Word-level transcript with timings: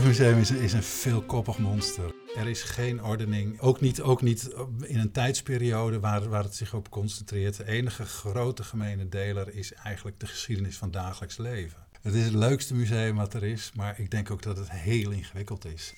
Openluchtmuseum 0.00 0.40
is, 0.40 0.64
is 0.64 0.72
een 0.72 0.82
veelkoppig 0.82 1.58
monster. 1.58 2.14
Er 2.36 2.48
is 2.48 2.62
geen 2.62 3.04
ordening, 3.04 3.60
ook 3.60 3.80
niet, 3.80 4.00
ook 4.00 4.22
niet 4.22 4.54
in 4.80 4.98
een 4.98 5.12
tijdsperiode 5.12 6.00
waar, 6.00 6.28
waar 6.28 6.42
het 6.42 6.54
zich 6.54 6.74
op 6.74 6.90
concentreert. 6.90 7.56
De 7.56 7.66
enige 7.66 8.04
grote 8.04 8.62
gemene 8.62 9.08
deler 9.08 9.54
is 9.54 9.72
eigenlijk 9.72 10.20
de 10.20 10.26
geschiedenis 10.26 10.76
van 10.76 10.90
dagelijks 10.90 11.36
leven. 11.36 11.78
Het 12.00 12.14
is 12.14 12.24
het 12.24 12.34
leukste 12.34 12.74
museum 12.74 13.16
wat 13.16 13.34
er 13.34 13.42
is, 13.42 13.72
maar 13.74 13.98
ik 13.98 14.10
denk 14.10 14.30
ook 14.30 14.42
dat 14.42 14.56
het 14.56 14.70
heel 14.70 15.10
ingewikkeld 15.10 15.64
is. 15.64 15.94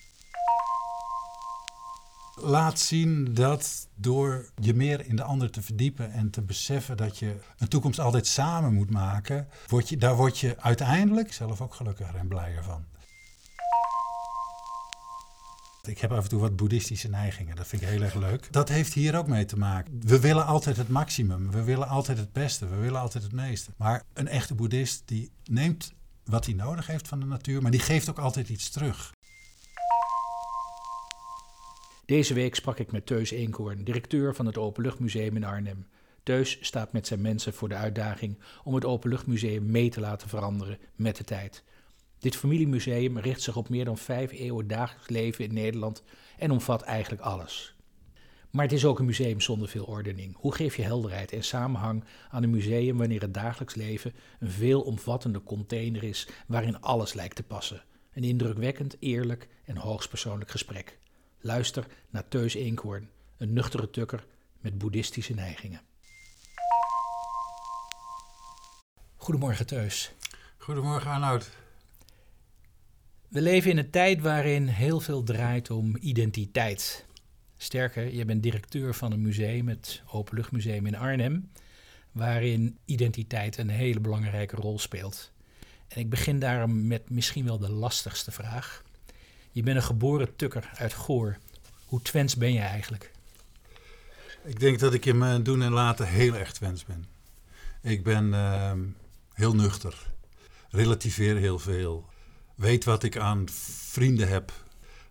Laat 2.35 2.79
zien 2.79 3.33
dat 3.33 3.87
door 3.95 4.49
je 4.61 4.73
meer 4.73 5.05
in 5.07 5.15
de 5.15 5.23
ander 5.23 5.49
te 5.51 5.61
verdiepen 5.61 6.11
en 6.11 6.29
te 6.29 6.41
beseffen 6.41 6.97
dat 6.97 7.17
je 7.19 7.35
een 7.57 7.67
toekomst 7.67 7.99
altijd 7.99 8.27
samen 8.27 8.73
moet 8.73 8.91
maken, 8.91 9.47
word 9.67 9.89
je, 9.89 9.97
daar 9.97 10.15
word 10.15 10.39
je 10.39 10.55
uiteindelijk 10.59 11.33
zelf 11.33 11.61
ook 11.61 11.73
gelukkiger 11.73 12.15
en 12.15 12.27
blijer 12.27 12.63
van. 12.63 12.92
Ik 15.87 15.99
heb 15.99 16.11
af 16.11 16.23
en 16.23 16.29
toe 16.29 16.39
wat 16.39 16.55
boeddhistische 16.55 17.09
neigingen, 17.09 17.55
dat 17.55 17.67
vind 17.67 17.81
ik 17.81 17.87
heel 17.87 18.01
erg 18.01 18.13
leuk. 18.13 18.47
Dat 18.51 18.69
heeft 18.69 18.93
hier 18.93 19.17
ook 19.17 19.27
mee 19.27 19.45
te 19.45 19.57
maken. 19.57 20.01
We 20.05 20.19
willen 20.19 20.45
altijd 20.45 20.77
het 20.77 20.89
maximum, 20.89 21.51
we 21.51 21.63
willen 21.63 21.87
altijd 21.87 22.17
het 22.17 22.33
beste, 22.33 22.67
we 22.67 22.75
willen 22.75 22.99
altijd 22.99 23.23
het 23.23 23.33
meeste. 23.33 23.71
Maar 23.77 24.03
een 24.13 24.27
echte 24.27 24.55
boeddhist 24.55 25.03
die 25.05 25.31
neemt 25.43 25.93
wat 26.25 26.45
hij 26.45 26.53
nodig 26.53 26.87
heeft 26.87 27.07
van 27.07 27.19
de 27.19 27.25
natuur, 27.25 27.61
maar 27.61 27.71
die 27.71 27.79
geeft 27.79 28.09
ook 28.09 28.19
altijd 28.19 28.49
iets 28.49 28.69
terug. 28.69 29.11
Deze 32.05 32.33
week 32.33 32.55
sprak 32.55 32.79
ik 32.79 32.91
met 32.91 33.05
Teus 33.05 33.31
Eenkoorn, 33.31 33.83
directeur 33.83 34.35
van 34.35 34.45
het 34.45 34.57
Openluchtmuseum 34.57 35.35
in 35.35 35.43
Arnhem. 35.43 35.87
Teus 36.23 36.57
staat 36.61 36.93
met 36.93 37.07
zijn 37.07 37.21
mensen 37.21 37.53
voor 37.53 37.69
de 37.69 37.75
uitdaging 37.75 38.39
om 38.63 38.75
het 38.75 38.85
Openluchtmuseum 38.85 39.71
mee 39.71 39.89
te 39.89 39.99
laten 39.99 40.29
veranderen 40.29 40.77
met 40.95 41.15
de 41.15 41.23
tijd. 41.23 41.63
Dit 42.23 42.35
familiemuseum 42.35 43.17
richt 43.17 43.41
zich 43.41 43.55
op 43.55 43.69
meer 43.69 43.85
dan 43.85 43.97
vijf 43.97 44.31
eeuwen 44.31 44.67
dagelijks 44.67 45.09
leven 45.09 45.45
in 45.45 45.53
Nederland 45.53 46.03
en 46.37 46.51
omvat 46.51 46.81
eigenlijk 46.81 47.21
alles. 47.21 47.75
Maar 48.49 48.63
het 48.63 48.73
is 48.73 48.85
ook 48.85 48.99
een 48.99 49.05
museum 49.05 49.41
zonder 49.41 49.67
veel 49.67 49.85
ordening. 49.85 50.35
Hoe 50.35 50.55
geef 50.55 50.75
je 50.75 50.81
helderheid 50.83 51.31
en 51.31 51.43
samenhang 51.43 52.03
aan 52.29 52.43
een 52.43 52.49
museum 52.49 52.97
wanneer 52.97 53.21
het 53.21 53.33
dagelijks 53.33 53.75
leven 53.75 54.13
een 54.39 54.49
veelomvattende 54.49 55.43
container 55.43 56.03
is 56.03 56.27
waarin 56.47 56.81
alles 56.81 57.13
lijkt 57.13 57.35
te 57.35 57.43
passen? 57.43 57.83
Een 58.13 58.23
indrukwekkend, 58.23 58.95
eerlijk 58.99 59.47
en 59.65 59.77
hoogstpersoonlijk 59.77 60.51
gesprek. 60.51 60.97
Luister 61.39 61.87
naar 62.09 62.27
Teus 62.27 62.53
Eenkhoorn, 62.53 63.09
een 63.37 63.53
nuchtere 63.53 63.89
tukker 63.89 64.25
met 64.59 64.77
boeddhistische 64.77 65.33
neigingen. 65.33 65.81
Goedemorgen 69.15 69.65
Teus. 69.65 70.11
Goedemorgen 70.57 71.11
Arnoud. 71.11 71.61
We 73.33 73.41
leven 73.41 73.71
in 73.71 73.77
een 73.77 73.89
tijd 73.89 74.21
waarin 74.21 74.67
heel 74.67 74.99
veel 74.99 75.23
draait 75.23 75.69
om 75.69 75.97
identiteit. 75.99 77.05
Sterker, 77.57 78.13
je 78.13 78.25
bent 78.25 78.43
directeur 78.43 78.93
van 78.93 79.11
een 79.11 79.21
museum, 79.21 79.67
het 79.67 80.01
Openluchtmuseum 80.11 80.85
in 80.85 80.95
Arnhem, 80.95 81.51
waarin 82.11 82.77
identiteit 82.85 83.57
een 83.57 83.69
hele 83.69 83.99
belangrijke 83.99 84.55
rol 84.55 84.79
speelt. 84.79 85.31
En 85.87 85.99
ik 85.99 86.09
begin 86.09 86.39
daarom 86.39 86.87
met 86.87 87.09
misschien 87.09 87.45
wel 87.45 87.57
de 87.57 87.71
lastigste 87.71 88.31
vraag. 88.31 88.83
Je 89.51 89.63
bent 89.63 89.77
een 89.77 89.83
geboren 89.83 90.35
tukker 90.35 90.69
uit 90.75 90.93
Goor. 90.93 91.37
Hoe 91.85 92.01
Twents 92.01 92.35
ben 92.35 92.53
je 92.53 92.59
eigenlijk? 92.59 93.11
Ik 94.43 94.59
denk 94.59 94.79
dat 94.79 94.93
ik 94.93 95.05
in 95.05 95.17
mijn 95.17 95.43
doen 95.43 95.61
en 95.61 95.71
laten 95.71 96.07
heel 96.07 96.35
erg 96.35 96.51
Twents 96.51 96.85
ben. 96.85 97.05
Ik 97.81 98.03
ben 98.03 98.33
ehm, 98.33 98.79
heel 99.33 99.55
nuchter. 99.55 100.07
Relativeer 100.69 101.35
heel 101.35 101.59
veel. 101.59 102.11
Weet 102.63 102.83
wat 102.83 103.03
ik 103.03 103.17
aan 103.17 103.45
vrienden 103.91 104.27
heb. 104.27 104.51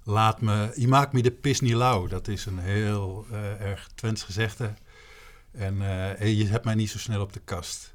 Laat 0.04 0.40
me, 0.40 0.72
je 0.76 0.88
maakt 0.88 1.12
me 1.12 1.22
de 1.22 1.30
pis 1.30 1.60
niet 1.60 1.74
lauw. 1.74 2.06
Dat 2.06 2.28
is 2.28 2.46
een 2.46 2.58
heel 2.58 3.26
uh, 3.30 3.60
erg 3.60 3.88
Twents 3.94 4.22
gezegde. 4.22 4.74
En 5.50 5.74
uh, 5.74 6.38
je 6.38 6.46
hebt 6.46 6.64
mij 6.64 6.74
niet 6.74 6.90
zo 6.90 6.98
snel 6.98 7.20
op 7.20 7.32
de 7.32 7.40
kast. 7.44 7.92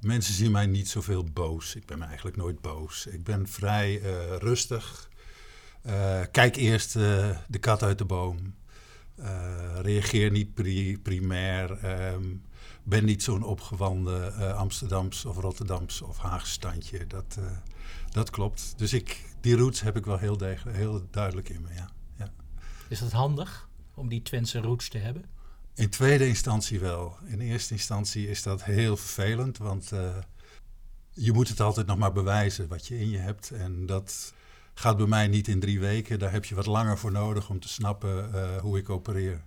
Mensen 0.00 0.34
zien 0.34 0.50
mij 0.50 0.66
niet 0.66 0.88
zoveel 0.88 1.24
boos. 1.24 1.74
Ik 1.74 1.86
ben 1.86 2.02
eigenlijk 2.02 2.36
nooit 2.36 2.60
boos. 2.60 3.06
Ik 3.06 3.24
ben 3.24 3.48
vrij 3.48 4.00
uh, 4.00 4.36
rustig. 4.36 5.08
Kijk 6.30 6.56
eerst 6.56 6.92
de 6.92 7.58
kat 7.60 7.82
uit 7.82 7.98
de 7.98 8.04
boom. 8.04 8.54
Reageer 9.82 10.30
niet 10.30 10.54
pri 10.54 10.98
primair. 10.98 11.84
Um, 12.12 12.42
ben 12.82 13.04
niet 13.04 13.22
zo'n 13.22 13.42
opgewande 13.42 14.32
Amsterdams 14.54 15.24
of 15.24 15.36
Rotterdams 15.36 16.02
of 16.02 16.18
Haagse 16.18 16.52
standje. 16.52 17.06
Dat, 17.06 17.38
dat 18.18 18.30
klopt. 18.30 18.74
Dus 18.76 18.92
ik, 18.92 19.24
die 19.40 19.56
roots 19.56 19.80
heb 19.80 19.96
ik 19.96 20.04
wel 20.04 20.18
heel, 20.18 20.36
degelijk, 20.36 20.76
heel 20.76 21.06
duidelijk 21.10 21.48
in 21.48 21.62
me. 21.62 21.74
Ja. 21.74 21.90
ja. 22.16 22.32
Is 22.88 22.98
dat 22.98 23.12
handig 23.12 23.68
om 23.94 24.08
die 24.08 24.22
Twentse 24.22 24.60
roots 24.60 24.88
te 24.88 24.98
hebben? 24.98 25.24
In 25.74 25.90
tweede 25.90 26.26
instantie 26.26 26.80
wel. 26.80 27.16
In 27.26 27.40
eerste 27.40 27.72
instantie 27.72 28.28
is 28.28 28.42
dat 28.42 28.64
heel 28.64 28.96
vervelend, 28.96 29.58
want 29.58 29.92
je 31.12 31.32
moet 31.32 31.48
het 31.48 31.60
altijd 31.60 31.86
nog 31.86 31.98
maar 31.98 32.12
bewijzen 32.12 32.68
wat 32.68 32.86
je 32.86 32.98
in 32.98 33.10
je 33.10 33.18
hebt. 33.18 33.50
En 33.50 33.86
dat 33.86 34.34
gaat 34.74 34.96
bij 34.96 35.06
mij 35.06 35.28
niet 35.28 35.48
in 35.48 35.60
drie 35.60 35.80
weken. 35.80 36.18
Daar 36.18 36.32
heb 36.32 36.44
je 36.44 36.54
wat 36.54 36.66
langer 36.66 36.98
voor 36.98 37.12
nodig 37.12 37.50
om 37.50 37.60
te 37.60 37.68
snappen 37.68 38.30
uh, 38.34 38.56
hoe 38.56 38.78
ik 38.78 38.90
opereer. 38.90 39.42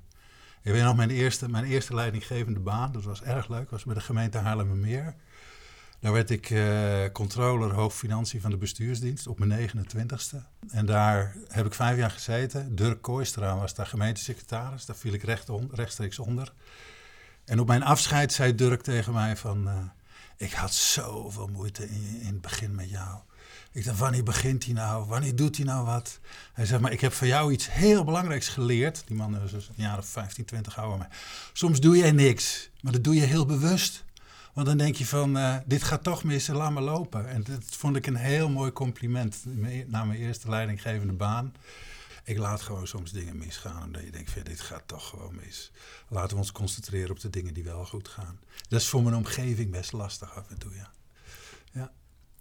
Ik 0.64 0.72
weet 0.72 0.84
nog, 0.84 0.96
mijn 0.96 1.10
eerste, 1.10 1.50
mijn 1.50 1.66
eerste 1.66 1.96
leidinggevende 1.96 2.60
baan, 2.60 2.92
dat 2.92 3.04
was 3.04 3.22
erg 3.22 3.48
leuk, 3.48 3.70
was 3.70 3.84
bij 3.84 3.94
de 3.94 4.02
gemeente 4.02 4.38
Haarlemmermeer. 4.38 5.16
Daar 6.02 6.12
werd 6.12 6.30
ik 6.30 6.50
uh, 6.50 7.06
controller 7.14 7.74
hoofdfinanciën 7.74 8.42
van 8.42 8.52
de 8.52 8.58
bestuursdienst 8.58 9.28
op 9.28 9.40
mijn 9.40 9.70
29ste. 9.70 10.38
En 10.70 10.86
daar 10.86 11.36
heb 11.48 11.66
ik 11.66 11.74
vijf 11.74 11.98
jaar 11.98 12.12
gezeten. 12.12 12.76
Dirk 12.76 13.02
Kooistra 13.02 13.58
was 13.58 13.76
daar 13.76 13.86
gemeentesecretaris. 13.86 14.86
Daar 14.86 14.96
viel 14.96 15.14
ik 15.14 15.24
recht 15.24 15.50
on, 15.50 15.70
rechtstreeks 15.74 16.20
onder. 16.20 16.54
En 17.46 17.60
op 17.60 17.68
mijn 17.68 17.84
afscheid 17.84 18.34
zei 18.34 18.56
Dirk 18.56 18.82
tegen 18.82 19.14
mij 19.14 19.38
van... 19.38 19.68
Uh, 19.68 19.74
ik 20.38 20.52
had 20.52 20.74
zoveel 20.74 21.48
moeite 21.48 21.90
in, 21.90 22.20
in 22.22 22.26
het 22.26 22.42
begin 22.42 22.76
met 22.76 22.90
jou. 22.90 23.20
Ik 23.72 23.86
dacht, 23.86 23.98
wanneer 23.98 24.24
begint 24.24 24.66
hij 24.66 24.74
nou? 24.74 25.06
Wanneer 25.06 25.36
doet 25.36 25.56
hij 25.56 25.66
nou 25.66 25.86
wat? 25.86 26.20
Hij 26.54 26.66
zegt, 26.66 26.82
maar 26.82 26.92
ik 26.92 27.02
heb 27.02 27.14
van 27.14 27.28
jou 27.28 27.52
iets 27.52 27.72
heel 27.72 28.04
belangrijks 28.04 28.48
geleerd. 28.48 29.04
Die 29.06 29.16
man 29.16 29.42
is 29.42 29.52
dus 29.52 29.68
een 29.68 29.84
jaar 29.84 29.98
of 29.98 30.06
15, 30.06 30.46
20 30.46 30.80
ouder. 30.80 31.08
Soms 31.54 31.80
doe 31.80 31.98
je 31.98 32.12
niks, 32.12 32.70
maar 32.82 32.92
dat 32.92 33.04
doe 33.04 33.16
je 33.16 33.22
heel 33.22 33.46
bewust. 33.46 34.04
Want 34.54 34.68
dan 34.68 34.78
denk 34.78 34.96
je 34.96 35.06
van, 35.06 35.38
uh, 35.38 35.58
dit 35.66 35.84
gaat 35.84 36.04
toch 36.04 36.24
mis, 36.24 36.48
laat 36.48 36.72
me 36.72 36.82
lopen. 36.82 37.30
En 37.30 37.44
dat 37.44 37.64
vond 37.66 37.96
ik 37.96 38.08
een 38.08 38.16
heel 38.16 38.50
mooi 38.50 38.72
compliment 38.72 39.46
na 39.88 40.04
mijn 40.04 40.20
eerste 40.20 40.50
leidinggevende 40.50 41.14
baan. 41.14 41.54
Ik 42.24 42.38
laat 42.38 42.62
gewoon 42.62 42.88
soms 42.88 43.12
dingen 43.12 43.38
misgaan, 43.38 43.84
omdat 43.84 44.04
je 44.04 44.12
denkt, 44.12 44.46
dit 44.46 44.62
gaat 44.62 44.84
toch 44.86 45.10
gewoon 45.10 45.36
mis. 45.36 45.72
Laten 46.08 46.30
we 46.30 46.38
ons 46.38 46.52
concentreren 46.52 47.12
op 47.12 47.20
de 47.20 47.30
dingen 47.30 47.54
die 47.54 47.64
wel 47.64 47.86
goed 47.86 48.08
gaan. 48.08 48.40
Dat 48.68 48.82
is 48.82 48.88
voor 48.88 49.04
mijn 49.04 49.16
omgeving 49.16 49.72
best 49.72 49.92
lastig 49.92 50.36
af 50.36 50.50
en 50.50 50.58
toe, 50.58 50.76
ja. 50.76 50.92
ja. 51.72 51.92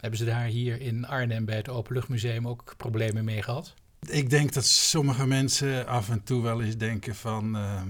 Hebben 0.00 0.18
ze 0.18 0.24
daar 0.24 0.44
hier 0.44 0.80
in 0.80 1.06
Arnhem 1.06 1.44
bij 1.44 1.56
het 1.56 1.68
Openluchtmuseum 1.68 2.48
ook 2.48 2.74
problemen 2.76 3.24
mee 3.24 3.42
gehad? 3.42 3.74
Ik 4.00 4.30
denk 4.30 4.52
dat 4.52 4.64
sommige 4.64 5.26
mensen 5.26 5.86
af 5.86 6.08
en 6.08 6.22
toe 6.22 6.42
wel 6.42 6.62
eens 6.62 6.76
denken 6.76 7.14
van... 7.14 7.56
Uh, 7.56 7.82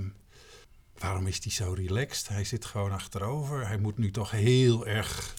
waarom 1.01 1.27
is 1.27 1.39
hij 1.43 1.53
zo 1.53 1.73
relaxed? 1.73 2.29
Hij 2.29 2.45
zit 2.45 2.65
gewoon 2.65 2.93
achterover. 2.93 3.67
Hij 3.67 3.79
moet 3.79 3.99
nu 3.99 4.11
toch 4.11 4.31
heel 4.31 4.87
erg 4.87 5.35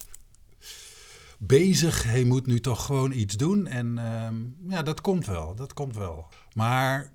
bezig. 1.38 2.03
Hij 2.03 2.23
moet 2.23 2.45
nu 2.45 2.59
toch 2.59 2.85
gewoon 2.85 3.11
iets 3.11 3.35
doen. 3.35 3.67
En 3.67 3.97
uh, 3.97 4.71
ja, 4.71 4.81
dat 4.81 5.01
komt 5.01 5.25
wel. 5.25 5.55
Dat 5.55 5.73
komt 5.73 5.95
wel. 5.95 6.27
Maar 6.53 7.13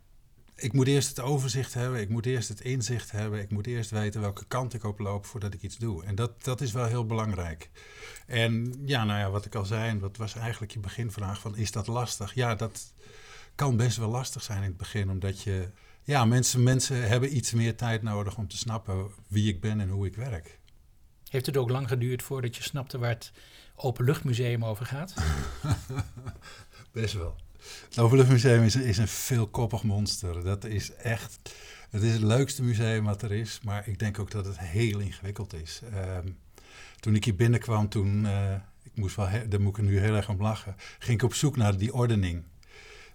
ik 0.57 0.73
moet 0.73 0.87
eerst 0.87 1.09
het 1.09 1.21
overzicht 1.21 1.75
hebben, 1.75 2.01
ik 2.01 2.09
moet 2.09 2.27
eerst 2.27 2.49
het 2.49 2.61
inzicht 2.61 3.11
hebben, 3.11 3.41
ik 3.41 3.51
moet 3.51 3.67
eerst 3.67 3.91
weten 3.91 4.21
welke 4.21 4.45
kant 4.45 4.75
ik 4.75 4.85
op 4.85 4.99
loop 4.99 5.27
voordat 5.27 5.55
ik 5.55 5.63
iets 5.63 5.77
doe. 5.77 6.05
En 6.05 6.15
dat, 6.15 6.45
dat 6.45 6.61
is 6.61 6.73
wel 6.73 6.87
heel 6.87 7.07
belangrijk. 7.07 7.71
En 8.27 8.75
ja, 8.85 9.05
nou 9.05 9.19
ja, 9.19 9.31
wat 9.31 9.45
ik 9.45 9.55
al 9.55 9.65
zei, 9.65 9.99
dat 9.99 10.17
was 10.17 10.35
eigenlijk 10.35 10.73
je 10.73 10.79
beginvraag 10.79 11.41
van 11.41 11.57
is 11.57 11.73
dat 11.73 11.87
lastig? 11.87 12.35
Ja, 12.35 12.55
dat 12.55 12.95
kan 13.55 13.77
best 13.77 13.97
wel 13.97 14.09
lastig 14.09 14.43
zijn 14.43 14.63
in 14.63 14.69
het 14.69 14.77
begin, 14.77 15.11
omdat 15.11 15.43
je, 15.43 15.69
ja, 16.07 16.25
mensen, 16.25 16.63
mensen 16.63 17.09
hebben 17.09 17.37
iets 17.37 17.53
meer 17.53 17.77
tijd 17.77 18.03
nodig 18.03 18.37
om 18.37 18.49
te 18.49 18.57
snappen 18.57 19.11
wie 19.29 19.49
ik 19.49 19.61
ben 19.61 19.81
en 19.81 19.89
hoe 19.89 20.07
ik 20.07 20.17
werk. 20.17 20.59
Heeft 21.29 21.47
het 21.47 21.57
ook 21.57 21.71
lang 21.71 21.89
geduurd 21.89 22.23
voordat 22.23 22.57
je 22.57 22.63
snapte 22.63 22.99
waar 22.99 23.11
het 23.11 23.33
Openluchtmuseum 23.75 24.65
over 24.65 24.87
gaat? 24.87 25.15
best 26.93 27.15
wel. 27.15 27.37
Het 27.89 27.99
Openluchtmuseum 27.99 28.63
is, 28.63 28.77
is 28.77 28.99
een 28.99 29.09
veelkoppig 29.09 29.83
monster. 29.83 30.45
Dat 30.45 30.65
is 30.65 30.95
echt. 30.95 31.55
Het 31.91 32.03
is 32.03 32.13
het 32.13 32.23
leukste 32.23 32.63
museum 32.63 33.05
wat 33.05 33.23
er 33.23 33.33
is, 33.33 33.61
maar 33.63 33.89
ik 33.89 33.99
denk 33.99 34.19
ook 34.19 34.31
dat 34.31 34.47
het 34.47 34.59
heel 34.59 34.99
ingewikkeld 34.99 35.55
is. 35.55 35.81
Um, 35.95 36.39
toen 37.01 37.15
ik 37.15 37.25
hier 37.25 37.37
binnenkwam, 37.37 37.89
toen, 37.89 38.25
uh, 38.25 38.55
ik 38.83 38.93
moest 38.95 39.17
wel, 39.17 39.29
daar 39.49 39.61
moet 39.61 39.79
ik 39.79 39.85
nu 39.85 39.99
heel 39.99 40.15
erg 40.15 40.29
om 40.29 40.43
lachen, 40.43 40.75
ging 40.99 41.19
ik 41.19 41.25
op 41.25 41.35
zoek 41.35 41.57
naar 41.57 41.77
die 41.77 41.95
ordening. 41.95 42.45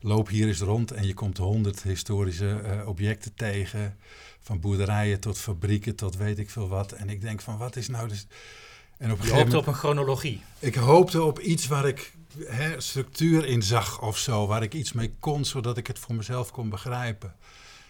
Loop 0.01 0.27
hier 0.27 0.48
eens 0.48 0.59
rond 0.59 0.92
en 0.92 1.07
je 1.07 1.13
komt 1.13 1.38
honderd 1.38 1.83
historische 1.83 2.62
uh, 2.63 2.88
objecten 2.88 3.33
tegen. 3.33 3.98
Van 4.42 4.59
boerderijen 4.59 5.19
tot 5.19 5.38
fabrieken 5.38 5.95
tot 5.95 6.18
weet 6.18 6.39
ik 6.39 6.50
veel 6.50 6.68
wat. 6.68 6.92
En 6.92 7.09
ik 7.09 7.21
denk 7.21 7.42
van 7.42 7.57
wat 7.57 7.75
is 7.75 7.88
nou 7.88 8.07
dus... 8.07 8.27
En 8.98 9.12
op 9.12 9.21
Je 9.21 9.31
hoopte 9.31 9.57
op 9.57 9.68
een 9.68 9.74
chronologie. 9.74 10.42
Ik 10.59 10.75
hoopte 10.75 11.24
op 11.24 11.39
iets 11.39 11.68
waar 11.68 11.88
ik 11.88 12.13
hè, 12.38 12.81
structuur 12.81 13.45
in 13.45 13.63
zag 13.63 14.01
of 14.01 14.18
zo, 14.18 14.48
waar 14.48 14.63
ik 14.63 14.74
iets 14.74 14.92
mee 14.92 15.15
kon, 15.19 15.45
zodat 15.45 15.77
ik 15.77 15.88
het 15.88 16.00
voor 16.00 16.15
mezelf 16.15 16.51
kon 16.51 16.69
begrijpen. 16.69 17.36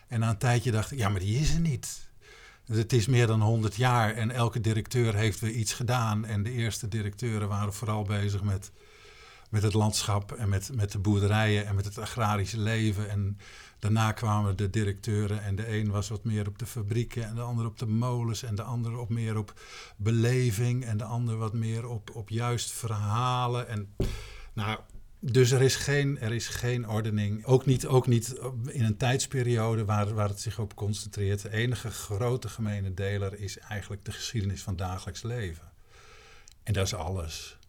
En 0.07 0.19
na 0.19 0.29
een 0.29 0.37
tijdje 0.37 0.71
dacht 0.71 0.91
ik, 0.91 0.97
ja, 0.97 1.09
maar 1.09 1.19
die 1.19 1.39
is 1.39 1.53
er 1.53 1.59
niet. 1.59 2.09
Het 2.65 2.93
is 2.93 3.07
meer 3.07 3.27
dan 3.27 3.41
100 3.41 3.75
jaar 3.75 4.13
en 4.13 4.31
elke 4.31 4.61
directeur 4.61 5.15
heeft 5.15 5.39
weer 5.39 5.51
iets 5.51 5.73
gedaan. 5.73 6.25
En 6.25 6.43
de 6.43 6.51
eerste 6.51 6.87
directeuren 6.87 7.47
waren 7.47 7.73
vooral 7.73 8.03
bezig 8.03 8.43
met, 8.43 8.71
met 9.51 9.63
het 9.63 9.73
landschap 9.73 10.31
en 10.31 10.49
met, 10.49 10.69
met 10.73 10.91
de 10.91 10.99
boerderijen 10.99 11.65
en 11.65 11.75
met 11.75 11.85
het 11.85 11.97
agrarische 11.97 12.59
leven. 12.59 13.09
En 13.09 13.37
daarna 13.79 14.11
kwamen 14.11 14.57
de 14.57 14.69
directeuren 14.69 15.43
en 15.43 15.55
de 15.55 15.77
een 15.77 15.89
was 15.89 16.09
wat 16.09 16.23
meer 16.23 16.47
op 16.47 16.59
de 16.59 16.65
fabrieken 16.65 17.23
en 17.23 17.35
de 17.35 17.41
ander 17.41 17.65
op 17.65 17.79
de 17.79 17.85
molens 17.85 18.43
en 18.43 18.55
de 18.55 18.63
ander 18.63 18.97
op 18.97 19.09
meer 19.09 19.37
op 19.37 19.59
beleving 19.97 20.85
en 20.85 20.97
de 20.97 21.03
ander 21.03 21.37
wat 21.37 21.53
meer 21.53 21.87
op, 21.87 22.15
op 22.15 22.29
juist 22.29 22.71
verhalen. 22.71 23.67
En 23.67 23.95
nou, 24.53 24.79
dus 25.19 25.51
er 25.51 25.61
is 25.61 25.75
geen, 25.75 26.19
er 26.19 26.33
is 26.33 26.47
geen 26.47 26.89
ordening, 26.89 27.45
ook 27.45 27.65
niet, 27.65 27.87
ook 27.87 28.07
niet 28.07 28.39
in 28.65 28.83
een 28.83 28.97
tijdsperiode 28.97 29.85
waar, 29.85 30.13
waar 30.13 30.29
het 30.29 30.41
zich 30.41 30.59
op 30.59 30.75
concentreert. 30.75 31.41
De 31.41 31.51
enige 31.51 31.89
grote 31.89 32.49
gemene 32.49 32.93
deler 32.93 33.39
is 33.39 33.57
eigenlijk 33.57 34.05
de 34.05 34.11
geschiedenis 34.11 34.63
van 34.63 34.75
dagelijks 34.75 35.21
leven. 35.21 35.71
En 36.63 36.73
dat 36.73 36.85
is 36.85 36.93
alles. 36.93 37.59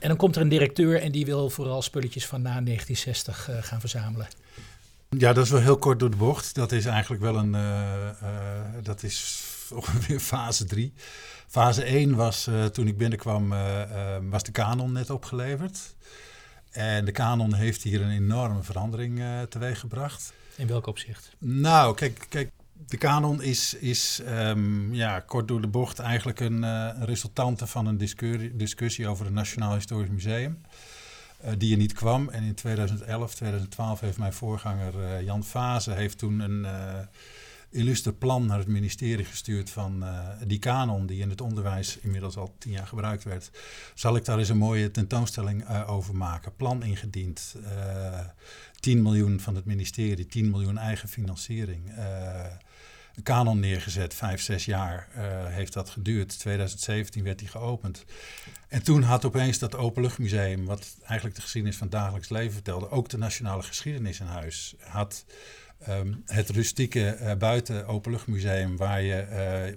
En 0.00 0.08
dan 0.08 0.16
komt 0.16 0.36
er 0.36 0.42
een 0.42 0.48
directeur 0.48 1.00
en 1.00 1.12
die 1.12 1.24
wil 1.24 1.50
vooral 1.50 1.82
spulletjes 1.82 2.26
van 2.26 2.42
na 2.42 2.60
1960 2.60 3.50
uh, 3.50 3.56
gaan 3.62 3.80
verzamelen. 3.80 4.28
Ja, 5.18 5.32
dat 5.32 5.44
is 5.44 5.50
wel 5.50 5.60
heel 5.60 5.78
kort 5.78 5.98
door 5.98 6.10
de 6.10 6.16
bocht. 6.16 6.54
Dat 6.54 6.72
is 6.72 6.84
eigenlijk 6.86 7.22
wel 7.22 7.36
een, 7.36 7.54
uh, 7.54 7.60
uh, 8.22 8.28
dat 8.82 9.02
is 9.02 9.44
ongeveer 9.74 10.20
fase 10.20 10.64
3. 10.64 10.92
Fase 11.46 11.82
1 11.82 12.14
was, 12.14 12.48
toen 12.72 12.86
ik 12.86 12.96
binnenkwam, 12.96 13.48
was 14.30 14.42
de 14.42 14.52
kanon 14.52 14.92
net 14.92 15.10
opgeleverd. 15.10 15.94
En 16.70 17.04
de 17.04 17.12
kanon 17.12 17.54
heeft 17.54 17.82
hier 17.82 18.02
een 18.02 18.10
enorme 18.10 18.62
verandering 18.62 19.22
teweeggebracht. 19.48 20.32
In 20.56 20.66
welk 20.66 20.86
opzicht? 20.86 21.32
Nou, 21.38 21.94
kijk, 21.94 22.26
kijk 22.28 22.50
de 22.86 22.96
kanon 22.96 23.42
is, 23.42 23.74
is 23.74 24.20
um, 24.28 24.94
ja, 24.94 25.20
kort 25.20 25.48
door 25.48 25.60
de 25.60 25.66
bocht 25.66 25.98
eigenlijk 25.98 26.40
een 26.40 26.62
uh, 26.62 26.90
resultante 27.00 27.66
van 27.66 27.86
een 27.86 27.96
discussie, 28.56 29.08
over 29.08 29.24
het 29.24 29.34
Nationaal 29.34 29.74
Historisch 29.74 30.10
Museum. 30.10 30.60
Uh, 31.44 31.50
die 31.58 31.72
er 31.72 31.78
niet 31.78 31.92
kwam. 31.92 32.28
En 32.28 32.42
in 32.42 32.54
2011, 32.54 33.34
2012 33.34 34.00
heeft 34.00 34.18
mijn 34.18 34.32
voorganger 34.32 35.22
Jan 35.24 35.44
Fase 35.44 35.92
heeft 35.92 36.18
toen 36.18 36.40
een 36.40 36.66
illuster 37.70 38.12
plan 38.12 38.46
naar 38.46 38.58
het 38.58 38.66
ministerie 38.66 39.24
gestuurd 39.24 39.70
van 39.70 40.04
die 40.46 40.58
kanon 40.58 41.06
die 41.06 41.20
in 41.20 41.30
het 41.30 41.40
onderwijs 41.40 41.98
inmiddels 41.98 42.36
al 42.36 42.54
tien 42.58 42.72
jaar 42.72 42.86
gebruikt 42.86 43.24
werd. 43.24 43.50
Zal 43.94 44.16
ik 44.16 44.24
daar 44.24 44.38
eens 44.38 44.48
een 44.48 44.56
mooie 44.56 44.90
tentoonstelling 44.90 45.86
over 45.86 46.16
maken? 46.16 46.56
Plan 46.56 46.82
ingediend. 46.82 47.54
Uh, 47.56 48.20
10 48.80 49.02
miljoen 49.02 49.40
van 49.40 49.54
het 49.54 49.64
ministerie, 49.64 50.26
10 50.26 50.50
miljoen 50.50 50.78
eigen 50.78 51.08
financiering. 51.08 51.92
Kanon 53.22 53.60
neergezet, 53.60 54.14
vijf, 54.14 54.40
zes 54.40 54.64
jaar 54.64 55.08
heeft 55.48 55.72
dat 55.72 55.90
geduurd. 55.90 56.38
2017 56.38 57.24
werd 57.24 57.38
die 57.38 57.48
geopend. 57.48 58.04
En 58.68 58.82
toen 58.82 59.02
had 59.02 59.24
opeens 59.24 59.58
dat 59.58 59.76
Openluchtmuseum, 59.76 60.64
wat 60.64 60.96
eigenlijk 61.04 61.36
de 61.36 61.42
geschiedenis 61.42 61.76
van 61.76 61.86
het 61.86 61.96
dagelijks 61.96 62.28
leven 62.28 62.52
vertelde, 62.52 62.90
ook 62.90 63.08
de 63.08 63.18
nationale 63.18 63.62
geschiedenis 63.62 64.20
in 64.20 64.26
huis. 64.26 64.74
Had 64.78 65.24
Um, 65.88 66.22
het 66.26 66.48
rustieke 66.48 67.18
uh, 67.20 67.34
buiten 67.34 67.86
openluchtmuseum 67.86 68.76
waar 68.76 69.02
je 69.02 69.26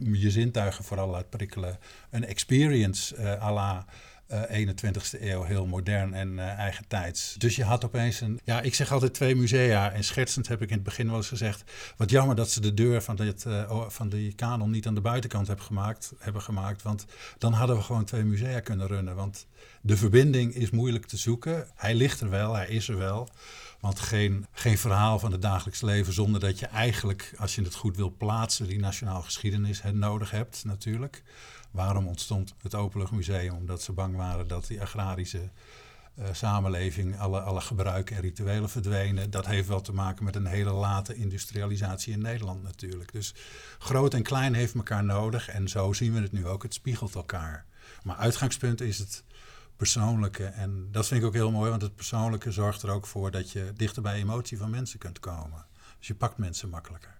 uh, 0.01 0.21
je 0.21 0.31
zintuigen 0.31 0.83
vooral 0.83 1.09
laat 1.09 1.29
prikkelen. 1.29 1.79
Een 2.09 2.25
experience 2.25 3.37
à 3.39 3.53
la 3.53 3.85
21ste 4.29 5.21
eeuw, 5.21 5.43
heel 5.43 5.65
modern 5.65 6.13
en 6.13 6.39
eigen 6.39 6.87
tijds. 6.87 7.35
Dus 7.37 7.55
je 7.55 7.63
had 7.63 7.85
opeens 7.85 8.21
een, 8.21 8.39
ja, 8.43 8.61
ik 8.61 8.75
zeg 8.75 8.91
altijd 8.91 9.13
twee 9.13 9.35
musea. 9.35 9.91
En 9.91 10.03
schertsend 10.03 10.47
heb 10.47 10.61
ik 10.61 10.69
in 10.69 10.75
het 10.75 10.83
begin 10.83 11.07
wel 11.07 11.15
eens 11.15 11.27
gezegd, 11.27 11.63
wat 11.97 12.09
jammer 12.09 12.35
dat 12.35 12.51
ze 12.51 12.61
de 12.61 12.73
deur 12.73 13.01
van, 13.01 13.15
dit, 13.15 13.45
van 13.87 14.09
die 14.09 14.33
kanon 14.33 14.71
niet 14.71 14.87
aan 14.87 14.95
de 14.95 15.01
buitenkant 15.01 15.47
hebben 15.47 15.65
gemaakt, 15.65 16.13
hebben 16.19 16.41
gemaakt. 16.41 16.81
Want 16.81 17.05
dan 17.37 17.53
hadden 17.53 17.75
we 17.75 17.81
gewoon 17.81 18.05
twee 18.05 18.23
musea 18.23 18.59
kunnen 18.59 18.87
runnen. 18.87 19.15
Want 19.15 19.47
de 19.81 19.97
verbinding 19.97 20.55
is 20.55 20.69
moeilijk 20.69 21.05
te 21.05 21.17
zoeken. 21.17 21.67
Hij 21.75 21.95
ligt 21.95 22.21
er 22.21 22.29
wel, 22.29 22.53
hij 22.53 22.67
is 22.67 22.87
er 22.87 22.97
wel. 22.97 23.29
Want 23.79 23.99
geen, 23.99 24.45
geen 24.51 24.77
verhaal 24.77 25.19
van 25.19 25.31
het 25.31 25.41
dagelijks 25.41 25.81
leven 25.81 26.13
zonder 26.13 26.39
dat 26.39 26.59
je 26.59 26.65
eigenlijk, 26.65 27.33
als 27.37 27.55
je 27.55 27.61
het 27.61 27.75
goed 27.75 27.97
wil 27.97 28.15
plaatsen, 28.17 28.67
die 28.67 28.79
nationaal 28.79 29.21
geschiedenis 29.21 29.81
nodig 29.93 30.31
hebt 30.31 30.63
natuurlijk. 30.65 31.23
Waarom 31.73 32.07
ontstond 32.07 32.55
het 32.61 32.75
Openluchtmuseum? 32.75 33.55
Omdat 33.55 33.81
ze 33.81 33.91
bang 33.91 34.15
waren 34.15 34.47
dat 34.47 34.67
die 34.67 34.81
agrarische 34.81 35.49
uh, 36.19 36.25
samenleving, 36.31 37.19
alle, 37.19 37.41
alle 37.41 37.61
gebruiken 37.61 38.15
en 38.15 38.21
rituelen 38.21 38.69
verdwenen. 38.69 39.29
Dat 39.29 39.45
heeft 39.45 39.67
wel 39.67 39.81
te 39.81 39.93
maken 39.93 40.25
met 40.25 40.35
een 40.35 40.45
hele 40.45 40.71
late 40.71 41.15
industrialisatie 41.15 42.13
in 42.13 42.21
Nederland 42.21 42.63
natuurlijk. 42.63 43.11
Dus 43.11 43.33
groot 43.79 44.13
en 44.13 44.23
klein 44.23 44.53
heeft 44.53 44.75
elkaar 44.75 45.03
nodig 45.03 45.49
en 45.49 45.67
zo 45.67 45.93
zien 45.93 46.13
we 46.13 46.21
het 46.21 46.31
nu 46.31 46.47
ook. 46.47 46.63
Het 46.63 46.73
spiegelt 46.73 47.15
elkaar. 47.15 47.65
Maar 48.03 48.15
uitgangspunt 48.15 48.81
is 48.81 48.99
het 48.99 49.23
persoonlijke. 49.75 50.45
En 50.45 50.87
dat 50.91 51.07
vind 51.07 51.21
ik 51.21 51.27
ook 51.27 51.33
heel 51.33 51.51
mooi, 51.51 51.69
want 51.69 51.81
het 51.81 51.95
persoonlijke 51.95 52.51
zorgt 52.51 52.81
er 52.81 52.89
ook 52.89 53.07
voor 53.07 53.31
dat 53.31 53.51
je 53.51 53.71
dichter 53.75 54.01
bij 54.01 54.15
emotie 54.15 54.57
van 54.57 54.69
mensen 54.69 54.99
kunt 54.99 55.19
komen. 55.19 55.65
Dus 55.97 56.07
je 56.07 56.15
pakt 56.15 56.37
mensen 56.37 56.69
makkelijker. 56.69 57.17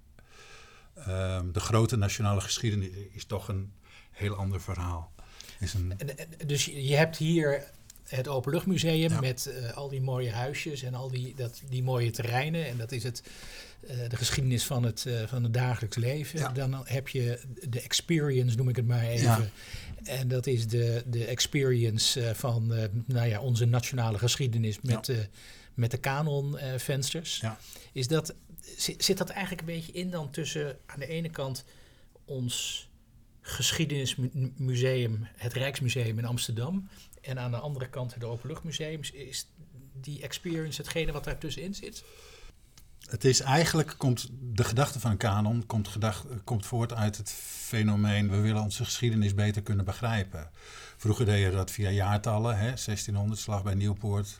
Um, 1.07 1.51
de 1.51 1.59
grote 1.59 1.95
nationale 1.95 2.41
geschiedenis 2.41 2.89
is 3.11 3.25
toch 3.25 3.47
een 3.47 3.73
heel 4.13 4.35
ander 4.35 4.61
verhaal. 4.61 5.11
Is 5.59 5.73
een... 5.73 5.93
Dus 6.45 6.65
je 6.65 6.95
hebt 6.95 7.17
hier 7.17 7.63
het 8.03 8.27
Openluchtmuseum 8.27 9.09
ja. 9.11 9.19
met 9.19 9.51
uh, 9.61 9.71
al 9.71 9.89
die 9.89 10.01
mooie 10.01 10.31
huisjes 10.31 10.83
en 10.83 10.93
al 10.93 11.09
die, 11.09 11.35
dat, 11.35 11.61
die 11.69 11.83
mooie 11.83 12.11
terreinen. 12.11 12.67
En 12.67 12.77
dat 12.77 12.91
is 12.91 13.03
het, 13.03 13.23
uh, 13.81 14.09
de 14.09 14.15
geschiedenis 14.15 14.65
van 14.65 14.83
het, 14.83 15.05
uh, 15.07 15.27
van 15.27 15.43
het 15.43 15.53
dagelijks 15.53 15.97
leven. 15.97 16.39
Ja. 16.39 16.49
Dan 16.49 16.81
heb 16.85 17.07
je 17.07 17.41
de 17.69 17.81
experience, 17.81 18.55
noem 18.55 18.69
ik 18.69 18.75
het 18.75 18.87
maar 18.87 19.03
even. 19.03 19.25
Ja. 19.25 19.49
En 20.03 20.27
dat 20.27 20.47
is 20.47 20.67
de, 20.67 21.03
de 21.05 21.25
experience 21.25 22.31
van 22.35 22.67
nou 23.05 23.27
ja, 23.27 23.39
onze 23.39 23.65
nationale 23.65 24.17
geschiedenis 24.17 24.81
met, 24.81 25.11
met 25.73 25.91
de 25.91 25.97
kanonvensters. 25.97 27.43
Is 27.91 28.07
dat, 28.07 28.35
zit, 28.77 29.03
zit 29.03 29.17
dat 29.17 29.29
eigenlijk 29.29 29.61
een 29.61 29.75
beetje 29.75 29.91
in 29.91 30.09
dan 30.09 30.31
tussen 30.31 30.77
aan 30.85 30.99
de 30.99 31.07
ene 31.07 31.29
kant 31.29 31.63
ons 32.25 32.87
geschiedenismuseum, 33.43 35.27
het 35.35 35.53
Rijksmuseum 35.53 36.17
in 36.17 36.25
Amsterdam. 36.25 36.89
En 37.21 37.39
aan 37.39 37.51
de 37.51 37.57
andere 37.57 37.89
kant 37.89 38.13
het 38.13 38.23
Openluchtmuseum. 38.23 39.01
Is 39.13 39.47
die 39.93 40.21
experience 40.21 40.81
hetgene 40.81 41.11
wat 41.11 41.23
daartussenin 41.23 41.73
zit? 41.73 42.03
Het 43.09 43.23
is 43.23 43.39
eigenlijk, 43.39 43.95
komt 43.97 44.29
de 44.41 44.63
gedachte 44.63 44.99
van 44.99 45.11
een 45.11 45.17
kanon 45.17 45.65
komt, 45.65 45.87
gedacht, 45.87 46.25
komt 46.43 46.65
voort 46.65 46.93
uit 46.93 47.17
het 47.17 47.31
fenomeen... 47.47 48.29
we 48.29 48.39
willen 48.39 48.61
onze 48.61 48.83
geschiedenis 48.83 49.33
beter 49.33 49.61
kunnen 49.61 49.85
begrijpen. 49.85 50.49
Vroeger 50.97 51.25
deden 51.25 51.49
we 51.49 51.55
dat 51.55 51.71
via 51.71 51.89
jaartallen, 51.89 52.57
hè, 52.57 52.65
1600, 52.65 53.39
slag 53.39 53.63
bij 53.63 53.73
Nieuwpoort. 53.73 54.39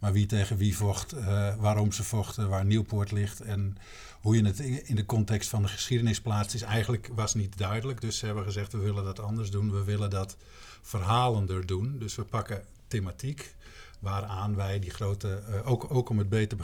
Maar 0.00 0.12
wie 0.12 0.26
tegen 0.26 0.56
wie 0.56 0.76
vocht, 0.76 1.14
uh, 1.14 1.54
waarom 1.56 1.92
ze 1.92 2.02
vochten, 2.02 2.48
waar 2.48 2.64
Nieuwpoort 2.64 3.12
ligt... 3.12 3.40
en 3.40 3.76
hoe 4.24 4.36
je 4.36 4.46
het 4.46 4.58
in 4.60 4.96
de 4.96 5.06
context 5.06 5.48
van 5.48 5.62
de 5.62 5.68
geschiedenis 5.68 6.20
plaatst... 6.20 6.54
is 6.54 6.62
eigenlijk 6.62 7.10
was 7.14 7.34
niet 7.34 7.58
duidelijk. 7.58 8.00
Dus 8.00 8.18
ze 8.18 8.26
hebben 8.26 8.44
gezegd, 8.44 8.72
we 8.72 8.78
willen 8.78 9.04
dat 9.04 9.20
anders 9.20 9.50
doen. 9.50 9.72
We 9.72 9.84
willen 9.84 10.10
dat 10.10 10.36
verhalender 10.82 11.66
doen. 11.66 11.98
Dus 11.98 12.14
we 12.14 12.24
pakken 12.24 12.64
thematiek 12.86 13.54
waaraan 13.98 14.56
wij 14.56 14.78
die 14.78 14.90
grote, 14.90 15.42
uh, 15.48 15.70
ook, 15.70 15.94
ook 15.94 16.08
om 16.08 16.18
het 16.18 16.28
beter 16.28 16.56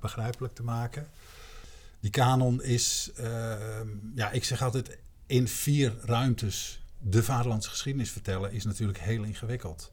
begrijpelijk 0.00 0.54
te 0.54 0.62
maken. 0.62 1.08
Die 2.00 2.10
kanon 2.10 2.62
is, 2.62 3.10
uh, 3.20 3.54
ja, 4.14 4.30
ik 4.30 4.44
zeg 4.44 4.62
altijd, 4.62 4.98
in 5.26 5.48
vier 5.48 5.94
ruimtes 6.02 6.80
de 6.98 7.22
vaderlandse 7.22 7.70
geschiedenis 7.70 8.10
vertellen 8.10 8.52
is 8.52 8.64
natuurlijk 8.64 8.98
heel 8.98 9.22
ingewikkeld. 9.22 9.92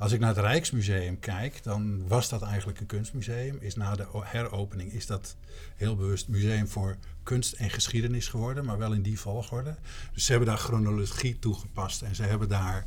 Als 0.00 0.12
ik 0.12 0.20
naar 0.20 0.28
het 0.28 0.44
Rijksmuseum 0.44 1.18
kijk, 1.18 1.62
dan 1.62 2.08
was 2.08 2.28
dat 2.28 2.42
eigenlijk 2.42 2.80
een 2.80 2.86
kunstmuseum. 2.86 3.58
Is 3.60 3.74
na 3.74 3.94
de 3.94 4.06
heropening 4.22 4.92
is 4.92 5.06
dat 5.06 5.36
heel 5.76 5.96
bewust 5.96 6.28
museum 6.28 6.68
voor 6.68 6.96
kunst 7.22 7.52
en 7.52 7.70
geschiedenis 7.70 8.28
geworden, 8.28 8.64
maar 8.64 8.78
wel 8.78 8.92
in 8.92 9.02
die 9.02 9.20
volgorde. 9.20 9.76
Dus 10.12 10.24
ze 10.24 10.30
hebben 10.30 10.48
daar 10.48 10.58
chronologie 10.58 11.38
toegepast 11.38 12.02
en 12.02 12.14
ze 12.14 12.22
hebben 12.22 12.48
daar 12.48 12.86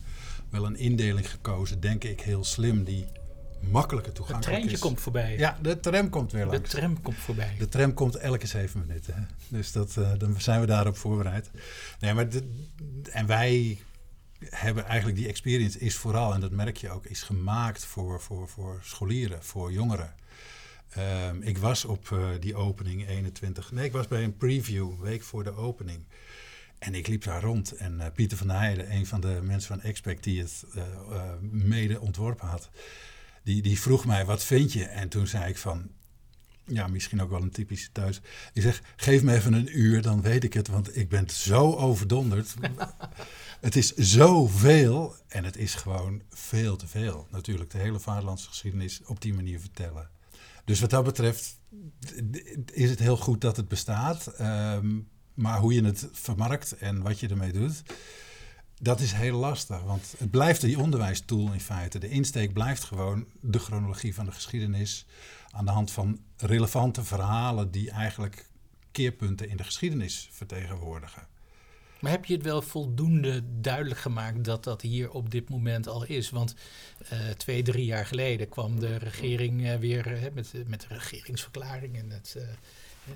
wel 0.50 0.66
een 0.66 0.76
indeling 0.76 1.30
gekozen, 1.30 1.80
denk 1.80 2.04
ik 2.04 2.22
heel 2.22 2.44
slim, 2.44 2.84
die 2.84 3.06
makkelijker 3.72 4.14
toegankelijk 4.14 4.50
is. 4.50 4.62
Het 4.62 4.66
treintje 4.66 4.88
komt 4.88 5.02
voorbij. 5.02 5.38
Ja, 5.38 5.58
de 5.62 5.80
tram 5.80 6.10
komt 6.10 6.32
weer 6.32 6.46
langs. 6.46 6.70
De 6.70 6.78
tram 6.78 7.02
komt 7.02 7.18
voorbij. 7.18 7.56
De 7.60 7.70
tram 7.70 7.94
komt 7.94 8.16
elke 8.16 8.48
zeven 8.48 8.86
minuten. 8.88 9.14
Hè? 9.14 9.22
Dus 9.48 9.72
dat, 9.72 9.96
uh, 10.00 10.12
dan 10.18 10.42
zijn 10.42 10.60
we 10.60 10.66
daarop 10.66 10.98
voorbereid. 10.98 11.50
Nee, 12.00 12.14
maar 12.14 12.30
de, 12.30 12.44
en 13.12 13.26
wij 13.26 13.80
hebben 14.50 14.86
eigenlijk 14.86 15.18
die 15.18 15.28
experience 15.28 15.80
is 15.80 15.96
vooral, 15.96 16.34
en 16.34 16.40
dat 16.40 16.52
merk 16.52 16.78
je 16.78 16.90
ook, 16.90 17.06
is 17.06 17.22
gemaakt 17.22 17.86
voor, 17.86 18.22
voor, 18.22 18.50
voor 18.50 18.80
scholieren, 18.84 19.44
voor 19.44 19.72
jongeren. 19.72 20.14
Um, 20.98 21.42
ik 21.42 21.58
was 21.58 21.86
op 21.86 22.10
uh, 22.10 22.30
die 22.40 22.56
opening 22.56 23.08
21. 23.08 23.72
Nee, 23.72 23.86
ik 23.86 23.92
was 23.92 24.08
bij 24.08 24.24
een 24.24 24.38
preview, 24.38 25.00
week 25.02 25.24
voor 25.24 25.44
de 25.44 25.56
opening. 25.56 26.06
En 26.80 26.96
ik 26.96 27.08
liep 27.08 27.24
daar 27.24 27.42
rond 27.42 27.72
en 27.72 27.94
uh, 28.00 28.06
Pieter 28.14 28.38
van 28.38 28.48
der 28.48 28.58
Heijden, 28.58 28.92
een 28.92 29.06
van 29.06 29.22
de 29.22 29.40
mensen 29.44 29.68
van 29.68 29.82
Expect 29.82 30.24
die 30.24 30.40
het 30.42 30.64
uh, 30.76 30.84
mede 31.42 32.00
ontworpen 32.00 32.48
had, 32.48 32.70
die, 33.44 33.62
die 33.62 33.80
vroeg 33.80 34.06
mij, 34.06 34.26
wat 34.26 34.44
vind 34.44 34.74
je? 34.74 34.84
En 34.84 35.10
toen 35.10 35.28
zei 35.28 35.50
ik 35.50 35.58
van, 35.58 35.90
ja, 36.66 36.88
misschien 36.88 37.22
ook 37.22 37.30
wel 37.30 37.42
een 37.42 37.52
typische 37.52 37.92
thuis. 37.92 38.22
Ik 38.54 38.62
zeg, 38.62 38.82
geef 38.96 39.24
me 39.24 39.34
even 39.34 39.54
een 39.54 39.80
uur, 39.80 40.02
dan 40.02 40.22
weet 40.22 40.44
ik 40.44 40.54
het, 40.54 40.68
want 40.68 40.98
ik 40.98 41.10
ben 41.10 41.30
zo 41.30 41.76
overdonderd. 41.76 42.54
het 43.64 43.76
is 43.76 43.94
zoveel 43.94 45.16
en 45.28 45.44
het 45.44 45.58
is 45.58 45.76
gewoon 45.76 46.22
veel 46.30 46.76
te 46.76 46.88
veel. 46.88 47.28
Natuurlijk, 47.32 47.72
de 47.72 47.78
hele 47.78 48.00
vaderlandse 48.00 48.48
geschiedenis 48.48 49.02
op 49.06 49.22
die 49.22 49.34
manier 49.34 49.60
vertellen. 49.60 50.10
Dus 50.66 50.80
wat 50.80 50.90
dat 50.90 51.04
betreft 51.04 51.60
is 52.72 52.90
het 52.90 53.00
heel 53.00 53.18
goed 53.18 53.42
dat 53.42 53.58
het 53.58 53.68
bestaat. 53.68 54.40
Um, 54.42 55.08
maar 55.34 55.60
hoe 55.60 55.74
je 55.74 55.84
het 55.84 56.10
vermarkt 56.12 56.78
en 56.78 57.02
wat 57.02 57.20
je 57.20 57.28
ermee 57.28 57.52
doet, 57.52 57.84
dat 58.82 59.00
is 59.00 59.12
heel 59.12 59.38
lastig. 59.38 59.84
Want 59.84 60.14
het 60.18 60.32
blijft 60.32 60.62
die 60.62 60.80
onderwijstool 60.80 61.54
in 61.54 61.62
feite. 61.62 62.00
De 62.00 62.10
insteek 62.10 62.54
blijft 62.54 62.84
gewoon 62.84 63.26
de 63.42 63.60
chronologie 63.60 64.14
van 64.14 64.26
de 64.26 64.32
geschiedenis. 64.32 65.06
Aan 65.50 65.66
de 65.66 65.72
hand 65.72 65.92
van 65.92 66.20
relevante 66.38 67.04
verhalen 67.04 67.72
die 67.72 67.92
eigenlijk 67.92 68.50
keerpunten 68.92 69.50
in 69.50 69.58
de 69.58 69.64
geschiedenis 69.64 70.30
vertegenwoordigen. 70.32 71.28
Maar 72.04 72.12
heb 72.12 72.26
je 72.26 72.34
het 72.34 72.44
wel 72.44 72.62
voldoende 72.62 73.42
duidelijk 73.62 74.00
gemaakt 74.00 74.44
dat 74.44 74.64
dat 74.64 74.82
hier 74.82 75.12
op 75.12 75.32
dit 75.32 75.50
moment 75.50 75.88
al 75.88 76.06
is? 76.06 76.30
Want 76.30 76.56
uh, 77.14 77.20
twee, 77.38 77.62
drie 77.62 77.86
jaar 77.86 78.06
geleden 78.06 78.50
kwam 78.50 78.80
de 78.80 78.98
regering 78.98 79.62
uh, 79.62 79.76
weer 79.76 80.12
uh, 80.12 80.22
met, 80.34 80.54
met 80.68 80.82
de 80.82 80.96
regeringsverklaring 80.96 81.98
en 81.98 82.10
het 82.10 82.38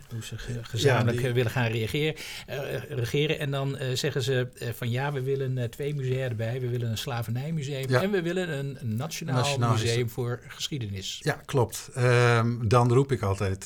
hoe 0.09 0.23
ze 0.23 0.35
gezamenlijk 0.61 1.21
ja, 1.21 1.31
willen 1.31 1.51
gaan 1.51 1.71
reageren, 1.71 2.15
uh, 2.49 2.83
regeren. 2.89 3.39
En 3.39 3.51
dan 3.51 3.81
uh, 3.81 3.95
zeggen 3.95 4.21
ze 4.21 4.49
uh, 4.53 4.69
van 4.69 4.89
ja, 4.89 5.11
we 5.11 5.21
willen 5.21 5.69
twee 5.69 5.95
musea 5.95 6.27
erbij. 6.29 6.61
We 6.61 6.69
willen 6.69 6.89
een 6.89 6.97
slavernijmuseum 6.97 7.89
ja. 7.89 8.01
en 8.01 8.11
we 8.11 8.21
willen 8.21 8.49
een, 8.49 8.77
nationaal, 8.81 9.35
nationaal, 9.35 9.71
museum 9.71 10.09
voor 10.09 10.43
geschiedenis. 10.47 11.19
Ja, 11.23 11.33
klopt. 11.45 11.89
Um, 11.97 12.67
dan 12.67 12.93
roep 12.93 13.11
ik 13.11 13.21
altijd, 13.21 13.65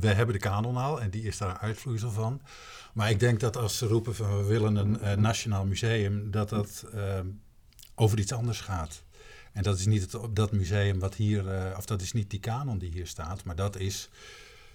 we 0.00 0.08
hebben 0.08 0.34
de 0.34 0.40
kanon 0.40 0.76
al 0.76 1.00
en 1.00 1.10
die 1.10 1.22
is 1.22 1.38
daar 1.38 1.48
een 1.48 1.58
uitvloeisel 1.58 2.10
van. 2.10 2.40
Maar 2.96 3.10
ik 3.10 3.20
denk 3.20 3.40
dat 3.40 3.56
als 3.56 3.78
ze 3.78 3.86
roepen 3.86 4.14
van 4.14 4.36
we 4.36 4.44
willen 4.44 4.76
een 4.76 5.20
nationaal 5.20 5.64
museum, 5.64 6.30
dat 6.30 6.48
dat 6.48 6.84
ehm, 6.94 7.26
over 7.94 8.18
iets 8.18 8.32
anders 8.32 8.60
gaat. 8.60 9.02
En 9.52 9.62
dat 9.62 9.78
is 9.78 9.86
niet 9.86 10.12
het, 10.12 10.36
dat 10.36 10.52
museum 10.52 10.98
wat 10.98 11.14
hier, 11.14 11.74
of 11.76 11.84
dat 11.84 12.00
is 12.00 12.12
niet 12.12 12.30
die 12.30 12.40
kanon 12.40 12.78
die 12.78 12.90
hier 12.90 13.06
staat, 13.06 13.44
maar 13.44 13.56
dat 13.56 13.76
is 13.76 14.08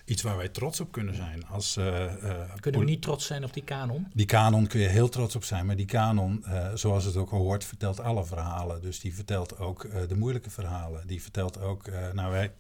iets 0.05 0.21
waar 0.21 0.37
wij 0.37 0.49
trots 0.49 0.79
op 0.79 0.91
kunnen 0.91 1.15
zijn. 1.15 1.47
Als, 1.47 1.77
uh, 1.77 2.13
kunnen 2.59 2.79
we 2.81 2.85
niet 2.87 3.01
trots 3.01 3.25
zijn 3.25 3.43
op 3.43 3.53
die 3.53 3.63
kanon? 3.63 4.07
Die 4.13 4.25
kanon 4.25 4.67
kun 4.67 4.79
je 4.79 4.87
heel 4.87 5.09
trots 5.09 5.35
op 5.35 5.43
zijn, 5.43 5.65
maar 5.65 5.75
die 5.75 5.85
kanon, 5.85 6.43
uh, 6.47 6.67
zoals 6.73 7.03
het 7.03 7.15
ook 7.15 7.29
hoort, 7.29 7.65
vertelt 7.65 7.99
alle 7.99 8.25
verhalen. 8.25 8.81
Dus 8.81 8.99
die 8.99 9.15
vertelt 9.15 9.57
ook 9.57 9.87
de 10.07 10.15
moeilijke 10.15 10.49
verhalen. 10.49 11.07
Die 11.07 11.21
vertelt 11.21 11.61
ook, 11.61 11.89
nou 12.13 12.31
wij 12.31 12.51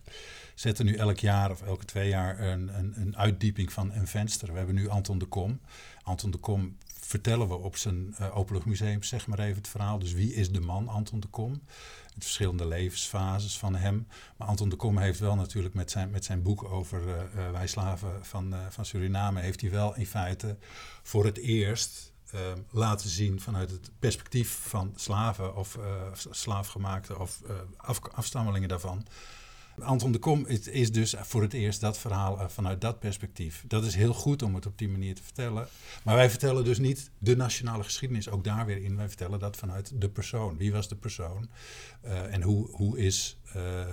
zetten 0.55 0.85
nu 0.85 0.95
elk 0.95 1.17
jaar 1.19 1.51
of 1.51 1.61
elke 1.61 1.85
twee 1.85 2.09
jaar 2.09 2.39
een, 2.39 2.77
een, 2.77 2.93
een 2.95 3.17
uitdieping 3.17 3.73
van 3.73 3.91
een 3.93 4.07
venster. 4.07 4.51
We 4.51 4.57
hebben 4.57 4.75
nu 4.75 4.89
Anton 4.89 5.17
de 5.17 5.25
Kom. 5.25 5.59
Anton 6.03 6.31
de 6.31 6.37
Kom 6.37 6.77
vertellen 7.11 7.47
we 7.47 7.55
op 7.55 7.77
zijn 7.77 8.15
uh, 8.19 8.37
Openluchtmuseum, 8.37 9.03
zeg 9.03 9.27
maar 9.27 9.39
even 9.39 9.57
het 9.57 9.67
verhaal. 9.67 9.99
Dus 9.99 10.13
wie 10.13 10.33
is 10.33 10.51
de 10.51 10.59
man 10.59 10.87
Anton 10.87 11.19
de 11.19 11.27
Kom? 11.27 11.53
De 12.13 12.21
verschillende 12.21 12.67
levensfases 12.67 13.57
van 13.57 13.75
hem. 13.75 14.07
Maar 14.37 14.47
Anton 14.47 14.69
de 14.69 14.75
Kom 14.75 14.97
heeft 14.97 15.19
wel 15.19 15.35
natuurlijk 15.35 15.73
met 15.73 15.91
zijn, 15.91 16.09
met 16.09 16.25
zijn 16.25 16.41
boek 16.41 16.63
over 16.63 17.01
uh, 17.07 17.51
wij 17.51 17.67
slaven 17.67 18.25
van, 18.25 18.55
van 18.69 18.85
Suriname... 18.85 19.41
heeft 19.41 19.61
hij 19.61 19.69
wel 19.69 19.95
in 19.95 20.05
feite 20.05 20.57
voor 21.03 21.25
het 21.25 21.37
eerst 21.37 22.13
laten 22.69 23.09
zien 23.09 23.41
vanuit 23.41 23.71
het 23.71 23.91
perspectief 23.99 24.49
van 24.49 24.93
slaven... 24.95 25.55
of 25.55 25.77
slaafgemaakte 26.29 27.19
of 27.19 27.41
af, 27.77 27.99
afstammelingen 28.11 28.69
daarvan 28.69 29.05
Anton 29.79 30.11
de 30.11 30.19
Kom 30.19 30.45
is, 30.45 30.67
is, 30.67 30.91
dus 30.91 31.15
voor 31.17 31.41
het 31.41 31.53
eerst 31.53 31.81
dat 31.81 31.97
verhaal 31.97 32.39
uh, 32.39 32.47
vanuit 32.47 32.81
dat 32.81 32.99
perspectief. 32.99 33.63
Dat 33.67 33.85
is 33.85 33.95
heel 33.95 34.13
goed 34.13 34.41
om 34.41 34.55
het 34.55 34.65
op 34.65 34.77
die 34.77 34.89
manier 34.89 35.15
te 35.15 35.23
vertellen. 35.23 35.67
Maar 36.03 36.15
wij 36.15 36.29
vertellen 36.29 36.63
dus 36.63 36.79
niet 36.79 37.11
de 37.17 37.35
nationale 37.35 37.83
geschiedenis 37.83 38.29
ook 38.29 38.43
daar 38.43 38.65
weer 38.65 38.83
in. 38.83 38.95
Wij 38.95 39.07
vertellen 39.07 39.39
dat 39.39 39.57
vanuit 39.57 39.91
de 40.01 40.09
persoon. 40.09 40.57
Wie 40.57 40.71
was 40.71 40.87
de 40.87 40.95
persoon? 40.95 41.49
Uh, 42.05 42.33
en 42.33 42.41
hoe, 42.41 42.69
hoe 42.71 42.97
is 42.97 43.37
uh, 43.55 43.83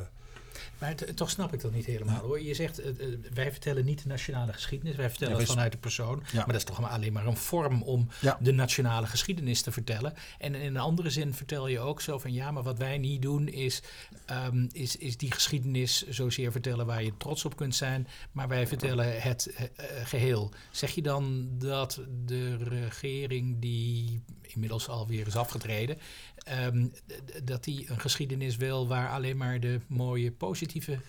maar 0.78 0.94
toch 1.14 1.30
snap 1.30 1.52
ik 1.52 1.60
dat 1.60 1.72
niet 1.72 1.86
helemaal 1.86 2.20
hoor. 2.20 2.42
Je 2.42 2.54
zegt, 2.54 2.80
uh, 2.80 2.86
wij 3.34 3.50
vertellen 3.50 3.84
niet 3.84 4.02
de 4.02 4.08
nationale 4.08 4.52
geschiedenis, 4.52 4.96
wij 4.96 5.08
vertellen 5.08 5.34
ja, 5.34 5.40
het 5.40 5.50
vanuit 5.50 5.72
de 5.72 5.78
persoon. 5.78 6.22
Ja. 6.32 6.36
Maar 6.36 6.46
dat 6.46 6.56
is 6.56 6.64
toch 6.64 6.90
alleen 6.90 7.12
maar 7.12 7.26
een 7.26 7.36
vorm 7.36 7.82
om 7.82 8.08
ja. 8.20 8.38
de 8.40 8.52
nationale 8.52 9.06
geschiedenis 9.06 9.62
te 9.62 9.72
vertellen. 9.72 10.14
En 10.38 10.54
in 10.54 10.66
een 10.66 10.76
andere 10.76 11.10
zin 11.10 11.34
vertel 11.34 11.68
je 11.68 11.80
ook 11.80 12.00
zo 12.00 12.18
van 12.18 12.32
ja, 12.32 12.50
maar 12.50 12.62
wat 12.62 12.78
wij 12.78 12.98
niet 12.98 13.22
doen 13.22 13.48
is, 13.48 13.82
um, 14.30 14.68
is, 14.72 14.96
is 14.96 15.16
die 15.16 15.32
geschiedenis 15.32 16.08
zozeer 16.08 16.52
vertellen 16.52 16.86
waar 16.86 17.02
je 17.02 17.16
trots 17.16 17.44
op 17.44 17.56
kunt 17.56 17.74
zijn. 17.74 18.08
Maar 18.32 18.48
wij 18.48 18.66
vertellen 18.66 19.20
het 19.20 19.50
uh, 19.50 19.66
geheel. 20.04 20.50
Zeg 20.70 20.90
je 20.90 21.02
dan 21.02 21.48
dat 21.58 22.00
de 22.24 22.56
regering 22.56 23.60
die 23.60 24.22
inmiddels 24.42 24.88
alweer 24.88 25.26
is 25.26 25.36
afgetreden, 25.36 25.98
um, 26.64 26.92
dat 27.44 27.64
die 27.64 27.90
een 27.90 28.00
geschiedenis 28.00 28.56
wil 28.56 28.88
waar 28.88 29.10
alleen 29.10 29.36
maar 29.36 29.60
de 29.60 29.80
mooie 29.86 30.30
positieve 30.30 30.66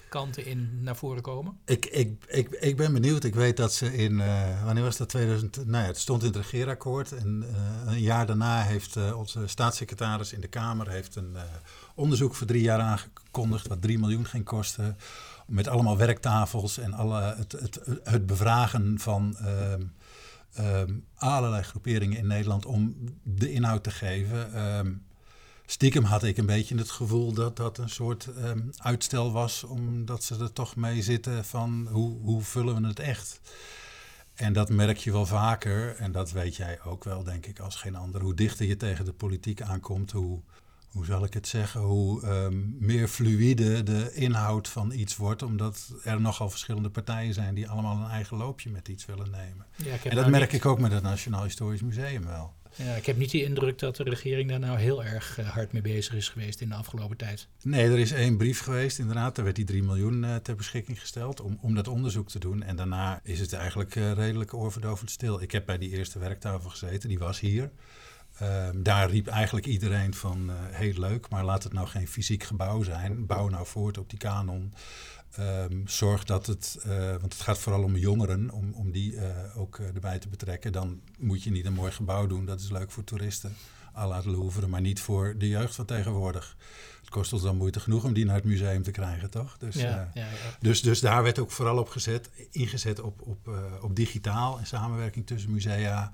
kanten 0.09 0.45
in 0.45 0.79
naar 0.81 0.95
voren 0.95 1.21
komen? 1.21 1.57
Ik, 1.65 1.85
ik, 1.85 2.25
ik, 2.27 2.49
ik 2.49 2.77
ben 2.77 2.93
benieuwd. 2.93 3.23
Ik 3.23 3.35
weet 3.35 3.57
dat 3.57 3.73
ze 3.73 3.97
in, 3.97 4.13
uh, 4.13 4.63
wanneer 4.65 4.83
was 4.83 4.97
dat, 4.97 5.09
2000? 5.09 5.55
Nou 5.65 5.83
ja, 5.83 5.89
het 5.89 5.97
stond 5.97 6.21
in 6.21 6.27
het 6.27 6.37
regeerakkoord. 6.37 7.11
En 7.11 7.45
uh, 7.85 7.93
een 7.93 8.01
jaar 8.01 8.25
daarna 8.25 8.61
heeft 8.61 8.95
uh, 8.95 9.17
onze 9.17 9.47
staatssecretaris 9.47 10.33
in 10.33 10.41
de 10.41 10.47
Kamer 10.47 10.89
heeft 10.89 11.15
een 11.15 11.35
onderzoek 11.95 12.35
voor 12.35 12.47
drie 12.47 12.61
jaar 12.61 12.79
aangekondigd, 12.79 13.67
wat 13.67 13.81
3 13.81 13.99
miljoen 13.99 14.25
ging 14.25 14.45
kosten. 14.45 14.97
Met 15.47 15.67
allemaal 15.67 15.97
werktafels 15.97 16.77
en 16.77 16.93
alle, 16.93 17.21
het, 17.37 17.51
het, 17.51 17.79
het 18.03 18.25
bevragen 18.25 18.99
van 18.99 19.37
um, 19.45 19.91
um, 20.59 21.05
allerlei 21.15 21.63
groeperingen 21.63 22.17
in 22.17 22.27
Nederland 22.27 22.65
om 22.65 22.95
de 23.23 23.51
inhoud 23.51 23.83
te 23.83 23.91
geven. 23.91 24.63
Um, 24.77 25.03
stiekem 25.71 26.03
had 26.03 26.23
ik 26.23 26.37
een 26.37 26.45
beetje 26.45 26.77
het 26.77 26.91
gevoel 26.91 27.33
dat 27.33 27.55
dat 27.55 27.77
een 27.77 27.89
soort 27.89 28.27
um, 28.37 28.69
uitstel 28.77 29.31
was, 29.31 29.63
omdat 29.63 30.23
ze 30.23 30.37
er 30.37 30.53
toch 30.53 30.75
mee 30.75 31.01
zitten 31.01 31.45
van 31.45 31.87
hoe, 31.91 32.19
hoe 32.19 32.41
vullen 32.41 32.81
we 32.81 32.87
het 32.87 32.99
echt. 32.99 33.41
En 34.33 34.53
dat 34.53 34.69
merk 34.69 34.97
je 34.97 35.11
wel 35.11 35.25
vaker, 35.25 35.95
en 35.95 36.11
dat 36.11 36.31
weet 36.31 36.55
jij 36.55 36.81
ook 36.83 37.03
wel, 37.03 37.23
denk 37.23 37.45
ik, 37.45 37.59
als 37.59 37.75
geen 37.75 37.95
ander. 37.95 38.21
Hoe 38.21 38.33
dichter 38.33 38.65
je 38.65 38.77
tegen 38.77 39.05
de 39.05 39.13
politiek 39.13 39.61
aankomt, 39.61 40.11
hoe, 40.11 40.41
hoe 40.87 41.05
zal 41.05 41.23
ik 41.23 41.33
het 41.33 41.47
zeggen, 41.47 41.81
hoe 41.81 42.27
um, 42.27 42.75
meer 42.79 43.07
fluïde 43.07 43.83
de 43.83 44.13
inhoud 44.13 44.67
van 44.67 44.91
iets 44.91 45.15
wordt, 45.15 45.41
omdat 45.41 45.93
er 46.03 46.21
nogal 46.21 46.49
verschillende 46.49 46.89
partijen 46.89 47.33
zijn 47.33 47.55
die 47.55 47.69
allemaal 47.69 47.97
een 47.97 48.11
eigen 48.11 48.37
loopje 48.37 48.69
met 48.69 48.87
iets 48.87 49.05
willen 49.05 49.31
nemen. 49.31 49.65
Ja, 49.75 49.95
en 50.03 50.15
dat 50.15 50.27
merk 50.27 50.51
niet... 50.51 50.61
ik 50.61 50.65
ook 50.65 50.79
met 50.79 50.91
het 50.91 51.03
Nationaal 51.03 51.43
Historisch 51.43 51.81
Museum 51.81 52.25
wel. 52.25 52.53
Ja, 52.83 52.95
ik 52.95 53.05
heb 53.05 53.17
niet 53.17 53.31
de 53.31 53.43
indruk 53.43 53.79
dat 53.79 53.95
de 53.95 54.03
regering 54.03 54.49
daar 54.49 54.59
nou 54.59 54.79
heel 54.79 55.03
erg 55.03 55.39
uh, 55.39 55.49
hard 55.49 55.71
mee 55.71 55.81
bezig 55.81 56.13
is 56.13 56.29
geweest 56.29 56.61
in 56.61 56.69
de 56.69 56.75
afgelopen 56.75 57.17
tijd. 57.17 57.47
Nee, 57.63 57.89
er 57.89 57.99
is 57.99 58.11
één 58.11 58.37
brief 58.37 58.59
geweest, 58.59 58.99
inderdaad. 58.99 59.35
Daar 59.35 59.43
werd 59.43 59.55
die 59.55 59.65
3 59.65 59.83
miljoen 59.83 60.23
uh, 60.23 60.35
ter 60.35 60.55
beschikking 60.55 60.99
gesteld 60.99 61.41
om, 61.41 61.57
om 61.61 61.75
dat 61.75 61.87
onderzoek 61.87 62.29
te 62.29 62.39
doen. 62.39 62.63
En 62.63 62.75
daarna 62.75 63.19
is 63.23 63.39
het 63.39 63.53
eigenlijk 63.53 63.95
uh, 63.95 64.11
redelijk 64.11 64.53
oorverdovend 64.53 65.11
stil. 65.11 65.41
Ik 65.41 65.51
heb 65.51 65.65
bij 65.65 65.77
die 65.77 65.89
eerste 65.89 66.19
werktafel 66.19 66.69
gezeten, 66.69 67.09
die 67.09 67.19
was 67.19 67.39
hier. 67.39 67.71
Um, 68.41 68.83
daar 68.83 69.09
riep 69.09 69.27
eigenlijk 69.27 69.65
iedereen 69.65 70.13
van 70.13 70.51
heel 70.71 70.93
leuk, 70.99 71.29
maar 71.29 71.43
laat 71.43 71.63
het 71.63 71.73
nou 71.73 71.87
geen 71.87 72.07
fysiek 72.07 72.43
gebouw 72.43 72.83
zijn. 72.83 73.25
Bouw 73.25 73.47
nou 73.47 73.65
voort 73.65 73.97
op 73.97 74.09
die 74.09 74.19
kanon. 74.19 74.73
Um, 75.39 75.87
zorg 75.87 76.23
dat 76.23 76.45
het, 76.45 76.77
uh, 76.87 77.09
want 77.09 77.33
het 77.33 77.41
gaat 77.41 77.57
vooral 77.57 77.83
om 77.83 77.95
jongeren, 77.95 78.51
om, 78.51 78.73
om 78.73 78.91
die 78.91 79.13
uh, 79.13 79.23
ook 79.55 79.77
uh, 79.77 79.87
erbij 79.87 80.19
te 80.19 80.27
betrekken. 80.27 80.71
Dan 80.71 81.01
moet 81.17 81.43
je 81.43 81.51
niet 81.51 81.65
een 81.65 81.73
mooi 81.73 81.91
gebouw 81.91 82.27
doen, 82.27 82.45
dat 82.45 82.59
is 82.59 82.69
leuk 82.69 82.91
voor 82.91 83.03
toeristen, 83.03 83.55
à 83.95 84.07
la 84.07 84.21
Louvre, 84.25 84.67
maar 84.67 84.81
niet 84.81 85.01
voor 85.01 85.35
de 85.37 85.47
jeugd 85.47 85.75
van 85.75 85.85
tegenwoordig. 85.85 86.57
Het 86.99 87.09
kost 87.09 87.33
ons 87.33 87.41
dan 87.41 87.57
moeite 87.57 87.79
genoeg 87.79 88.03
om 88.03 88.13
die 88.13 88.25
naar 88.25 88.35
het 88.35 88.43
museum 88.43 88.83
te 88.83 88.91
krijgen, 88.91 89.29
toch? 89.29 89.57
Dus, 89.57 89.75
ja, 89.75 90.11
ja, 90.13 90.21
ja. 90.21 90.27
dus, 90.59 90.81
dus 90.81 90.99
daar 90.99 91.23
werd 91.23 91.39
ook 91.39 91.51
vooral 91.51 91.77
op 91.77 91.89
gezet, 91.89 92.29
ingezet 92.51 92.99
op, 92.99 93.21
op, 93.21 93.49
op 93.81 93.95
digitaal 93.95 94.59
en 94.59 94.65
samenwerking 94.65 95.27
tussen 95.27 95.51
musea. 95.51 96.11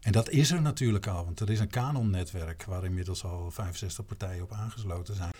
En 0.00 0.12
dat 0.12 0.30
is 0.30 0.50
er 0.50 0.62
natuurlijk 0.62 1.06
al, 1.06 1.24
want 1.24 1.40
er 1.40 1.50
is 1.50 1.60
een 1.60 1.70
kanonnetwerk 1.70 2.64
waar 2.64 2.84
inmiddels 2.84 3.24
al 3.24 3.50
65 3.50 4.06
partijen 4.06 4.42
op 4.42 4.52
aangesloten 4.52 5.14
zijn 5.14 5.32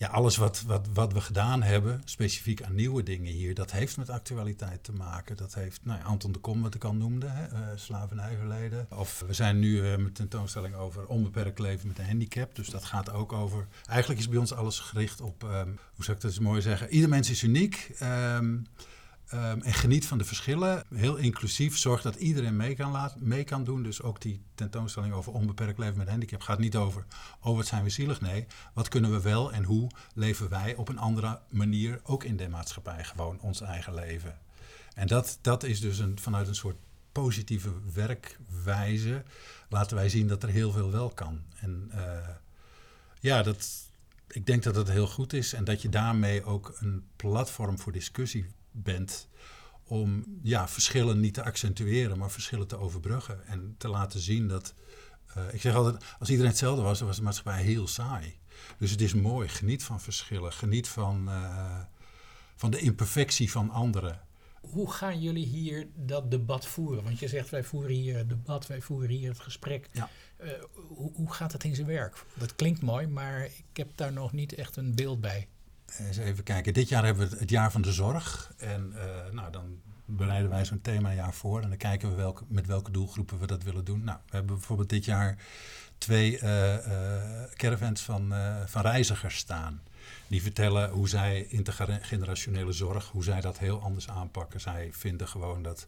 ja, 0.00 0.08
alles 0.08 0.36
wat, 0.36 0.62
wat, 0.66 0.86
wat 0.92 1.12
we 1.12 1.20
gedaan 1.20 1.62
hebben, 1.62 2.02
specifiek 2.04 2.62
aan 2.62 2.74
nieuwe 2.74 3.02
dingen 3.02 3.32
hier, 3.32 3.54
dat 3.54 3.72
heeft 3.72 3.96
met 3.96 4.10
actualiteit 4.10 4.84
te 4.84 4.92
maken. 4.92 5.36
Dat 5.36 5.54
heeft, 5.54 5.80
nou 5.82 6.02
Anton 6.02 6.32
de 6.32 6.38
Kom, 6.38 6.62
wat 6.62 6.74
ik 6.74 6.84
al 6.84 6.94
noemde, 6.94 7.26
hè, 7.26 7.52
uh, 7.52 7.58
slavernijverleden. 7.74 8.86
Of 8.90 9.24
we 9.26 9.32
zijn 9.32 9.58
nu 9.58 9.82
uh, 9.82 9.96
met 9.96 10.14
tentoonstelling 10.14 10.74
over 10.74 11.06
onbeperkt 11.06 11.58
leven 11.58 11.88
met 11.88 11.98
een 11.98 12.06
handicap. 12.06 12.54
Dus 12.54 12.68
dat 12.68 12.84
gaat 12.84 13.10
ook 13.12 13.32
over. 13.32 13.66
Eigenlijk 13.86 14.20
is 14.20 14.28
bij 14.28 14.38
ons 14.38 14.52
alles 14.52 14.78
gericht 14.78 15.20
op, 15.20 15.42
um, 15.42 15.78
hoe 15.94 16.04
zou 16.04 16.16
ik 16.16 16.22
dat 16.22 16.30
eens 16.30 16.40
mooi 16.40 16.60
zeggen? 16.60 16.88
Ieder 16.88 17.08
mens 17.08 17.30
is 17.30 17.42
uniek. 17.42 17.90
Um, 18.02 18.66
Ehm, 19.30 19.60
en 19.60 19.72
geniet 19.72 20.06
van 20.06 20.18
de 20.18 20.24
verschillen. 20.24 20.84
Heel 20.94 21.16
inclusief. 21.16 21.78
Zorg 21.78 22.02
dat 22.02 22.14
iedereen 22.14 22.56
mee 22.56 22.74
kan, 22.74 22.90
laten, 22.90 23.28
mee 23.28 23.44
kan 23.44 23.64
doen. 23.64 23.82
Dus 23.82 24.02
ook 24.02 24.20
die 24.20 24.42
tentoonstelling 24.54 25.14
over 25.14 25.32
onbeperkt 25.32 25.78
leven 25.78 25.98
met 25.98 26.08
handicap 26.08 26.40
gaat 26.40 26.58
niet 26.58 26.76
over... 26.76 27.04
oh, 27.40 27.56
wat 27.56 27.66
zijn 27.66 27.82
we 27.82 27.90
zielig? 27.90 28.20
Nee, 28.20 28.46
wat 28.74 28.88
kunnen 28.88 29.10
we 29.10 29.20
wel 29.20 29.52
en 29.52 29.64
hoe 29.64 29.90
leven 30.14 30.48
wij 30.48 30.74
op 30.74 30.88
een 30.88 30.98
andere 30.98 31.40
manier... 31.48 32.00
ook 32.02 32.24
in 32.24 32.36
de 32.36 32.48
maatschappij 32.48 33.04
gewoon 33.04 33.40
ons 33.40 33.60
eigen 33.60 33.94
leven. 33.94 34.38
En 34.94 35.06
dat, 35.06 35.38
dat 35.40 35.62
is 35.62 35.80
dus 35.80 35.98
een, 35.98 36.18
vanuit 36.18 36.48
een 36.48 36.54
soort 36.54 36.76
positieve 37.12 37.72
werkwijze... 37.94 39.22
laten 39.68 39.96
wij 39.96 40.08
zien 40.08 40.28
dat 40.28 40.42
er 40.42 40.48
heel 40.48 40.72
veel 40.72 40.90
wel 40.90 41.10
kan. 41.10 41.42
En 41.60 41.90
uh, 41.94 42.28
ja, 43.20 43.42
dat, 43.42 43.68
ik 44.28 44.46
denk 44.46 44.62
dat 44.62 44.74
dat 44.74 44.88
heel 44.88 45.06
goed 45.06 45.32
is... 45.32 45.52
en 45.52 45.64
dat 45.64 45.82
je 45.82 45.88
daarmee 45.88 46.44
ook 46.44 46.76
een 46.78 47.04
platform 47.16 47.78
voor 47.78 47.92
discussie 47.92 48.46
bent 48.82 49.28
om 49.84 50.24
ja, 50.42 50.68
verschillen 50.68 51.20
niet 51.20 51.34
te 51.34 51.42
accentueren, 51.42 52.18
maar 52.18 52.30
verschillen 52.30 52.66
te 52.66 52.76
overbruggen. 52.76 53.46
En 53.46 53.74
te 53.78 53.88
laten 53.88 54.20
zien 54.20 54.48
dat. 54.48 54.74
Uh, 55.36 55.54
ik 55.54 55.60
zeg 55.60 55.74
altijd, 55.74 56.04
als 56.18 56.28
iedereen 56.28 56.50
hetzelfde 56.50 56.82
was, 56.82 56.98
dan 56.98 57.06
was 57.06 57.16
de 57.16 57.22
maatschappij 57.22 57.62
heel 57.62 57.86
saai. 57.86 58.38
Dus 58.78 58.90
het 58.90 59.00
is 59.00 59.14
mooi, 59.14 59.48
geniet 59.48 59.84
van 59.84 60.00
verschillen, 60.00 60.52
geniet 60.52 60.88
van, 60.88 61.28
uh, 61.28 61.80
van 62.56 62.70
de 62.70 62.78
imperfectie 62.78 63.50
van 63.50 63.70
anderen. 63.70 64.20
Hoe 64.60 64.92
gaan 64.92 65.20
jullie 65.20 65.46
hier 65.46 65.88
dat 65.94 66.30
debat 66.30 66.66
voeren? 66.66 67.04
Want 67.04 67.18
je 67.18 67.28
zegt, 67.28 67.50
wij 67.50 67.64
voeren 67.64 67.94
hier 67.94 68.16
het 68.16 68.28
debat, 68.28 68.66
wij 68.66 68.80
voeren 68.80 69.10
hier 69.10 69.28
het 69.28 69.40
gesprek. 69.40 69.88
Ja. 69.92 70.10
Uh, 70.40 70.50
hoe, 70.74 71.12
hoe 71.14 71.32
gaat 71.32 71.52
het 71.52 71.64
in 71.64 71.74
zijn 71.74 71.86
werk? 71.86 72.24
Dat 72.34 72.54
klinkt 72.54 72.82
mooi, 72.82 73.06
maar 73.06 73.44
ik 73.44 73.64
heb 73.72 73.90
daar 73.94 74.12
nog 74.12 74.32
niet 74.32 74.54
echt 74.54 74.76
een 74.76 74.94
beeld 74.94 75.20
bij. 75.20 75.48
Eens 75.98 76.16
even 76.16 76.44
kijken. 76.44 76.72
Dit 76.72 76.88
jaar 76.88 77.04
hebben 77.04 77.30
we 77.30 77.36
het 77.38 77.50
jaar 77.50 77.70
van 77.72 77.82
de 77.82 77.92
zorg. 77.92 78.52
En 78.56 78.92
uh, 78.94 79.32
nou, 79.32 79.52
dan 79.52 79.80
bereiden 80.04 80.50
wij 80.50 80.64
zo'n 80.64 80.80
themajaar 80.80 81.34
voor. 81.34 81.62
En 81.62 81.68
dan 81.68 81.78
kijken 81.78 82.16
we 82.16 82.34
met 82.48 82.66
welke 82.66 82.90
doelgroepen 82.90 83.38
we 83.38 83.46
dat 83.46 83.62
willen 83.62 83.84
doen. 83.84 84.04
Nou, 84.04 84.18
we 84.26 84.36
hebben 84.36 84.54
bijvoorbeeld 84.54 84.88
dit 84.88 85.04
jaar 85.04 85.36
twee 85.98 86.40
uh, 86.40 86.76
caravans 87.54 88.02
van, 88.02 88.34
van 88.66 88.82
reizigers 88.82 89.36
staan. 89.36 89.82
Die 90.26 90.42
vertellen 90.42 90.90
hoe 90.90 91.08
zij 91.08 91.46
intergenerationele 91.48 92.72
zorg, 92.72 93.08
hoe 93.08 93.24
zij 93.24 93.40
dat 93.40 93.58
heel 93.58 93.82
anders 93.82 94.08
aanpakken. 94.08 94.60
Zij 94.60 94.88
vinden 94.92 95.28
gewoon 95.28 95.62
dat 95.62 95.86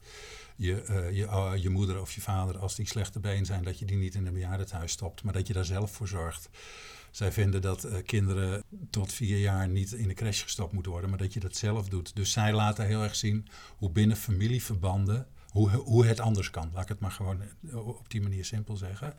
je, 0.56 1.08
je, 1.12 1.60
je 1.60 1.70
moeder 1.70 2.00
of 2.00 2.12
je 2.12 2.20
vader, 2.20 2.58
als 2.58 2.74
die 2.74 2.86
slechte 2.86 3.20
been 3.20 3.46
zijn, 3.46 3.64
dat 3.64 3.78
je 3.78 3.84
die 3.84 3.96
niet 3.96 4.14
in 4.14 4.26
een 4.26 4.32
bejaardenhuis 4.32 4.92
stopt, 4.92 5.22
maar 5.22 5.32
dat 5.32 5.46
je 5.46 5.52
daar 5.52 5.64
zelf 5.64 5.90
voor 5.90 6.08
zorgt. 6.08 6.48
Zij 7.12 7.32
vinden 7.32 7.62
dat 7.62 7.84
uh, 7.84 7.94
kinderen 8.06 8.62
tot 8.90 9.12
vier 9.12 9.38
jaar 9.38 9.68
niet 9.68 9.92
in 9.92 10.08
de 10.08 10.14
crash 10.14 10.42
gestopt 10.42 10.72
moeten 10.72 10.92
worden, 10.92 11.10
maar 11.10 11.18
dat 11.18 11.32
je 11.32 11.40
dat 11.40 11.56
zelf 11.56 11.88
doet. 11.88 12.16
Dus 12.16 12.32
zij 12.32 12.52
laten 12.52 12.86
heel 12.86 13.02
erg 13.02 13.16
zien 13.16 13.48
hoe 13.76 13.90
binnen 13.90 14.16
familieverbanden, 14.16 15.26
hoe, 15.48 15.70
hoe 15.70 16.06
het 16.06 16.20
anders 16.20 16.50
kan. 16.50 16.70
Laat 16.72 16.82
ik 16.82 16.88
het 16.88 17.00
maar 17.00 17.10
gewoon 17.10 17.42
eh, 17.42 17.86
op 17.86 18.10
die 18.10 18.22
manier 18.22 18.44
simpel 18.44 18.76
zeggen. 18.76 19.14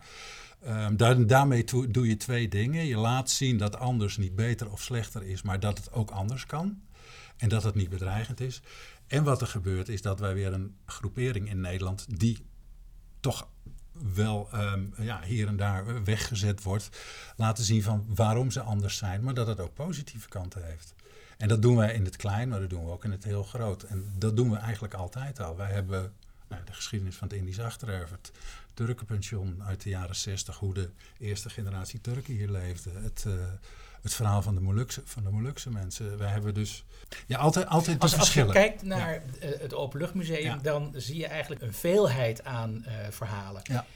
Daar, 0.96 1.26
daarmee 1.26 1.64
doe 1.64 2.08
je 2.08 2.16
twee 2.16 2.48
dingen. 2.48 2.86
Je 2.86 2.96
laat 2.96 3.30
zien 3.30 3.56
dat 3.56 3.76
anders 3.76 4.16
niet 4.16 4.34
beter 4.34 4.70
of 4.70 4.82
slechter 4.82 5.22
is, 5.22 5.42
maar 5.42 5.60
dat 5.60 5.78
het 5.78 5.92
ook 5.92 6.10
anders 6.10 6.46
kan. 6.46 6.82
En 7.36 7.48
dat 7.48 7.62
het 7.62 7.74
niet 7.74 7.88
bedreigend 7.88 8.40
is. 8.40 8.62
En 9.06 9.24
wat 9.24 9.40
er 9.40 9.46
gebeurt 9.46 9.88
is 9.88 10.02
dat 10.02 10.20
wij 10.20 10.34
weer 10.34 10.52
een 10.52 10.74
groepering 10.86 11.50
in 11.50 11.60
Nederland 11.60 12.18
die 12.18 12.46
toch 13.20 13.48
wel 14.14 14.48
um, 14.54 14.94
ja, 14.98 15.22
hier 15.22 15.46
en 15.46 15.56
daar 15.56 16.04
weggezet 16.04 16.62
wordt, 16.62 16.88
laten 17.36 17.64
zien 17.64 17.82
van 17.82 18.06
waarom 18.14 18.50
ze 18.50 18.60
anders 18.60 18.96
zijn, 18.96 19.22
maar 19.22 19.34
dat 19.34 19.46
het 19.46 19.60
ook 19.60 19.74
positieve 19.74 20.28
kanten 20.28 20.64
heeft. 20.64 20.94
En 21.36 21.48
dat 21.48 21.62
doen 21.62 21.76
wij 21.76 21.94
in 21.94 22.04
het 22.04 22.16
klein, 22.16 22.48
maar 22.48 22.60
dat 22.60 22.70
doen 22.70 22.84
we 22.84 22.90
ook 22.90 23.04
in 23.04 23.10
het 23.10 23.24
heel 23.24 23.42
groot. 23.42 23.82
En 23.82 24.12
dat 24.18 24.36
doen 24.36 24.50
we 24.50 24.56
eigenlijk 24.56 24.94
altijd 24.94 25.40
al. 25.40 25.56
Wij 25.56 25.72
hebben 25.72 26.12
nou, 26.48 26.62
de 26.64 26.72
geschiedenis 26.72 27.16
van 27.16 27.28
het 27.28 27.36
Indisch 27.36 27.60
Achtererf, 27.60 28.10
het 28.10 28.32
Turkenpension 28.74 29.62
uit 29.62 29.82
de 29.82 29.88
jaren 29.88 30.16
60, 30.16 30.56
hoe 30.56 30.74
de 30.74 30.90
eerste 31.18 31.50
generatie 31.50 32.00
Turken 32.00 32.34
hier 32.34 32.50
leefde. 32.50 32.90
Het, 32.90 33.24
uh, 33.26 33.34
het 34.04 34.14
verhaal 34.14 34.42
van 34.42 34.54
de 34.54 34.60
Molukse, 34.60 35.02
van 35.04 35.22
de 35.22 35.30
Molukse 35.30 35.70
mensen. 35.70 36.18
Wij 36.18 36.30
hebben 36.30 36.54
dus 36.54 36.84
ja, 37.26 37.38
altijd, 37.38 37.66
altijd 37.66 38.00
als, 38.00 38.18
als 38.18 38.34
je 38.34 38.46
kijkt 38.46 38.82
naar 38.82 39.12
ja. 39.12 39.46
het 39.46 39.74
Openluchtmuseum, 39.74 40.42
ja. 40.42 40.58
dan 40.62 40.92
zie 40.96 41.16
je 41.16 41.26
eigenlijk 41.26 41.62
een 41.62 41.74
veelheid 41.74 42.44
aan 42.44 42.84
uh, 42.86 42.92
verhalen. 43.10 43.62
Ja. 43.64 43.86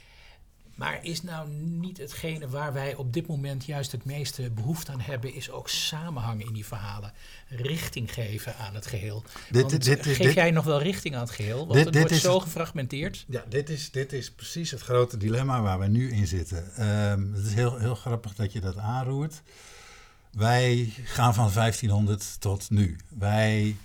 Maar 0.75 0.99
is 1.01 1.21
nou 1.21 1.49
niet 1.53 1.97
hetgene 1.97 2.49
waar 2.49 2.73
wij 2.73 2.95
op 2.95 3.13
dit 3.13 3.27
moment 3.27 3.65
juist 3.65 3.91
het 3.91 4.05
meeste 4.05 4.49
behoefte 4.49 4.91
aan 4.91 5.01
hebben, 5.01 5.33
is 5.33 5.49
ook 5.51 5.69
samenhang 5.69 6.45
in 6.45 6.53
die 6.53 6.65
verhalen. 6.65 7.13
Richting 7.47 8.13
geven 8.13 8.55
aan 8.55 8.75
het 8.75 8.85
geheel. 8.85 9.23
Dit, 9.49 9.69
dit, 9.69 9.83
dit, 9.83 10.05
geef 10.05 10.33
jij 10.33 10.51
nog 10.51 10.65
wel 10.65 10.81
richting 10.81 11.15
aan 11.15 11.21
het 11.21 11.31
geheel? 11.31 11.67
Want 11.67 11.85
het 11.85 11.95
wordt 11.95 12.15
zo 12.15 12.39
gefragmenteerd. 12.39 13.25
Ja, 13.27 13.43
dit 13.49 13.69
is, 13.69 13.91
dit 13.91 14.13
is 14.13 14.31
precies 14.31 14.71
het 14.71 14.81
grote 14.81 15.17
dilemma 15.17 15.61
waar 15.61 15.79
we 15.79 15.87
nu 15.87 16.11
in 16.11 16.27
zitten. 16.27 16.87
Um, 17.11 17.33
het 17.33 17.45
is 17.45 17.53
heel, 17.53 17.77
heel 17.77 17.95
grappig 17.95 18.35
dat 18.35 18.51
je 18.51 18.59
dat 18.59 18.77
aanroert. 18.77 19.41
Wij 20.31 20.93
gaan 21.03 21.33
van 21.33 21.51
1500 21.53 22.41
tot 22.41 22.69
nu. 22.69 22.97
Wij 23.09 23.75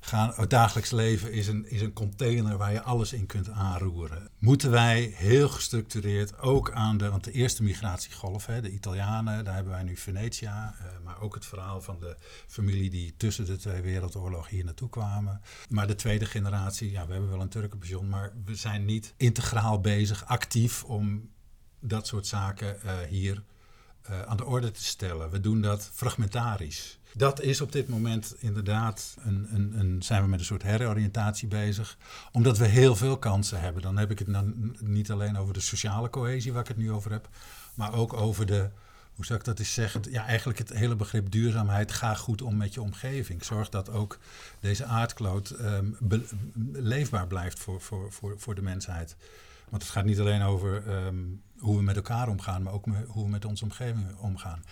gaan, 0.00 0.32
het 0.34 0.50
dagelijks 0.50 0.90
leven 0.90 1.32
is 1.32 1.46
een, 1.46 1.70
is 1.70 1.80
een 1.80 1.92
container 1.92 2.56
waar 2.56 2.72
je 2.72 2.82
alles 2.82 3.12
in 3.12 3.26
kunt 3.26 3.50
aanroeren. 3.50 4.28
Moeten 4.38 4.70
wij 4.70 5.12
heel 5.14 5.48
gestructureerd 5.48 6.38
ook 6.38 6.70
aan 6.70 6.98
de, 6.98 7.10
want 7.10 7.24
de 7.24 7.32
eerste 7.32 7.62
migratiegolf, 7.62 8.46
hè, 8.46 8.60
de 8.60 8.70
Italianen, 8.70 9.44
daar 9.44 9.54
hebben 9.54 9.72
wij 9.72 9.82
nu 9.82 9.96
Venetia, 9.96 10.74
uh, 10.78 10.86
maar 11.04 11.20
ook 11.20 11.34
het 11.34 11.46
verhaal 11.46 11.80
van 11.80 12.00
de 12.00 12.16
familie 12.46 12.90
die 12.90 13.14
tussen 13.16 13.44
de 13.44 13.56
twee 13.56 13.80
wereldoorlogen 13.80 14.54
hier 14.54 14.64
naartoe 14.64 14.88
kwamen. 14.88 15.40
Maar 15.68 15.86
de 15.86 15.94
tweede 15.94 16.26
generatie, 16.26 16.90
ja, 16.90 17.06
we 17.06 17.12
hebben 17.12 17.30
wel 17.30 17.40
een 17.40 17.48
Turkenpension, 17.48 18.08
maar 18.08 18.32
we 18.44 18.54
zijn 18.54 18.84
niet 18.84 19.14
integraal 19.16 19.80
bezig, 19.80 20.26
actief 20.26 20.84
om 20.84 21.30
dat 21.80 22.06
soort 22.06 22.26
zaken 22.26 22.76
uh, 22.84 22.98
hier 23.08 23.42
uh, 24.10 24.22
aan 24.22 24.36
de 24.36 24.44
orde 24.44 24.70
te 24.70 24.84
stellen. 24.84 25.30
We 25.30 25.40
doen 25.40 25.60
dat 25.60 25.90
fragmentarisch. 25.92 26.98
Dat 27.14 27.40
is 27.40 27.60
op 27.60 27.72
dit 27.72 27.88
moment 27.88 28.34
inderdaad, 28.38 29.16
een, 29.24 29.48
een, 29.54 29.78
een, 29.78 30.02
zijn 30.02 30.22
we 30.22 30.28
met 30.28 30.38
een 30.38 30.44
soort 30.44 30.62
heroriëntatie 30.62 31.48
bezig. 31.48 31.96
Omdat 32.32 32.58
we 32.58 32.66
heel 32.66 32.96
veel 32.96 33.18
kansen 33.18 33.60
hebben. 33.60 33.82
Dan 33.82 33.96
heb 33.96 34.10
ik 34.10 34.18
het 34.18 34.32
dan 34.32 34.76
niet 34.80 35.10
alleen 35.10 35.38
over 35.38 35.54
de 35.54 35.60
sociale 35.60 36.10
cohesie, 36.10 36.52
waar 36.52 36.62
ik 36.62 36.68
het 36.68 36.76
nu 36.76 36.92
over 36.92 37.10
heb. 37.10 37.28
Maar 37.74 37.94
ook 37.94 38.12
over 38.12 38.46
de, 38.46 38.70
hoe 39.14 39.24
zou 39.24 39.38
ik 39.38 39.44
dat 39.44 39.58
eens 39.58 39.74
zeggen? 39.74 40.02
Ja, 40.10 40.26
eigenlijk 40.26 40.58
het 40.58 40.72
hele 40.72 40.96
begrip 40.96 41.30
duurzaamheid. 41.30 41.92
Ga 41.92 42.14
goed 42.14 42.42
om 42.42 42.56
met 42.56 42.74
je 42.74 42.82
omgeving. 42.82 43.44
Zorg 43.44 43.68
dat 43.68 43.90
ook 43.90 44.18
deze 44.60 44.84
aardkloot 44.84 45.50
um, 45.60 45.96
leefbaar 46.72 47.26
blijft 47.26 47.58
voor, 47.58 47.80
voor, 47.80 48.12
voor, 48.12 48.34
voor 48.38 48.54
de 48.54 48.62
mensheid. 48.62 49.16
Want 49.68 49.82
het 49.82 49.92
gaat 49.92 50.04
niet 50.04 50.20
alleen 50.20 50.42
over 50.42 51.04
um, 51.06 51.42
hoe 51.60 51.76
we 51.76 51.82
met 51.82 51.96
elkaar 51.96 52.28
omgaan, 52.28 52.62
maar 52.62 52.72
ook 52.72 52.84
hoe 53.06 53.24
we 53.24 53.30
met 53.30 53.44
onze 53.44 53.64
omgeving 53.64 54.16
omgaan. 54.16 54.62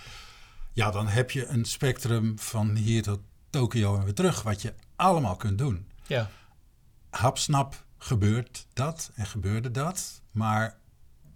Ja, 0.73 0.91
dan 0.91 1.07
heb 1.07 1.31
je 1.31 1.47
een 1.47 1.65
spectrum 1.65 2.39
van 2.39 2.75
hier 2.75 3.03
tot 3.03 3.21
Tokio 3.51 3.97
en 3.97 4.05
weer 4.05 4.15
terug, 4.15 4.43
wat 4.43 4.63
je 4.63 4.75
allemaal 4.97 5.37
kunt 5.37 5.59
doen. 5.59 5.87
Ja. 6.07 6.31
Hapsnap 7.11 7.85
gebeurt 7.99 8.67
dat 8.73 9.11
en 9.15 9.27
gebeurde 9.27 9.71
dat, 9.71 10.23
maar 10.33 10.79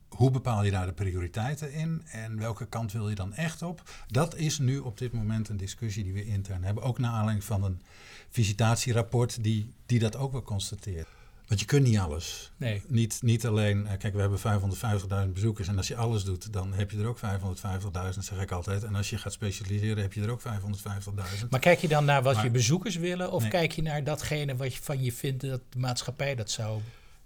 hoe 0.09 0.31
bepaal 0.31 0.65
je 0.65 0.71
daar 0.71 0.87
de 0.87 0.93
prioriteiten 0.93 1.73
in 1.73 2.03
en 2.07 2.39
welke 2.39 2.67
kant 2.67 2.93
wil 2.93 3.09
je 3.09 3.15
dan 3.15 3.35
echt 3.35 3.63
op? 3.63 3.83
Dat 4.07 4.37
is 4.37 4.59
nu 4.59 4.79
op 4.79 4.99
dit 4.99 5.13
moment 5.13 5.49
een 5.49 5.57
discussie 5.57 6.05
die 6.05 6.13
we 6.13 6.25
intern 6.25 6.65
hebben. 6.65 6.83
Ook 6.83 6.99
naar 6.99 7.13
aanleiding 7.13 7.45
van 7.45 7.65
een 7.65 7.83
visitatierapport 8.31 9.43
die, 9.43 9.75
die 9.87 9.99
dat 9.99 10.17
ook 10.17 10.33
wel 10.33 10.43
constateert. 10.43 11.09
Want 11.47 11.61
je 11.61 11.67
kunt 11.67 11.87
niet 11.87 11.99
alles. 11.99 12.53
Nee. 12.57 12.83
Niet, 12.87 13.19
niet 13.23 13.47
alleen, 13.47 13.87
eh, 13.87 13.99
kijk, 13.99 14.15
we 14.15 14.21
hebben 14.21 14.39
550.000 14.39 15.33
bezoekers 15.33 15.69
en 15.69 15.77
als 15.77 15.89
je 15.89 15.97
alles 15.97 16.25
doet, 16.25 16.53
dan 16.53 16.73
heb 16.73 16.91
je 16.91 16.99
er 16.99 17.07
ook 17.07 17.19
550.000, 17.19 18.25
zeg 18.25 18.41
ik 18.41 18.51
altijd. 18.51 18.85
En 18.85 18.95
als 18.95 19.11
je 19.11 19.19
gaat 19.19 19.33
specialiseren, 19.33 20.03
heb 20.03 20.13
je 20.13 20.23
er 20.23 20.31
ook 20.31 20.41
550.000. 20.41 21.51
Maar 21.51 21.61
kijk 21.61 21.79
je 21.79 21.89
dan 21.89 22.05
naar 22.05 22.23
wat 22.23 22.35
maar, 22.35 22.45
je 22.45 22.51
bezoekers 22.51 22.97
willen, 22.97 23.33
of 23.33 23.43
nee. 23.43 23.51
kijk 23.51 23.73
je 23.73 23.83
naar 23.83 24.05
datgene 24.05 24.57
wat 24.57 24.75
je 24.75 24.83
van 24.83 25.03
je 25.03 25.13
vindt 25.13 25.41
dat 25.41 25.61
de 25.69 25.79
maatschappij 25.79 26.35
dat 26.35 26.51
zou 26.51 26.81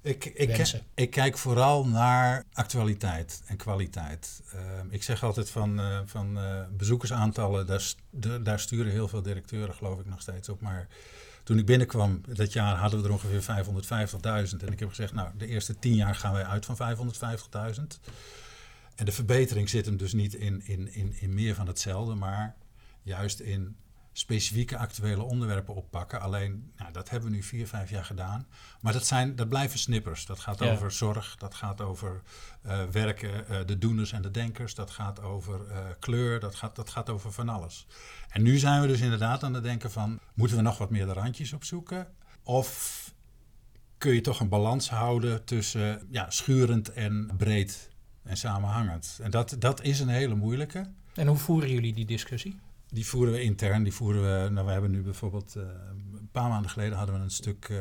ik, 0.06 0.24
ik? 0.24 0.82
Ik 0.94 1.10
kijk 1.10 1.38
vooral 1.38 1.86
naar 1.86 2.44
actualiteit 2.52 3.42
en 3.46 3.56
kwaliteit. 3.56 4.42
Uh, 4.54 4.60
ik 4.90 5.02
zeg 5.02 5.24
altijd 5.24 5.50
van, 5.50 5.80
uh, 5.80 5.98
van 6.04 6.38
uh, 6.38 6.60
bezoekersaantallen, 6.70 7.66
daar, 7.66 8.42
daar 8.42 8.60
sturen 8.60 8.92
heel 8.92 9.08
veel 9.08 9.22
directeuren, 9.22 9.74
geloof 9.74 10.00
ik, 10.00 10.06
nog 10.06 10.20
steeds 10.20 10.48
op. 10.48 10.60
Maar 10.60 10.86
toen 11.46 11.58
ik 11.58 11.66
binnenkwam 11.66 12.20
dat 12.28 12.52
jaar 12.52 12.76
hadden 12.76 13.00
we 13.00 13.06
er 13.06 13.12
ongeveer 13.12 13.42
550.000. 13.42 14.56
En 14.64 14.72
ik 14.72 14.78
heb 14.78 14.88
gezegd, 14.88 15.12
nou, 15.12 15.30
de 15.36 15.46
eerste 15.46 15.78
tien 15.78 15.94
jaar 15.94 16.14
gaan 16.14 16.32
wij 16.32 16.44
uit 16.44 16.66
van 16.66 16.76
550.000. 16.76 17.82
En 18.94 19.04
de 19.04 19.12
verbetering 19.12 19.68
zit 19.68 19.86
hem 19.86 19.96
dus 19.96 20.12
niet 20.12 20.34
in, 20.34 20.62
in, 20.64 20.94
in, 20.94 21.14
in 21.20 21.34
meer 21.34 21.54
van 21.54 21.66
hetzelfde, 21.66 22.14
maar 22.14 22.54
juist 23.02 23.40
in 23.40 23.76
specifieke 24.18 24.76
actuele 24.76 25.22
onderwerpen 25.22 25.74
oppakken. 25.74 26.20
Alleen, 26.20 26.72
nou, 26.76 26.92
dat 26.92 27.10
hebben 27.10 27.30
we 27.30 27.36
nu 27.36 27.42
vier, 27.42 27.66
vijf 27.66 27.90
jaar 27.90 28.04
gedaan. 28.04 28.46
Maar 28.80 28.92
dat, 28.92 29.06
zijn, 29.06 29.36
dat 29.36 29.48
blijven 29.48 29.78
snippers. 29.78 30.26
Dat 30.26 30.38
gaat 30.38 30.58
ja. 30.58 30.72
over 30.72 30.92
zorg, 30.92 31.36
dat 31.36 31.54
gaat 31.54 31.80
over 31.80 32.22
uh, 32.66 32.84
werken, 32.84 33.44
uh, 33.50 33.58
de 33.66 33.78
doeners 33.78 34.12
en 34.12 34.22
de 34.22 34.30
denkers. 34.30 34.74
Dat 34.74 34.90
gaat 34.90 35.22
over 35.22 35.60
uh, 35.68 35.78
kleur, 35.98 36.40
dat 36.40 36.54
gaat, 36.54 36.76
dat 36.76 36.90
gaat 36.90 37.10
over 37.10 37.32
van 37.32 37.48
alles. 37.48 37.86
En 38.28 38.42
nu 38.42 38.58
zijn 38.58 38.80
we 38.80 38.86
dus 38.86 39.00
inderdaad 39.00 39.42
aan 39.42 39.54
het 39.54 39.62
denken 39.62 39.90
van... 39.90 40.20
moeten 40.34 40.56
we 40.56 40.62
nog 40.62 40.78
wat 40.78 40.90
meer 40.90 41.06
de 41.06 41.12
randjes 41.12 41.52
opzoeken? 41.52 42.06
Of 42.42 43.00
kun 43.98 44.14
je 44.14 44.20
toch 44.20 44.40
een 44.40 44.48
balans 44.48 44.90
houden 44.90 45.44
tussen 45.44 46.06
ja, 46.10 46.30
schurend 46.30 46.92
en 46.92 47.30
breed 47.36 47.90
en 48.22 48.36
samenhangend. 48.36 49.18
En 49.22 49.30
dat, 49.30 49.56
dat 49.58 49.82
is 49.82 50.00
een 50.00 50.08
hele 50.08 50.34
moeilijke. 50.34 50.90
En 51.14 51.26
hoe 51.26 51.36
voeren 51.36 51.70
jullie 51.70 51.94
die 51.94 52.06
discussie? 52.06 52.60
Die 52.96 53.06
voeren 53.06 53.32
we 53.32 53.42
intern. 53.42 53.82
Die 53.82 53.92
voeren 53.92 54.22
we. 54.22 54.50
Nou, 54.50 54.66
we 54.66 54.72
hebben 54.72 54.90
nu 54.90 55.02
bijvoorbeeld. 55.02 55.54
Uh, 55.56 55.62
een 56.12 56.28
paar 56.32 56.48
maanden 56.48 56.70
geleden 56.70 56.96
hadden 56.96 57.14
we 57.14 57.20
een 57.20 57.30
stuk. 57.30 57.68
Uh, 57.68 57.78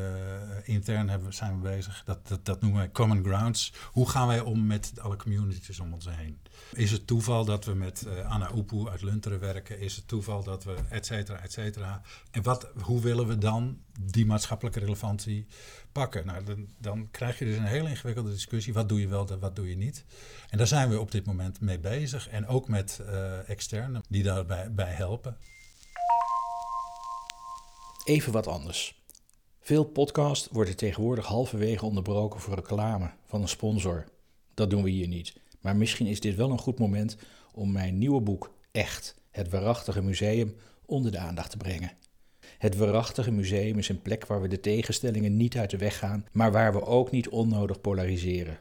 intern 0.63 1.09
hebben, 1.09 1.33
zijn 1.33 1.55
we 1.55 1.69
bezig. 1.69 2.03
Dat, 2.05 2.27
dat, 2.27 2.45
dat 2.45 2.61
noemen 2.61 2.79
wij 2.79 2.91
Common 2.91 3.23
Grounds. 3.23 3.73
Hoe 3.91 4.09
gaan 4.09 4.27
wij 4.27 4.39
om 4.39 4.65
met 4.65 4.93
alle 4.99 5.15
communities 5.15 5.79
om 5.79 5.93
ons 5.93 6.07
heen? 6.09 6.37
Is 6.73 6.91
het 6.91 7.07
toeval 7.07 7.45
dat 7.45 7.65
we 7.65 7.73
met 7.73 8.05
uh, 8.07 8.31
Anna 8.31 8.51
Oepoe 8.55 8.89
uit 8.89 9.01
Lunteren 9.01 9.39
werken? 9.39 9.79
Is 9.79 9.95
het 9.95 10.07
toeval 10.07 10.43
dat 10.43 10.63
we 10.63 10.75
et 10.89 11.05
cetera, 11.05 11.39
et 11.39 11.51
cetera? 11.51 12.01
En 12.31 12.43
wat, 12.43 12.71
hoe 12.81 13.01
willen 13.01 13.27
we 13.27 13.37
dan 13.37 13.79
die 13.99 14.25
maatschappelijke 14.25 14.79
relevantie 14.79 15.45
pakken? 15.95 16.25
Nou, 16.25 16.43
dan, 16.43 16.67
dan 16.77 17.07
krijg 17.11 17.39
je 17.39 17.45
dus 17.45 17.57
een 17.57 17.63
hele 17.63 17.89
ingewikkelde 17.89 18.31
discussie. 18.31 18.73
Wat 18.73 18.89
doe 18.89 18.99
je 18.99 19.07
wel, 19.07 19.39
wat 19.39 19.55
doe 19.55 19.69
je 19.69 19.77
niet? 19.77 20.05
En 20.49 20.57
daar 20.57 20.67
zijn 20.67 20.89
we 20.89 20.99
op 20.99 21.11
dit 21.11 21.25
moment 21.25 21.61
mee 21.61 21.79
bezig. 21.79 22.29
En 22.29 22.47
ook 22.47 22.67
met 22.67 22.99
uh, 23.01 23.49
externen 23.49 24.01
die 24.09 24.23
daarbij 24.23 24.73
bij 24.73 24.91
helpen. 24.91 25.37
Even 28.03 28.31
wat 28.31 28.47
anders. 28.47 29.03
Veel 29.59 29.83
podcasts 29.83 30.47
worden 30.51 30.75
tegenwoordig 30.75 31.25
halverwege 31.25 31.85
onderbroken 31.85 32.39
voor 32.39 32.55
reclame 32.55 33.11
van 33.25 33.41
een 33.41 33.47
sponsor. 33.47 34.05
Dat 34.53 34.69
doen 34.69 34.83
we 34.83 34.89
hier 34.89 35.07
niet. 35.07 35.33
Maar 35.61 35.75
misschien 35.75 36.07
is 36.07 36.19
dit 36.19 36.35
wel 36.35 36.51
een 36.51 36.59
goed 36.59 36.79
moment 36.79 37.17
om 37.53 37.71
mijn 37.71 37.97
nieuwe 37.97 38.21
boek 38.21 38.53
Echt, 38.75 39.15
het 39.31 39.49
waarachtige 39.49 40.01
museum, 40.01 40.55
onder 40.85 41.11
de 41.11 41.17
aandacht 41.17 41.49
te 41.49 41.57
brengen. 41.57 41.91
Het 42.57 42.77
waarachtige 42.77 43.31
museum 43.31 43.77
is 43.77 43.89
een 43.89 44.01
plek 44.01 44.25
waar 44.25 44.41
we 44.41 44.47
de 44.47 44.59
tegenstellingen 44.59 45.37
niet 45.37 45.57
uit 45.57 45.69
de 45.69 45.77
weg 45.77 45.97
gaan, 45.97 46.25
maar 46.31 46.51
waar 46.51 46.73
we 46.73 46.85
ook 46.85 47.11
niet 47.11 47.29
onnodig 47.29 47.81
polariseren. 47.81 48.57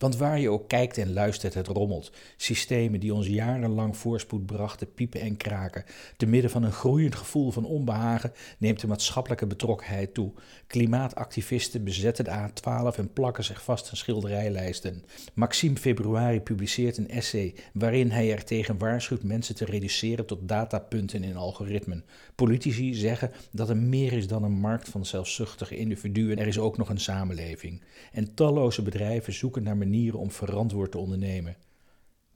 Want 0.00 0.16
waar 0.16 0.40
je 0.40 0.50
ook 0.50 0.68
kijkt 0.68 0.98
en 0.98 1.12
luistert, 1.12 1.54
het 1.54 1.66
rommelt. 1.66 2.12
Systemen 2.36 3.00
die 3.00 3.14
ons 3.14 3.26
jarenlang 3.26 3.96
voorspoed 3.96 4.46
brachten, 4.46 4.94
piepen 4.94 5.20
en 5.20 5.36
kraken. 5.36 5.84
Te 6.16 6.26
midden 6.26 6.50
van 6.50 6.62
een 6.62 6.72
groeiend 6.72 7.14
gevoel 7.14 7.50
van 7.50 7.64
onbehagen 7.64 8.32
neemt 8.58 8.80
de 8.80 8.86
maatschappelijke 8.86 9.46
betrokkenheid 9.46 10.14
toe. 10.14 10.32
Klimaatactivisten 10.66 11.84
bezetten 11.84 12.24
de 12.24 12.30
A12 12.30 12.98
en 12.98 13.12
plakken 13.12 13.44
zich 13.44 13.64
vast 13.64 13.90
aan 13.90 13.96
schilderijlijsten. 13.96 15.04
Maxime 15.34 15.76
Februari 15.76 16.40
publiceert 16.40 16.96
een 16.96 17.10
essay 17.10 17.54
waarin 17.72 18.10
hij 18.10 18.32
er 18.32 18.44
tegen 18.44 18.78
waarschuwt 18.78 19.22
mensen 19.22 19.54
te 19.54 19.64
reduceren 19.64 20.26
tot 20.26 20.48
datapunten 20.48 21.24
in 21.24 21.36
algoritmen. 21.36 22.04
Politici 22.34 22.94
zeggen 22.94 23.30
dat 23.52 23.68
er 23.68 23.76
meer 23.76 24.12
is 24.12 24.26
dan 24.26 24.42
een 24.42 24.60
markt 24.60 24.88
van 24.88 25.06
zelfzuchtige 25.06 25.76
individuen. 25.76 26.38
Er 26.38 26.46
is 26.46 26.58
ook 26.58 26.76
nog 26.76 26.88
een 26.88 27.00
samenleving. 27.00 27.82
En 28.12 28.34
talloze 28.34 28.82
bedrijven 28.82 29.32
zoeken 29.32 29.62
naar 29.62 29.76
manieren 29.76 29.88
om 30.18 30.30
verantwoord 30.30 30.90
te 30.90 30.98
ondernemen. 30.98 31.56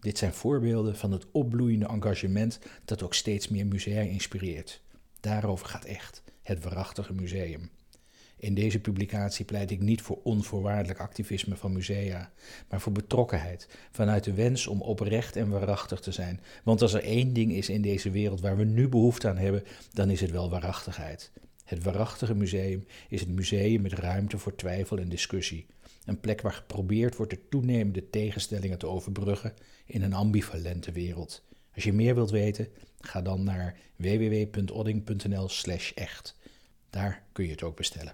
Dit 0.01 0.19
zijn 0.19 0.33
voorbeelden 0.33 0.97
van 0.97 1.13
het 1.13 1.27
opbloeiende 1.31 1.87
engagement 1.87 2.59
dat 2.85 3.03
ook 3.03 3.15
steeds 3.15 3.49
meer 3.49 3.67
musea 3.67 4.01
inspireert. 4.01 4.83
Daarover 5.21 5.67
gaat 5.67 5.85
echt 5.85 6.23
het 6.43 6.63
waarachtige 6.63 7.13
museum. 7.13 7.71
In 8.37 8.55
deze 8.55 8.79
publicatie 8.79 9.45
pleit 9.45 9.71
ik 9.71 9.81
niet 9.81 10.03
voor 10.03 10.19
onvoorwaardelijk 10.23 10.99
activisme 10.99 11.57
van 11.57 11.73
musea, 11.73 12.33
maar 12.69 12.81
voor 12.81 12.93
betrokkenheid, 12.93 13.69
vanuit 13.91 14.25
de 14.25 14.35
wens 14.35 14.67
om 14.67 14.83
oprecht 14.83 15.37
en 15.37 15.49
waarachtig 15.49 16.01
te 16.01 16.13
zijn. 16.13 16.41
Want 16.65 16.83
als 16.83 16.93
er 16.93 17.03
één 17.03 17.33
ding 17.33 17.53
is 17.53 17.69
in 17.69 17.83
deze 17.83 18.11
wereld 18.11 18.41
waar 18.41 18.57
we 18.57 18.65
nu 18.65 18.89
behoefte 18.89 19.29
aan 19.29 19.37
hebben, 19.37 19.65
dan 19.93 20.11
is 20.11 20.21
het 20.21 20.31
wel 20.31 20.51
waarachtigheid. 20.51 21.31
Het 21.65 21.83
waarachtige 21.83 22.35
museum 22.35 22.87
is 23.09 23.21
het 23.21 23.29
museum 23.29 23.83
met 23.83 23.93
ruimte 23.93 24.39
voor 24.39 24.55
twijfel 24.55 24.99
en 24.99 25.09
discussie. 25.09 25.67
Een 26.05 26.21
plek 26.21 26.41
waar 26.41 26.53
geprobeerd 26.53 27.17
wordt 27.17 27.33
de 27.33 27.49
toenemende 27.49 28.11
tegenstellingen 28.11 28.79
te 28.79 28.87
overbruggen 28.87 29.55
in 29.87 30.03
een 30.03 30.15
ambivalente 30.15 30.93
wereld. 30.93 31.43
Als 31.75 31.85
je 31.85 31.93
meer 31.93 32.15
wilt 32.15 32.31
weten, 32.31 32.69
ga 33.01 33.23
dan 33.23 33.45
naar 33.45 33.77
www.odding.nl/echt. 33.97 36.37
Daar 36.91 37.23
kun 37.33 37.45
je 37.45 37.51
het 37.51 37.63
ook 37.63 37.77
bestellen. 37.77 38.13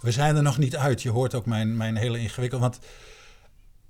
We 0.00 0.10
zijn 0.10 0.36
er 0.36 0.42
nog 0.42 0.58
niet 0.58 0.76
uit. 0.76 1.02
Je 1.02 1.10
hoort 1.10 1.34
ook 1.34 1.46
mijn, 1.46 1.76
mijn 1.76 1.96
hele 1.96 2.18
ingewikkeld. 2.18 2.60
Want 2.60 2.78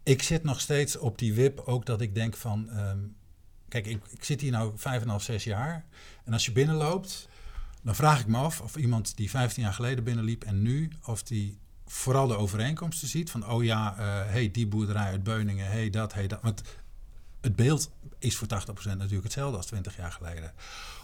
ik 0.03 0.23
zit 0.23 0.43
nog 0.43 0.61
steeds 0.61 0.99
op 0.99 1.19
die 1.19 1.35
wip. 1.35 1.61
Ook 1.61 1.87
dat 1.87 2.01
ik 2.01 2.15
denk 2.15 2.37
van. 2.37 2.71
Ehm, 2.71 2.99
kijk, 3.69 3.87
ik, 3.87 4.03
ik 4.11 4.25
zit 4.25 4.41
hier 4.41 4.51
nou 4.51 4.73
vijf 4.77 5.03
en 5.03 5.09
half, 5.09 5.23
zes 5.23 5.45
jaar. 5.45 5.85
En 6.25 6.33
als 6.33 6.45
je 6.45 6.53
binnenloopt, 6.53 7.29
dan 7.83 7.95
vraag 7.95 8.21
ik 8.21 8.27
me 8.27 8.37
af 8.37 8.61
of 8.61 8.77
iemand 8.77 9.17
die 9.17 9.31
15 9.31 9.63
jaar 9.63 9.73
geleden 9.73 10.05
binnenliep 10.05 10.45
en 10.45 10.63
nu, 10.63 10.91
of 11.05 11.23
die 11.23 11.59
vooral 11.87 12.27
de 12.27 12.37
overeenkomsten 12.37 13.09
ziet. 13.09 13.31
Van, 13.31 13.49
oh 13.49 13.65
ja, 13.65 13.93
uh, 13.93 14.31
hey, 14.31 14.51
die 14.51 14.67
boerderij 14.67 15.07
uit 15.07 15.23
Beuningen, 15.23 15.67
hey, 15.67 15.91
dat, 15.91 16.15
hey, 16.15 16.27
dat. 16.27 16.43
Want 16.43 16.63
het 17.41 17.57
beeld 17.57 17.91
is 18.19 18.37
voor 18.37 18.49
80% 18.49 18.53
natuurlijk 18.85 19.23
hetzelfde 19.23 19.57
als 19.57 19.67
20 19.67 19.97
jaar 19.97 20.13
geleden. 20.13 20.53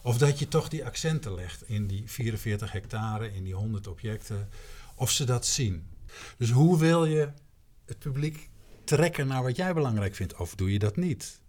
Of 0.03 0.19
dat 0.19 0.39
je 0.39 0.49
toch 0.49 0.69
die 0.69 0.85
accenten 0.85 1.35
legt 1.35 1.69
in 1.69 1.87
die 1.87 2.03
44 2.07 2.73
hectare, 2.73 3.35
in 3.35 3.45
die 3.45 3.55
100 3.55 3.87
objecten. 3.87 4.49
Of 4.95 5.11
ze 5.11 5.25
dat 5.25 5.47
zien. 5.47 5.87
Dus 6.37 6.51
hoe 6.51 6.79
wil 6.79 7.05
je 7.05 7.29
het 7.87 7.99
publiek 7.99 8.51
trekken 8.85 9.27
naar 9.27 9.43
wat 9.43 9.57
jij 9.57 9.75
belangrijk 9.75 10.15
vindt? 10.15 10.37
Of 10.37 10.55
doe 10.55 10.73
je 10.73 10.79
dat 10.79 10.97
niet? 10.97 11.41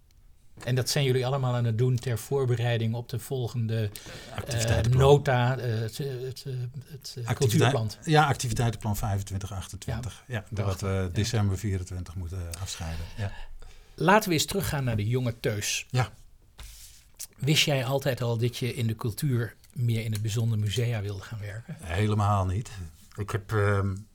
En 0.64 0.74
dat 0.74 0.90
zijn 0.90 1.04
jullie 1.04 1.26
allemaal 1.26 1.54
aan 1.54 1.64
het 1.64 1.78
doen 1.78 1.96
ter 1.96 2.18
voorbereiding 2.18 2.94
op 2.94 3.08
de 3.08 3.18
volgende 3.18 3.90
uh, 4.54 4.80
nota, 4.80 5.58
uh, 5.58 5.64
het, 5.64 5.98
het, 5.98 6.44
het 7.24 7.34
cultuurplan. 7.34 7.90
Ja, 8.04 8.26
activiteitenplan 8.26 8.94
2528. 8.94 10.24
Ja, 10.26 10.34
ja 10.34 10.44
dat 10.64 10.80
we 10.80 11.10
december 11.12 11.58
24 11.58 12.14
moeten 12.14 12.38
afscheiden. 12.60 13.04
Ja. 13.16 13.32
Laten 13.94 14.28
we 14.28 14.34
eens 14.34 14.44
teruggaan 14.44 14.84
naar 14.84 14.96
de 14.96 15.08
jonge 15.08 15.40
Teus. 15.40 15.86
Ja. 15.90 16.08
Wist 17.36 17.64
jij 17.64 17.84
altijd 17.84 18.22
al 18.22 18.38
dat 18.38 18.56
je 18.56 18.74
in 18.74 18.86
de 18.86 18.96
cultuur 18.96 19.54
meer 19.72 20.04
in 20.04 20.12
het 20.12 20.22
bijzonder 20.22 20.58
musea 20.58 21.00
wilde 21.00 21.22
gaan 21.22 21.40
werken? 21.40 21.76
Helemaal 21.80 22.46
niet. 22.46 22.70
Ik 23.16 23.30
heb 23.30 23.50
um, 23.50 24.06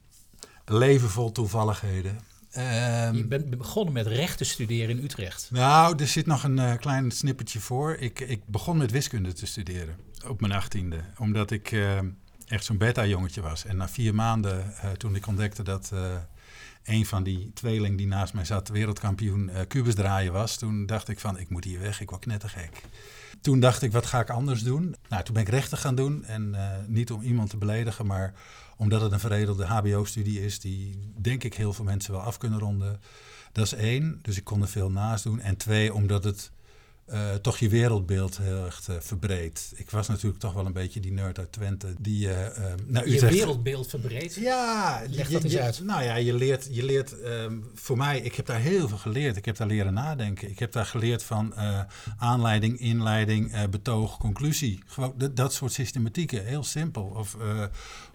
een 0.66 0.78
leven 0.78 1.10
vol 1.10 1.32
toevalligheden. 1.32 2.20
Um, 2.58 3.16
je 3.16 3.26
bent 3.28 3.58
begonnen 3.58 3.94
met 3.94 4.08
rechten 4.08 4.46
studeren 4.46 4.98
in 4.98 5.04
Utrecht. 5.04 5.50
Nou, 5.52 5.98
er 5.98 6.08
zit 6.08 6.26
nog 6.26 6.44
een 6.44 6.58
uh, 6.58 6.74
klein 6.76 7.12
snippertje 7.12 7.60
voor. 7.60 7.96
Ik, 7.96 8.20
ik 8.20 8.46
begon 8.46 8.78
met 8.78 8.92
wiskunde 8.92 9.34
te 9.34 9.46
studeren 9.46 9.96
op 10.28 10.42
mijn 10.42 10.54
achttiende. 10.54 11.00
Omdat 11.18 11.52
ik 11.52 11.72
uh, 11.72 12.00
echt 12.48 12.66
zo'n 12.66 12.78
beta-jongetje 12.78 13.42
was. 13.42 13.66
En 13.66 13.78
na 13.78 13.90
vier 13.90 14.16
maanden, 14.16 14.74
uh, 14.84 14.92
toen 14.92 15.16
ik 15.16 15.28
ontdekte 15.28 15.64
dat 15.64 15.92
een 16.84 17.06
van 17.06 17.24
die 17.24 17.52
tweeling 17.54 17.98
die 17.98 18.08
naast 18.08 18.34
mij 18.34 18.46
zat 18.46 18.70
wereldkampioen 18.70 19.52
kubus 19.68 19.96
draaien 19.96 20.34
was... 20.34 20.58
toen 20.58 20.86
dacht 20.86 21.10
ik 21.10 21.20
van, 21.20 21.40
ik 21.40 21.50
moet 21.50 21.64
hier 21.64 21.80
weg, 21.80 22.02
ik 22.02 22.10
word 22.10 22.22
knettergek. 22.22 22.82
Toen 23.42 23.60
dacht 23.60 23.82
ik, 23.82 23.92
wat 23.92 24.06
ga 24.06 24.20
ik 24.20 24.30
anders 24.30 24.64
doen? 24.64 24.96
Nou, 25.10 25.24
toen 25.24 25.34
ben 25.34 25.44
ik 25.44 25.50
rechten 25.50 25.78
gaan 25.78 25.96
doen. 25.96 26.26
En 26.26 26.56
niet 26.88 27.12
om 27.12 27.22
iemand 27.22 27.50
te 27.50 27.58
beledigen, 27.58 28.06
maar 28.06 28.34
omdat 28.76 29.02
het 29.02 29.12
een 29.12 29.20
veredelde 29.20 29.66
HBO-studie 29.66 30.46
is, 30.46 30.60
die 30.60 31.12
denk 31.22 31.44
ik 31.44 31.54
heel 31.54 31.74
veel 31.74 31.86
mensen 31.86 32.14
wel 32.14 32.22
af 32.22 32.38
kunnen 32.38 32.60
ronden. 32.60 33.00
Dat 33.52 33.66
is 33.66 33.74
één, 33.74 34.20
dus 34.22 34.38
ik 34.38 34.44
kon 34.44 34.62
er 34.62 34.68
veel 34.68 34.92
naast 34.92 35.24
doen. 35.24 35.40
En 35.40 35.58
twee, 35.58 35.94
omdat 35.94 36.24
het 36.24 36.52
uh, 37.14 37.34
toch 37.34 37.58
je 37.58 37.70
wereldbeeld 37.70 38.38
heel 38.38 38.66
erg 38.66 38.88
uh, 38.90 38.96
verbreedt. 39.00 39.74
Ik 39.76 39.90
was 39.90 40.08
natuurlijk 40.08 40.40
toch 40.40 40.54
wel 40.54 40.66
een 40.66 40.74
beetje 40.74 41.00
die 41.00 41.12
nerd 41.12 41.40
uit 41.40 41.52
Twente. 41.52 41.94
Die, 42.00 42.28
uh, 42.28 42.48
naar 42.86 43.08
je 43.08 43.20
wereldbeeld 43.20 43.88
verbreedt? 43.88 44.36
Ja. 44.36 45.02
Leg 45.10 45.30
dat 45.30 45.44
eens 45.44 45.58
uit. 45.58 45.84
Nou 45.84 46.04
ja, 46.04 46.16
je 46.16 46.34
leert, 46.34 46.68
je 46.72 46.84
leert 46.84 47.20
ehm, 47.22 47.60
voor 47.74 47.98
mij, 47.98 48.20
ik 48.20 48.36
heb 48.36 48.46
daar 48.46 48.60
heel 48.60 48.88
veel 48.88 48.98
geleerd. 48.98 49.38
Ik 49.38 49.46
heb 49.46 49.58
daar 49.58 49.68
leren 49.68 49.94
nadenken. 49.94 50.50
Ik 50.50 50.60
heb 50.60 50.72
daar 50.72 50.86
geleerd 50.86 51.24
van 51.24 51.54
aanleiding, 52.18 52.80
inleiding, 52.80 53.70
betoog, 53.70 54.18
conclusie. 54.18 54.80
Gewoon 54.86 55.14
dat 55.34 55.54
soort 55.54 55.72
systematieken, 55.72 56.46
heel 56.46 56.64
simpel. 56.64 57.04
Of 57.04 57.38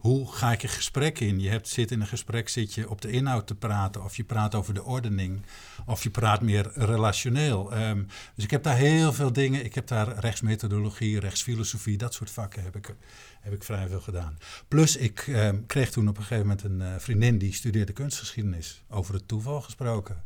hoe 0.01 0.33
ga 0.33 0.53
ik 0.53 0.63
een 0.63 0.69
gesprek 0.69 1.21
in? 1.21 1.41
Je 1.41 1.49
hebt, 1.49 1.69
zit 1.69 1.91
in 1.91 2.01
een 2.01 2.07
gesprek, 2.07 2.49
zit 2.49 2.75
je 2.75 2.91
op 2.91 3.01
de 3.01 3.11
inhoud 3.11 3.47
te 3.47 3.55
praten. 3.55 4.05
Of 4.05 4.17
je 4.17 4.25
praat 4.25 4.55
over 4.55 4.75
de 4.75 4.85
ordening. 4.85 5.43
Of 5.87 6.03
je 6.03 6.11
praat 6.11 6.41
meer 6.41 6.71
relationeel. 6.75 7.77
Um, 7.79 8.07
dus 8.35 8.45
ik 8.45 8.51
heb 8.51 8.63
daar 8.63 8.77
heel 8.77 9.13
veel 9.13 9.33
dingen. 9.33 9.65
Ik 9.65 9.75
heb 9.75 9.87
daar 9.87 10.19
rechtsmethodologie, 10.19 11.21
rechtsfilosofie, 11.21 11.99
dat 11.99 12.15
soort 12.15 12.31
vakken 12.31 12.63
heb 12.63 12.77
ik, 12.77 12.95
heb 13.41 13.53
ik 13.53 13.65
vrij 13.65 13.89
veel 13.89 14.01
gedaan. 14.01 14.39
Plus 14.69 14.97
ik 14.97 15.27
um, 15.27 15.67
kreeg 15.67 15.91
toen 15.91 16.09
op 16.09 16.17
een 16.17 16.23
gegeven 16.23 16.47
moment 16.47 16.65
een 16.65 16.81
uh, 16.81 16.95
vriendin 16.99 17.39
die 17.39 17.53
studeerde 17.53 17.93
kunstgeschiedenis. 17.93 18.83
Over 18.89 19.15
het 19.15 19.29
toeval 19.29 19.61
gesproken. 19.61 20.23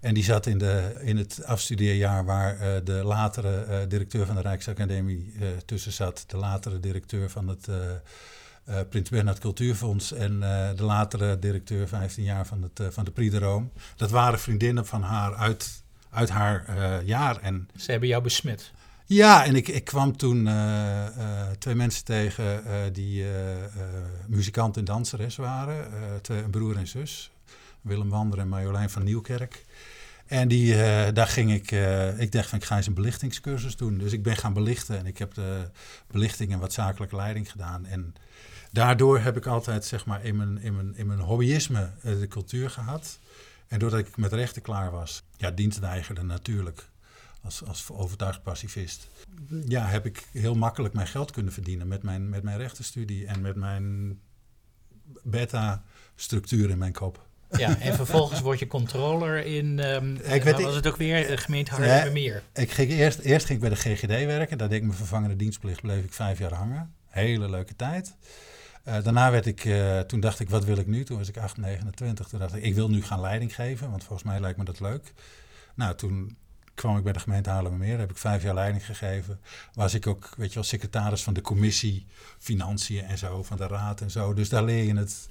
En 0.00 0.14
die 0.14 0.24
zat 0.24 0.46
in, 0.46 0.58
de, 0.58 1.00
in 1.00 1.16
het 1.16 1.44
afstudeerjaar 1.44 2.24
waar 2.24 2.54
uh, 2.54 2.84
de 2.84 3.02
latere 3.04 3.66
uh, 3.68 3.88
directeur 3.88 4.26
van 4.26 4.34
de 4.34 4.40
Rijksacademie 4.40 5.34
tussen 5.64 5.92
zat. 5.92 6.24
De 6.26 6.36
latere 6.36 6.80
directeur 6.80 7.30
van 7.30 7.48
het 7.48 7.68
uh, 8.70 8.76
Prins 8.88 9.08
Bernhard 9.08 9.38
Cultuurfonds 9.38 10.12
en 10.12 10.32
uh, 10.32 10.68
de 10.76 10.82
latere 10.82 11.38
directeur 11.38 11.88
15 11.88 12.24
jaar 12.24 12.46
van, 12.46 12.62
het, 12.62 12.80
uh, 12.80 12.86
van 12.90 13.04
de 13.04 13.10
Prix 13.10 13.32
de 13.32 13.38
Rome. 13.38 13.66
Dat 13.96 14.10
waren 14.10 14.38
vriendinnen 14.38 14.86
van 14.86 15.02
haar 15.02 15.34
uit, 15.34 15.82
uit 16.10 16.28
haar 16.28 16.64
jaar. 17.04 17.40
En, 17.40 17.68
Ze 17.76 17.90
hebben 17.90 18.08
jou 18.08 18.22
besmet. 18.22 18.72
Ja, 19.06 19.44
en 19.44 19.54
ik, 19.54 19.68
ik 19.68 19.84
kwam 19.84 20.16
toen 20.16 20.48
twee 21.58 21.74
mensen 21.74 22.04
tegen 22.04 22.62
die 22.92 23.24
muzikant 24.26 24.76
en 24.76 24.84
danseres 24.84 25.36
waren. 25.36 25.88
twee, 26.22 26.42
een 26.42 26.50
broer 26.50 26.76
en 26.76 26.86
zus. 26.88 27.30
Willem 27.80 28.08
Wander 28.08 28.38
en 28.38 28.48
Marjolein 28.48 28.90
van 28.90 29.04
Nieuwkerk. 29.04 29.64
En 30.26 30.48
die, 30.48 30.74
daar 31.12 31.26
ging 31.26 31.52
ik, 31.52 31.70
ik 32.18 32.32
dacht 32.32 32.48
van 32.48 32.58
ik 32.58 32.64
ga 32.64 32.76
eens 32.76 32.86
een 32.86 32.94
belichtingscursus 32.94 33.76
doen. 33.76 33.98
Dus 33.98 34.12
ik 34.12 34.22
ben 34.22 34.36
gaan 34.36 34.52
belichten 34.52 34.98
en 34.98 35.06
ik 35.06 35.18
heb 35.18 35.34
de 35.34 35.70
belichting 36.06 36.52
en 36.52 36.58
wat 36.58 36.72
zakelijke 36.72 37.16
leiding 37.16 37.50
gedaan. 37.50 37.86
En 37.86 38.14
daardoor 38.70 39.18
heb 39.18 39.36
ik 39.36 39.46
altijd 39.46 39.84
zeg 39.84 40.06
maar 40.06 40.24
in 40.24 40.36
mijn, 40.36 40.60
in 40.62 40.76
mijn, 40.76 40.96
in 40.96 41.06
mijn 41.06 41.20
hobbyisme 41.20 41.90
de 42.02 42.28
cultuur 42.28 42.70
gehad. 42.70 43.18
En 43.68 43.78
doordat 43.78 44.00
ik 44.00 44.16
met 44.16 44.32
rechten 44.32 44.62
klaar 44.62 44.90
was, 44.90 45.22
ja, 45.36 45.50
dienstweigerde 45.50 46.22
natuurlijk 46.22 46.88
als, 47.42 47.64
als 47.64 47.90
overtuigd 47.90 48.42
pacifist. 48.42 49.08
Ja, 49.66 49.86
heb 49.86 50.06
ik 50.06 50.26
heel 50.32 50.54
makkelijk 50.54 50.94
mijn 50.94 51.06
geld 51.06 51.30
kunnen 51.30 51.52
verdienen 51.52 51.88
met 51.88 52.02
mijn, 52.02 52.28
met 52.28 52.42
mijn 52.42 52.58
rechtenstudie 52.58 53.26
en 53.26 53.40
met 53.40 53.56
mijn 53.56 54.18
beta-structuur 55.22 56.70
in 56.70 56.78
mijn 56.78 56.92
kop. 56.92 57.28
Ja, 57.56 57.78
en 57.78 57.94
vervolgens 57.94 58.40
word 58.40 58.58
je 58.58 58.66
controller 58.66 59.44
in, 59.44 59.78
um, 59.78 60.16
ik 60.16 60.42
weet, 60.42 60.62
was 60.62 60.74
het 60.74 60.86
ook 60.86 60.96
weer, 60.96 61.26
de 61.26 61.36
gemeente 61.36 61.70
Haarlemmermeer. 61.70 62.42
Ja, 62.54 62.62
ik 62.62 62.70
ging 62.70 62.90
eerst, 62.90 63.18
eerst 63.18 63.46
ging 63.46 63.62
ik 63.62 63.68
bij 63.68 63.78
de 63.78 63.96
GGD 63.96 64.06
werken, 64.06 64.58
daar 64.58 64.68
deed 64.68 64.78
ik 64.78 64.84
mijn 64.84 64.96
vervangende 64.96 65.36
dienstplicht, 65.36 65.80
bleef 65.80 66.04
ik 66.04 66.12
vijf 66.12 66.38
jaar 66.38 66.52
hangen. 66.52 66.94
Hele 67.06 67.50
leuke 67.50 67.76
tijd. 67.76 68.14
Uh, 68.84 69.02
daarna 69.02 69.30
werd 69.30 69.46
ik, 69.46 69.64
uh, 69.64 70.00
toen 70.00 70.20
dacht 70.20 70.40
ik, 70.40 70.50
wat 70.50 70.64
wil 70.64 70.76
ik 70.76 70.86
nu? 70.86 71.04
Toen 71.04 71.18
was 71.18 71.28
ik 71.28 71.36
8, 71.36 71.56
29. 71.56 72.28
Toen 72.28 72.38
dacht 72.38 72.54
ik, 72.54 72.62
ik 72.62 72.74
wil 72.74 72.90
nu 72.90 73.02
gaan 73.02 73.20
leiding 73.20 73.54
geven, 73.54 73.90
want 73.90 74.04
volgens 74.04 74.28
mij 74.28 74.40
lijkt 74.40 74.58
me 74.58 74.64
dat 74.64 74.80
leuk. 74.80 75.12
Nou, 75.74 75.94
toen 75.94 76.36
kwam 76.74 76.96
ik 76.96 77.02
bij 77.02 77.12
de 77.12 77.20
gemeente 77.20 77.50
Haarlemmermeer, 77.50 77.98
heb 77.98 78.10
ik 78.10 78.16
vijf 78.16 78.42
jaar 78.42 78.54
leiding 78.54 78.86
gegeven. 78.86 79.40
Was 79.74 79.94
ik 79.94 80.06
ook, 80.06 80.30
weet 80.36 80.48
je 80.48 80.54
wel, 80.54 80.64
secretaris 80.64 81.22
van 81.22 81.34
de 81.34 81.40
commissie 81.40 82.06
Financiën 82.38 83.04
en 83.04 83.18
zo, 83.18 83.42
van 83.42 83.56
de 83.56 83.66
raad 83.66 84.00
en 84.00 84.10
zo. 84.10 84.34
Dus 84.34 84.48
daar 84.48 84.64
leer 84.64 84.84
je 84.84 84.96
het 84.96 85.28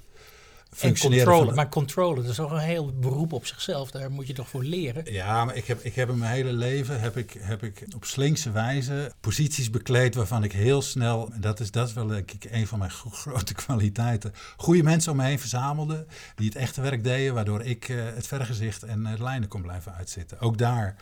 functioneren. 0.70 1.26
En 1.26 1.32
controle, 1.32 1.54
maar 1.54 1.68
controle, 1.68 2.22
dat 2.22 2.30
is 2.30 2.40
ook 2.40 2.50
een 2.50 2.58
heel 2.58 2.92
beroep 2.92 3.32
op 3.32 3.46
zichzelf. 3.46 3.90
Daar 3.90 4.10
moet 4.10 4.26
je 4.26 4.32
toch 4.32 4.48
voor 4.48 4.64
leren? 4.64 5.12
Ja, 5.12 5.44
maar 5.44 5.56
ik 5.56 5.66
heb, 5.66 5.80
ik 5.84 5.94
heb 5.94 6.08
in 6.08 6.18
mijn 6.18 6.32
hele 6.32 6.52
leven 6.52 7.00
heb 7.00 7.16
ik, 7.16 7.36
heb 7.38 7.62
ik 7.62 7.84
op 7.94 8.04
slinkse 8.04 8.50
wijze 8.50 9.12
posities 9.20 9.70
bekleed 9.70 10.14
waarvan 10.14 10.44
ik 10.44 10.52
heel 10.52 10.82
snel, 10.82 11.28
en 11.32 11.40
dat 11.40 11.60
is, 11.60 11.70
dat 11.70 11.88
is 11.88 11.94
wel 11.94 12.06
denk 12.06 12.30
ik 12.30 12.46
een 12.50 12.66
van 12.66 12.78
mijn 12.78 12.90
grote 12.90 13.54
kwaliteiten, 13.64 14.34
goede 14.56 14.82
mensen 14.82 15.12
om 15.12 15.16
me 15.18 15.24
heen 15.24 15.38
verzamelde 15.38 16.06
die 16.34 16.46
het 16.46 16.56
echte 16.56 16.80
werk 16.80 17.04
deden, 17.04 17.34
waardoor 17.34 17.62
ik 17.62 17.88
uh, 17.88 18.04
het 18.14 18.26
vergezicht 18.26 18.82
en 18.82 19.00
uh, 19.00 19.16
de 19.16 19.22
lijnen 19.22 19.48
kon 19.48 19.62
blijven 19.62 19.94
uitzitten. 19.94 20.40
Ook 20.40 20.58
daar 20.58 20.96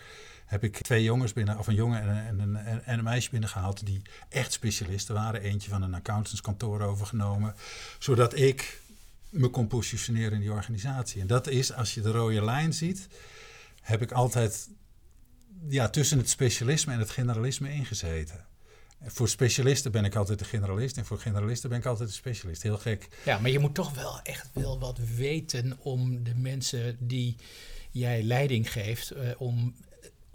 heb 0.46 0.64
ik 0.64 0.78
twee 0.78 1.02
jongens 1.02 1.32
binnen, 1.32 1.58
of 1.58 1.66
een 1.66 1.74
jongen 1.74 2.00
en 2.00 2.08
een, 2.08 2.40
en 2.40 2.40
een, 2.40 2.82
en 2.84 2.98
een 2.98 3.04
meisje 3.04 3.30
binnengehaald 3.30 3.86
die 3.86 4.02
echt 4.28 4.52
specialisten 4.52 5.14
waren. 5.14 5.40
Eentje 5.40 5.70
van 5.70 5.82
een 5.82 5.94
accountantskantoor 5.94 6.80
overgenomen, 6.80 7.54
zodat 7.98 8.36
ik 8.36 8.80
me 9.30 9.48
kon 9.48 9.66
positioneren 9.66 10.32
in 10.32 10.40
die 10.40 10.52
organisatie. 10.52 11.20
En 11.20 11.26
dat 11.26 11.48
is, 11.48 11.72
als 11.72 11.94
je 11.94 12.00
de 12.00 12.10
rode 12.10 12.44
lijn 12.44 12.72
ziet, 12.72 13.08
heb 13.80 14.02
ik 14.02 14.12
altijd 14.12 14.68
ja, 15.68 15.88
tussen 15.88 16.18
het 16.18 16.28
specialisme 16.28 16.92
en 16.92 16.98
het 16.98 17.10
generalisme 17.10 17.72
ingezeten. 17.72 18.46
Voor 19.04 19.28
specialisten 19.28 19.92
ben 19.92 20.04
ik 20.04 20.14
altijd 20.14 20.38
de 20.38 20.44
generalist 20.44 20.96
en 20.96 21.04
voor 21.04 21.18
generalisten 21.18 21.68
ben 21.68 21.78
ik 21.78 21.86
altijd 21.86 22.08
de 22.08 22.14
specialist. 22.14 22.62
Heel 22.62 22.78
gek. 22.78 23.08
Ja, 23.24 23.38
maar 23.38 23.50
je 23.50 23.58
moet 23.58 23.74
toch 23.74 23.94
wel 23.94 24.20
echt 24.22 24.50
wel 24.52 24.78
wat 24.78 24.98
weten 25.16 25.78
om 25.80 26.24
de 26.24 26.34
mensen 26.34 26.96
die 27.00 27.36
jij 27.90 28.22
leiding 28.22 28.72
geeft, 28.72 29.16
uh, 29.16 29.30
om 29.38 29.74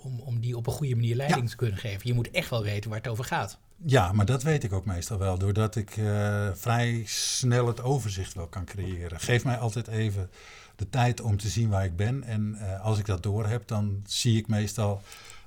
om, 0.03 0.19
om 0.19 0.39
die 0.39 0.58
op 0.58 0.67
een 0.67 0.73
goede 0.73 0.95
manier 0.95 1.15
leiding 1.15 1.49
te 1.49 1.56
kunnen 1.56 1.77
geven. 1.77 2.08
Je 2.08 2.13
moet 2.13 2.32
echt 2.32 2.49
wel 2.49 2.63
weten 2.63 2.89
waar 2.89 2.99
het 2.99 3.08
over 3.08 3.25
gaat. 3.25 3.58
Ja, 3.86 4.12
maar 4.12 4.26
dat 4.26 4.43
weet 4.43 4.63
ik 4.63 4.74
ook 4.74 4.86
meestal 4.86 5.17
wel, 5.17 5.38
doordat 5.38 5.76
ik 5.76 5.98
uh, 5.98 6.50
vrij 6.54 7.04
snel 7.06 7.67
het 7.67 7.82
overzicht 7.82 8.34
wel 8.34 8.48
kan 8.48 8.65
creëren. 8.65 9.19
Geef 9.19 9.43
mij 9.43 9.58
altijd 9.58 9.88
even 9.88 10.30
de 10.76 10.89
tijd 10.89 11.22
om 11.22 11.38
te 11.38 11.50
zien 11.50 11.69
waar 11.69 11.86
ik 11.86 11.96
ben. 11.96 12.24
En 12.24 12.56
uh, 12.60 12.82
als 12.82 13.00
ik 13.00 13.06
dat 13.06 13.24
door 13.24 13.48
heb, 13.48 13.67
dan 13.67 14.02
zie 14.06 14.38
ik 14.38 14.48
meestal, 14.48 15.02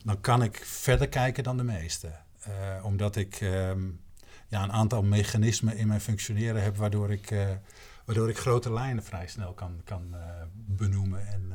dan 0.05 0.21
kan 0.21 0.43
ik 0.43 0.63
verder 0.65 1.09
kijken 1.09 1.45
dan 1.45 1.57
de 1.57 1.63
meesten. 1.63 2.13
Uh, 2.49 2.85
omdat 2.85 3.17
ik 3.17 3.41
um, 3.41 4.01
ja, 4.49 4.63
een 4.63 4.73
aantal 4.73 5.03
mechanismen 5.03 5.77
in 5.77 5.87
mijn 5.87 6.01
functioneren 6.01 6.63
heb, 6.63 6.77
waardoor 6.77 7.11
ik, 7.11 7.35
waardoor 8.05 8.29
ik 8.29 8.39
grote 8.39 8.73
lijnen 8.73 9.05
vrij 9.05 9.27
snel 9.27 9.53
kan, 9.53 9.81
kan 9.85 10.15
benoemen. 10.55 11.29
En, 11.29 11.53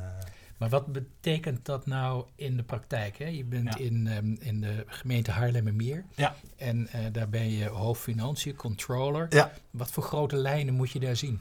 maar 0.62 0.70
wat 0.70 0.86
betekent 0.86 1.64
dat 1.66 1.86
nou 1.86 2.24
in 2.34 2.56
de 2.56 2.62
praktijk? 2.62 3.18
Hè? 3.18 3.26
Je 3.26 3.44
bent 3.44 3.78
in, 3.78 4.06
um, 4.06 4.36
in 4.40 4.60
de 4.60 4.84
gemeente 4.86 5.30
Haarlemmermeer. 5.30 6.04
Ja. 6.14 6.34
En 6.56 6.88
uh, 6.96 7.00
daar 7.12 7.28
ben 7.28 7.50
je 7.50 7.68
hoofdfinanciën, 7.68 8.54
controller. 8.56 9.26
Ja. 9.30 9.52
Wat 9.70 9.90
voor 9.90 10.02
grote 10.02 10.36
lijnen 10.36 10.74
moet 10.74 10.90
je 10.90 11.00
daar 11.00 11.16
zien? 11.16 11.40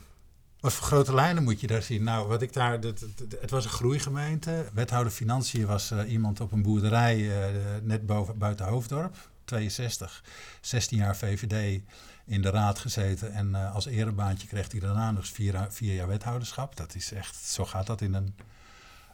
Wat 0.60 0.74
voor 0.74 0.86
grote 0.86 1.14
lijnen 1.14 1.44
moet 1.44 1.62
je 1.62 1.68
daar 1.68 1.82
zien? 1.82 2.04
Nou, 2.04 2.28
wat 2.28 2.42
ik 2.42 2.54
daar. 2.54 2.80
Het, 2.80 3.06
het 3.42 3.50
was 3.50 3.64
een 3.64 3.70
groeigemeente. 3.70 4.66
Wethouder 4.74 5.12
Financiën 5.12 5.66
was 5.66 5.92
uh, 5.92 6.12
iemand 6.12 6.40
op 6.40 6.52
een 6.52 6.62
boerderij 6.62 7.18
uh, 7.18 7.36
net 7.84 8.06
boven, 8.06 8.38
buiten 8.38 8.66
Hoofddorp. 8.66 9.30
62, 9.46 10.24
16 10.62 10.98
jaar 10.98 11.18
VVD 11.18 11.82
in 12.26 12.42
de 12.42 12.50
raad 12.50 12.80
gezeten. 12.80 13.34
En 13.34 13.56
als 13.56 13.86
erebaantje 13.86 14.48
kreeg 14.48 14.72
hij 14.72 14.80
daarna 14.80 15.12
nog 15.12 15.28
vier, 15.28 15.66
vier 15.70 15.96
jaar 15.96 16.08
wethouderschap. 16.08 16.76
Dat 16.76 16.96
is 16.96 17.12
echt, 17.12 17.36
zo 17.36 17.66
gaat 17.66 17.88
dat 17.88 18.02
in 18.02 18.14
een 18.14 18.36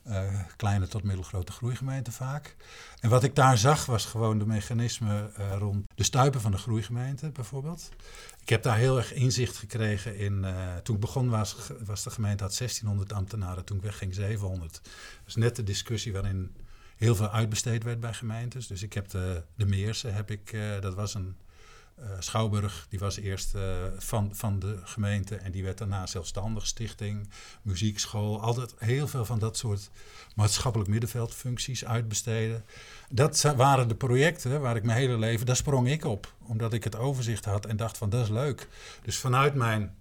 uh, 0.10 0.39
kleine 0.56 0.88
tot 0.88 1.04
middelgrote 1.04 1.52
groeigemeenten 1.52 2.13
vaak. 2.13 2.56
En 3.00 3.10
wat 3.10 3.24
ik 3.24 3.36
daar 3.36 3.58
zag 3.58 3.86
was 3.86 4.06
gewoon 4.06 4.39
de 4.39 4.46
mechanismen 4.46 5.32
uh, 5.39 5.56
rond 5.58 5.86
de 5.96 6.04
stuipen 6.04 6.41
van 6.41 6.52
de 6.52 6.58
groeigemeente 6.58 7.30
bijvoorbeeld. 7.30 7.89
Ik 8.41 8.50
heb 8.50 8.63
daar 8.63 8.78
heel 8.78 8.98
erg 8.98 9.13
inzicht 9.13 9.58
gekregen 9.58 10.17
in. 10.17 10.43
Uh, 10.43 10.76
toen 10.84 10.96
ik 10.96 11.02
begon 11.02 11.30
was, 11.30 11.56
was 11.86 12.04
de 12.04 12.10
gemeente 12.10 12.43
had 12.43 12.58
1600 12.58 13.13
ambtenaren, 13.13 13.65
toen 13.65 13.78
ik 13.78 13.84
wegging 13.84 14.13
700. 14.13 14.74
Dat 14.74 14.84
is 15.26 15.36
net 15.36 15.56
de 15.56 15.63
discussie 15.63 16.13
waarin 16.13 16.56
heel 16.96 17.15
veel 17.15 17.30
uitbesteed 17.30 17.84
werd 17.84 18.00
bij 18.00 18.13
gemeentes. 18.13 18.67
Dus 18.67 18.84
ik 18.84 18.93
heb 18.93 19.10
de, 19.10 19.43
de 19.56 19.65
Meersen, 19.65 20.13
heb 20.13 20.32
ik, 20.32 20.58
dat 20.82 20.93
was 20.93 21.13
een 21.13 21.36
Schouwburg, 22.20 22.86
die 22.90 23.00
was 23.00 23.18
eerst 23.18 23.56
uh, 23.56 23.62
van, 23.98 24.30
van 24.36 24.60
de 24.60 24.80
gemeente 24.84 25.36
en 25.36 25.52
die 25.52 25.64
werd 25.64 25.78
daarna 25.78 26.06
zelfstandig 26.06 26.68
stichting, 26.68 27.30
muziekschool. 27.62 28.42
Altijd 28.42 28.74
heel 28.78 29.08
veel 29.08 29.26
van 29.26 29.40
dat 29.40 29.58
soort 29.58 29.90
maatschappelijk 30.36 30.90
middenveldfuncties 30.90 31.86
uitbesteden. 31.86 32.66
Dat 33.10 33.42
waren 33.56 33.88
de 33.88 33.96
projecten 33.96 34.62
waar 34.62 34.76
ik 34.76 34.84
mijn 34.84 34.98
hele 34.98 35.18
leven, 35.18 35.46
daar 35.46 35.56
sprong 35.56 35.90
ik 35.90 36.06
op. 36.06 36.34
Omdat 36.40 36.74
ik 36.74 36.84
het 36.84 36.96
overzicht 36.96 37.46
had 37.46 37.66
en 37.66 37.78
dacht 37.78 37.98
van 37.98 38.10
dat 38.10 38.24
is 38.24 38.30
leuk. 38.30 38.68
Dus 39.02 39.18
vanuit 39.18 39.54
mijn 39.54 39.96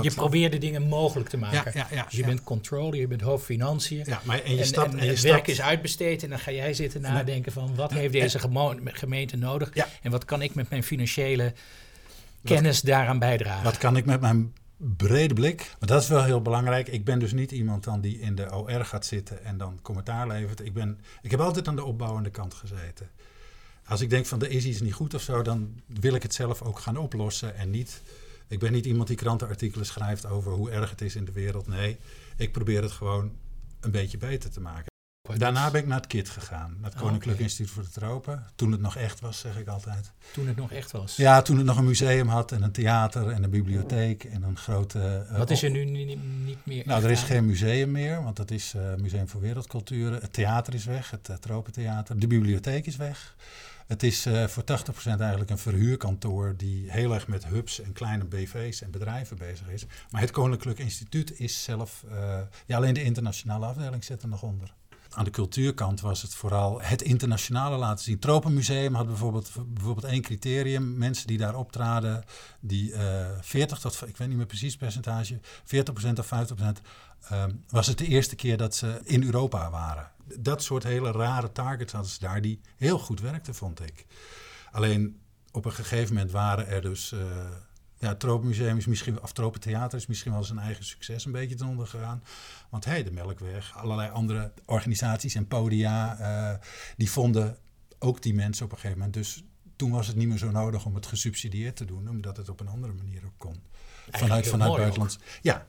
je 0.00 0.10
probeert 0.14 0.52
de 0.52 0.58
dingen 0.58 0.88
mogelijk 0.88 1.28
te 1.28 1.36
maken. 1.36 1.72
Ja, 1.74 1.86
ja, 1.90 1.96
ja, 1.96 2.04
dus 2.04 2.18
je 2.18 2.24
bent 2.24 2.42
controller, 2.42 3.00
je 3.00 3.06
bent 3.06 3.20
hoofdfinanciën. 3.20 4.02
Ja, 4.06 4.20
maar 4.24 4.42
en 4.42 4.56
je 4.56 4.64
stapt, 4.64 4.92
en, 4.92 4.98
en, 4.98 5.04
je 5.04 5.10
het 5.10 5.20
werk 5.20 5.46
is 5.46 5.60
uitbesteed 5.60 6.22
en 6.22 6.28
dan 6.28 6.38
ga 6.38 6.50
jij 6.50 6.74
zitten 6.74 7.00
nadenken 7.00 7.52
van 7.52 7.74
wat 7.74 7.92
heeft 7.92 8.12
deze 8.12 8.38
gemeente 8.84 9.36
nodig 9.36 9.72
en 10.02 10.10
wat 10.10 10.24
kan 10.24 10.42
ik 10.42 10.54
met 10.54 10.70
mijn 10.70 10.82
financiële 10.82 11.52
kennis 12.44 12.80
daaraan 12.80 13.18
bijdragen. 13.18 13.64
Wat 13.64 13.78
kan 13.78 13.96
ik 13.96 14.04
met 14.04 14.20
mijn 14.20 14.52
brede 14.76 15.34
blik, 15.34 15.74
maar 15.78 15.88
dat 15.88 16.02
is 16.02 16.08
wel 16.08 16.24
heel 16.24 16.42
belangrijk. 16.42 16.88
Ik 16.88 17.04
ben 17.04 17.18
dus 17.18 17.32
niet 17.32 17.52
iemand 17.52 17.84
dan 17.84 18.00
die 18.00 18.20
in 18.20 18.34
de 18.34 18.54
OR 18.54 18.84
gaat 18.84 19.06
zitten 19.06 19.44
en 19.44 19.56
dan 19.56 19.78
commentaar 19.82 20.26
levert. 20.26 20.64
Ik, 20.64 20.72
ben, 20.72 21.00
ik 21.22 21.30
heb 21.30 21.40
altijd 21.40 21.68
aan 21.68 21.76
de 21.76 21.84
opbouwende 21.84 22.30
kant 22.30 22.54
gezeten. 22.54 23.10
Als 23.86 24.00
ik 24.00 24.10
denk 24.10 24.26
van 24.26 24.42
er 24.42 24.50
is 24.50 24.64
iets 24.64 24.80
niet 24.80 24.92
goed 24.92 25.14
of 25.14 25.22
zo, 25.22 25.42
dan 25.42 25.80
wil 25.86 26.14
ik 26.14 26.22
het 26.22 26.34
zelf 26.34 26.62
ook 26.62 26.78
gaan 26.78 26.96
oplossen 26.96 27.56
en 27.56 27.70
niet 27.70 28.02
ik 28.54 28.60
ben 28.60 28.72
niet 28.72 28.86
iemand 28.86 29.08
die 29.08 29.16
krantenartikelen 29.16 29.86
schrijft 29.86 30.26
over 30.26 30.52
hoe 30.52 30.70
erg 30.70 30.90
het 30.90 31.00
is 31.00 31.16
in 31.16 31.24
de 31.24 31.32
wereld. 31.32 31.66
Nee, 31.66 31.98
ik 32.36 32.52
probeer 32.52 32.82
het 32.82 32.92
gewoon 32.92 33.32
een 33.80 33.90
beetje 33.90 34.18
beter 34.18 34.50
te 34.50 34.60
maken. 34.60 34.92
Daarna 35.36 35.70
ben 35.70 35.80
ik 35.80 35.86
naar 35.86 35.96
het 35.96 36.06
KIT 36.06 36.28
gegaan, 36.28 36.76
naar 36.80 36.90
het 36.90 37.00
Koninklijk 37.00 37.38
Instituut 37.38 37.70
voor 37.70 37.82
de 37.82 37.88
Tropen. 37.88 38.46
Toen 38.54 38.72
het 38.72 38.80
nog 38.80 38.96
echt 38.96 39.20
was, 39.20 39.38
zeg 39.38 39.58
ik 39.58 39.68
altijd. 39.68 40.12
Toen 40.32 40.46
het 40.46 40.56
nog 40.56 40.72
echt 40.72 40.90
was? 40.92 41.16
Ja, 41.16 41.42
toen 41.42 41.56
het 41.56 41.66
nog 41.66 41.76
een 41.76 41.84
museum 41.84 42.28
had 42.28 42.52
en 42.52 42.62
een 42.62 42.72
theater 42.72 43.30
en 43.30 43.42
een 43.42 43.50
bibliotheek 43.50 44.24
en 44.24 44.42
een 44.42 44.56
grote... 44.56 45.26
Uh, 45.30 45.38
Wat 45.38 45.50
is 45.50 45.62
er 45.62 45.70
nu 45.70 45.84
niet, 45.84 46.18
niet 46.44 46.66
meer? 46.66 46.86
Nou, 46.86 47.04
er 47.04 47.10
is 47.10 47.22
geen 47.22 47.46
museum 47.46 47.90
meer, 47.90 48.22
want 48.22 48.36
dat 48.36 48.50
is 48.50 48.74
uh, 48.76 48.94
Museum 48.94 49.28
voor 49.28 49.40
Wereldculturen. 49.40 50.20
Het 50.20 50.32
theater 50.32 50.74
is 50.74 50.84
weg, 50.84 51.10
het 51.10 51.28
uh, 51.28 51.36
Tropentheater. 51.36 52.18
De 52.18 52.26
bibliotheek 52.26 52.86
is 52.86 52.96
weg. 52.96 53.36
Het 53.86 54.02
is 54.02 54.26
uh, 54.26 54.46
voor 54.46 54.62
80% 54.62 54.66
eigenlijk 55.04 55.50
een 55.50 55.58
verhuurkantoor 55.58 56.54
die 56.56 56.90
heel 56.90 57.14
erg 57.14 57.28
met 57.28 57.46
hubs 57.46 57.80
en 57.80 57.92
kleine 57.92 58.24
BV's 58.24 58.82
en 58.82 58.90
bedrijven 58.90 59.36
bezig 59.36 59.68
is. 59.68 59.86
Maar 60.10 60.20
het 60.20 60.30
Koninklijk 60.30 60.78
Instituut 60.78 61.38
is 61.38 61.64
zelf, 61.64 62.04
uh, 62.12 62.38
ja, 62.66 62.76
alleen 62.76 62.94
de 62.94 63.02
internationale 63.02 63.66
afdeling 63.66 64.04
zit 64.04 64.22
er 64.22 64.28
nog 64.28 64.42
onder. 64.42 64.74
Aan 65.10 65.24
de 65.24 65.30
cultuurkant 65.30 66.00
was 66.00 66.22
het 66.22 66.34
vooral 66.34 66.80
het 66.80 67.02
internationale 67.02 67.76
laten 67.76 68.04
zien. 68.04 68.18
Tropenmuseum 68.18 68.94
had 68.94 69.06
bijvoorbeeld, 69.06 69.50
bijvoorbeeld 69.66 70.06
één 70.06 70.22
criterium. 70.22 70.98
Mensen 70.98 71.26
die 71.26 71.38
daar 71.38 71.56
optraden, 71.56 72.24
die 72.60 72.90
uh, 72.90 73.20
eh, 73.20 73.36
40 73.40 73.78
tot, 73.78 74.02
ik 74.06 74.16
weet 74.16 74.28
niet 74.28 74.36
meer 74.36 74.46
precies 74.46 74.76
percentage, 74.76 75.40
40% 75.64 76.18
of 76.18 76.26
50%, 76.26 76.80
uh, 77.32 77.44
was 77.68 77.86
het 77.86 77.98
de 77.98 78.06
eerste 78.06 78.36
keer 78.36 78.56
dat 78.56 78.74
ze 78.74 79.00
in 79.04 79.22
Europa 79.22 79.70
waren. 79.70 80.10
Dat 80.38 80.62
soort 80.62 80.82
hele 80.82 81.10
rare 81.10 81.52
targets 81.52 81.92
hadden 81.92 82.10
ze 82.10 82.20
daar 82.20 82.40
die 82.40 82.60
heel 82.76 82.98
goed 82.98 83.20
werkten, 83.20 83.54
vond 83.54 83.80
ik. 83.80 84.06
Alleen 84.70 85.20
op 85.50 85.64
een 85.64 85.72
gegeven 85.72 86.14
moment 86.14 86.32
waren 86.32 86.68
er 86.68 86.82
dus. 86.82 87.12
Uh, 87.12 87.20
ja, 87.98 88.08
het 88.08 88.20
Tropenmuseum 88.20 88.76
is 88.76 88.86
misschien, 88.86 89.22
of 89.22 89.32
Tropentheater 89.32 89.98
is 89.98 90.06
misschien 90.06 90.32
wel 90.32 90.44
zijn 90.44 90.58
eigen 90.58 90.84
succes 90.84 91.24
een 91.24 91.32
beetje 91.32 91.54
ten 91.54 91.66
onder 91.66 91.86
gegaan. 91.86 92.22
Want 92.70 92.84
hey, 92.84 93.04
de 93.04 93.10
Melkweg, 93.10 93.76
allerlei 93.76 94.10
andere 94.10 94.52
organisaties 94.64 95.34
en 95.34 95.46
podia, 95.46 96.18
uh, 96.20 96.58
die 96.96 97.10
vonden 97.10 97.58
ook 97.98 98.22
die 98.22 98.34
mensen 98.34 98.64
op 98.64 98.72
een 98.72 98.78
gegeven 98.78 98.98
moment. 98.98 99.14
Dus 99.16 99.44
toen 99.76 99.90
was 99.90 100.06
het 100.06 100.16
niet 100.16 100.28
meer 100.28 100.38
zo 100.38 100.50
nodig 100.50 100.84
om 100.84 100.94
het 100.94 101.06
gesubsidieerd 101.06 101.76
te 101.76 101.84
doen, 101.84 102.08
omdat 102.08 102.36
het 102.36 102.48
op 102.48 102.60
een 102.60 102.68
andere 102.68 102.92
manier 102.92 103.22
ook 103.24 103.38
kon. 103.38 103.62
Vanuit, 104.10 104.46
vanuit 104.46 104.76
buitenland. 104.76 105.18
Ja, 105.42 105.66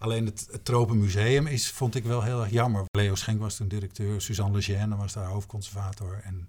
alleen 0.00 0.26
het, 0.26 0.60
Tropenmuseum 0.62 1.46
is, 1.46 1.70
vond 1.70 1.94
ik 1.94 2.04
wel 2.04 2.22
heel 2.22 2.40
erg 2.40 2.50
jammer. 2.50 2.84
Leo 2.90 3.14
Schenk 3.14 3.40
was 3.40 3.56
toen 3.56 3.68
directeur, 3.68 4.20
Suzanne 4.20 4.56
Lejeune 4.56 4.96
was 4.96 5.12
daar 5.12 5.26
hoofdconservator. 5.26 6.20
En 6.24 6.48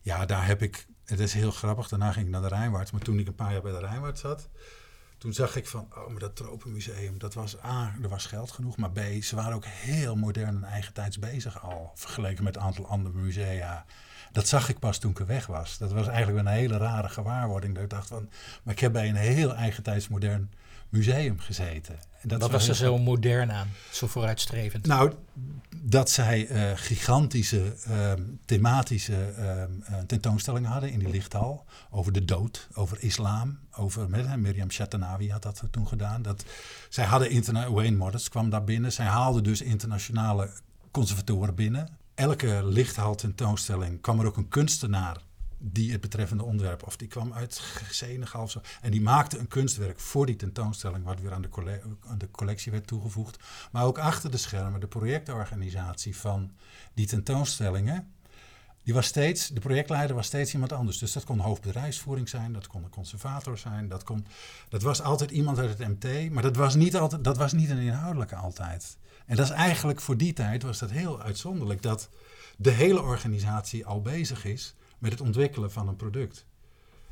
ja, 0.00 0.26
daar 0.26 0.46
heb 0.46 0.62
ik, 0.62 0.86
het 1.04 1.20
is 1.20 1.32
heel 1.32 1.50
grappig, 1.50 1.88
daarna 1.88 2.12
ging 2.12 2.26
ik 2.26 2.32
naar 2.32 2.42
de 2.42 2.48
Rijnwaard. 2.48 2.92
Maar 2.92 3.00
toen 3.00 3.18
ik 3.18 3.26
een 3.26 3.34
paar 3.34 3.52
jaar 3.52 3.62
bij 3.62 3.72
de 3.72 3.78
Rijnwaard 3.78 4.18
zat, 4.18 4.48
toen 5.18 5.32
zag 5.32 5.56
ik 5.56 5.66
van, 5.66 5.88
oh, 5.94 6.08
maar 6.08 6.18
dat 6.18 6.36
Tropenmuseum, 6.36 7.18
dat 7.18 7.34
was 7.34 7.64
A, 7.64 7.94
er 8.02 8.08
was 8.08 8.26
geld 8.26 8.50
genoeg, 8.50 8.76
maar 8.76 8.90
B, 8.90 9.00
ze 9.22 9.36
waren 9.36 9.54
ook 9.54 9.64
heel 9.64 10.16
modern 10.16 10.56
en 10.56 10.64
eigentijds 10.64 11.18
bezig 11.18 11.62
al, 11.62 11.92
vergeleken 11.94 12.44
met 12.44 12.56
een 12.56 12.62
aantal 12.62 12.86
andere 12.86 13.16
musea. 13.16 13.84
Dat 14.32 14.48
zag 14.48 14.68
ik 14.68 14.78
pas 14.78 14.98
toen 14.98 15.10
ik 15.10 15.18
er 15.18 15.26
weg 15.26 15.46
was. 15.46 15.78
Dat 15.78 15.92
was 15.92 16.06
eigenlijk 16.06 16.46
een 16.46 16.52
hele 16.52 16.76
rare 16.76 17.08
gewaarwording. 17.08 17.74
Dat 17.74 17.82
ik 17.82 17.90
dacht 17.90 18.08
van, 18.08 18.28
maar 18.62 18.74
ik 18.74 18.80
heb 18.80 18.92
bij 18.92 19.08
een 19.08 19.16
heel 19.16 19.54
eigentijds 19.54 20.08
modern 20.08 20.50
museum 20.90 21.38
gezeten. 21.38 21.98
En 22.20 22.28
dat 22.28 22.40
Wat 22.40 22.50
was 22.50 22.68
er 22.68 22.74
zo 22.74 22.98
modern 22.98 23.52
aan, 23.52 23.68
zo 23.92 24.06
vooruitstrevend? 24.06 24.86
Nou, 24.86 25.12
dat 25.82 26.10
zij 26.10 26.48
uh, 26.48 26.70
gigantische 26.74 27.74
ehm, 27.84 28.22
thematische 28.44 29.34
uh, 29.38 29.98
tentoonstellingen 30.06 30.70
hadden 30.70 30.90
in 30.90 30.98
die 30.98 31.10
lichthal. 31.10 31.64
Over 31.90 32.12
de 32.12 32.24
dood, 32.24 32.68
over 32.74 33.02
islam, 33.02 33.58
over 33.72 34.10
met, 34.10 34.36
Miriam 34.36 34.70
Shatanawi 34.70 35.30
had 35.30 35.42
dat 35.42 35.62
toen 35.70 35.88
gedaan. 35.88 36.22
Dat, 36.22 36.44
zij 36.88 37.04
hadden 37.04 37.30
interna 37.30 37.70
Wayne 37.70 37.96
Modest 37.96 38.28
kwam 38.28 38.50
daar 38.50 38.64
binnen. 38.64 38.92
Zij 38.92 39.06
haalden 39.06 39.42
dus 39.42 39.60
internationale 39.60 40.50
conservatoren 40.90 41.54
binnen 41.54 41.98
elke 42.20 42.60
lichthal 42.64 43.14
tentoonstelling 43.14 44.00
kwam 44.00 44.20
er 44.20 44.26
ook 44.26 44.36
een 44.36 44.48
kunstenaar 44.48 45.16
die 45.62 45.92
het 45.92 46.00
betreffende 46.00 46.44
onderwerp, 46.44 46.86
of 46.86 46.96
die 46.96 47.08
kwam 47.08 47.32
uit 47.32 47.62
Senegal 47.90 48.42
of 48.42 48.50
zo, 48.50 48.60
en 48.80 48.90
die 48.90 49.00
maakte 49.00 49.38
een 49.38 49.48
kunstwerk 49.48 50.00
voor 50.00 50.26
die 50.26 50.36
tentoonstelling, 50.36 51.04
wat 51.04 51.20
weer 51.20 51.32
aan 51.32 51.42
de, 51.42 51.80
aan 52.06 52.18
de 52.18 52.30
collectie 52.30 52.72
werd 52.72 52.86
toegevoegd. 52.86 53.38
Maar 53.72 53.84
ook 53.84 53.98
achter 53.98 54.30
de 54.30 54.36
schermen, 54.36 54.80
de 54.80 54.86
projectorganisatie 54.86 56.16
van 56.16 56.50
die 56.94 57.06
tentoonstellingen, 57.06 58.12
die 58.82 58.94
was 58.94 59.06
steeds, 59.06 59.48
de 59.48 59.60
projectleider 59.60 60.16
was 60.16 60.26
steeds 60.26 60.52
iemand 60.52 60.72
anders. 60.72 60.98
Dus 60.98 61.12
dat 61.12 61.24
kon 61.24 61.38
hoofdbedrijfsvoering 61.38 62.28
zijn, 62.28 62.52
dat 62.52 62.66
kon 62.66 62.84
een 62.84 62.90
conservator 62.90 63.58
zijn, 63.58 63.88
dat, 63.88 64.04
kon, 64.04 64.26
dat 64.68 64.82
was 64.82 65.02
altijd 65.02 65.30
iemand 65.30 65.58
uit 65.58 65.78
het 65.78 65.88
MT, 65.88 66.30
maar 66.30 66.42
dat 66.42 66.56
was 66.56 66.74
niet, 66.74 66.96
altijd, 66.96 67.24
dat 67.24 67.36
was 67.36 67.52
niet 67.52 67.70
een 67.70 67.78
inhoudelijke 67.78 68.36
altijd. 68.36 68.96
En 69.26 69.36
dat 69.36 69.44
is 69.44 69.52
eigenlijk 69.52 70.00
voor 70.00 70.16
die 70.16 70.32
tijd 70.32 70.62
was 70.62 70.78
dat 70.78 70.90
heel 70.90 71.22
uitzonderlijk 71.22 71.82
dat 71.82 72.08
de 72.56 72.70
hele 72.70 73.02
organisatie 73.02 73.86
al 73.86 74.02
bezig 74.02 74.44
is 74.44 74.74
met 75.00 75.12
het 75.12 75.20
ontwikkelen 75.20 75.72
van 75.72 75.88
een 75.88 75.96
product. 75.96 76.46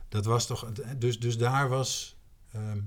Dat 0.09 0.25
was 0.25 0.47
toch, 0.47 0.73
dus, 0.97 1.21
dus 1.21 1.39
daar 1.39 1.69
was 1.69 2.17
ehm, 2.53 2.81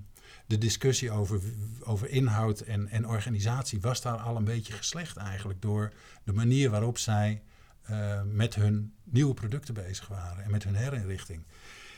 de 0.46 0.58
discussie 0.58 1.12
over, 1.12 1.42
over 1.80 2.10
inhoud 2.10 2.60
en, 2.60 2.88
en 2.88 3.08
organisatie, 3.08 3.82
was 3.82 4.02
daar 4.02 4.18
al 4.18 4.36
een 4.36 4.44
beetje 4.44 4.74
geslecht 4.74 5.18
eigenlijk 5.18 5.62
door 5.62 5.94
de 6.24 6.34
manier 6.34 6.70
waarop 6.70 6.98
zij 6.98 7.42
uh, 7.90 8.22
met 8.26 8.56
hun 8.56 8.94
nieuwe 9.04 9.34
producten 9.34 9.74
bezig 9.74 10.08
waren 10.08 10.44
en 10.44 10.52
met 10.52 10.64
hun 10.64 10.76
herinrichting. 10.76 11.44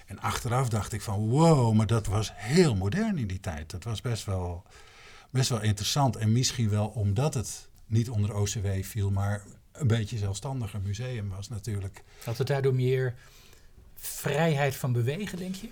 En 0.05 0.19
achteraf 0.19 0.69
dacht 0.69 0.93
ik 0.93 1.01
van 1.01 1.29
wow, 1.29 1.73
maar 1.73 1.87
dat 1.87 2.05
was 2.05 2.31
heel 2.35 2.75
modern 2.75 3.17
in 3.17 3.27
die 3.27 3.39
tijd. 3.39 3.71
Dat 3.71 3.83
was 3.83 4.01
best 4.01 4.25
wel 4.25 4.65
best 5.33 5.49
wel 5.49 5.61
interessant. 5.61 6.15
En 6.15 6.31
misschien 6.31 6.69
wel 6.69 6.87
omdat 6.87 7.33
het 7.33 7.69
niet 7.85 8.09
onder 8.09 8.33
OCW 8.35 8.67
viel, 8.81 9.11
maar 9.11 9.43
een 9.73 9.87
beetje 9.87 10.17
zelfstandiger 10.17 10.81
museum 10.81 11.29
was 11.29 11.49
natuurlijk. 11.49 12.03
Had 12.23 12.37
het 12.37 12.47
daardoor 12.47 12.75
meer 12.75 13.15
vrijheid 13.95 14.75
van 14.75 14.91
bewegen, 14.93 15.37
denk 15.37 15.55
je? 15.55 15.69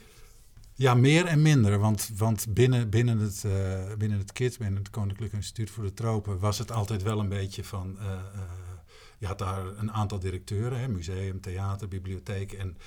Ja, 0.74 0.94
meer 0.94 1.26
en 1.26 1.42
minder. 1.42 1.80
Want, 1.80 2.10
want 2.16 2.54
binnen, 2.54 2.90
binnen, 2.90 3.18
het, 3.18 3.44
uh, 3.46 3.94
binnen 3.98 4.18
het 4.18 4.32
KIT, 4.32 4.58
binnen 4.58 4.80
het 4.80 4.90
Koninklijk 4.90 5.34
Instituut 5.34 5.70
voor 5.70 5.84
de 5.84 5.94
Tropen, 5.94 6.40
was 6.40 6.58
het 6.58 6.72
altijd 6.72 7.04
wel 7.04 7.20
een 7.20 7.30
beetje 7.30 7.64
van. 7.64 7.98
Uh, 8.00 8.06
uh, 8.06 8.42
je 9.18 9.28
had 9.28 9.40
daar 9.40 9.66
een 9.78 9.92
aantal 9.92 10.20
directeuren, 10.20 10.80
hè, 10.80 10.88
museum, 10.88 11.42
theater, 11.42 11.88
bibliotheek. 11.88 12.52
En 12.52 12.78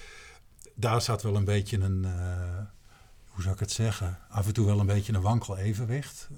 daar 0.75 1.03
zat 1.03 1.23
wel 1.23 1.37
een 1.37 1.45
beetje 1.45 1.79
een 1.79 2.07
hoe 3.35 3.43
zou 3.43 3.55
ik 3.55 3.61
het 3.61 3.73
zeggen, 3.73 4.19
af 4.29 4.47
en 4.47 4.53
toe 4.53 4.67
wel 4.67 4.81
een 4.81 4.87
beetje 4.87 5.13
een 5.13 5.21
wankel 5.21 5.57
evenwicht. 5.57 6.29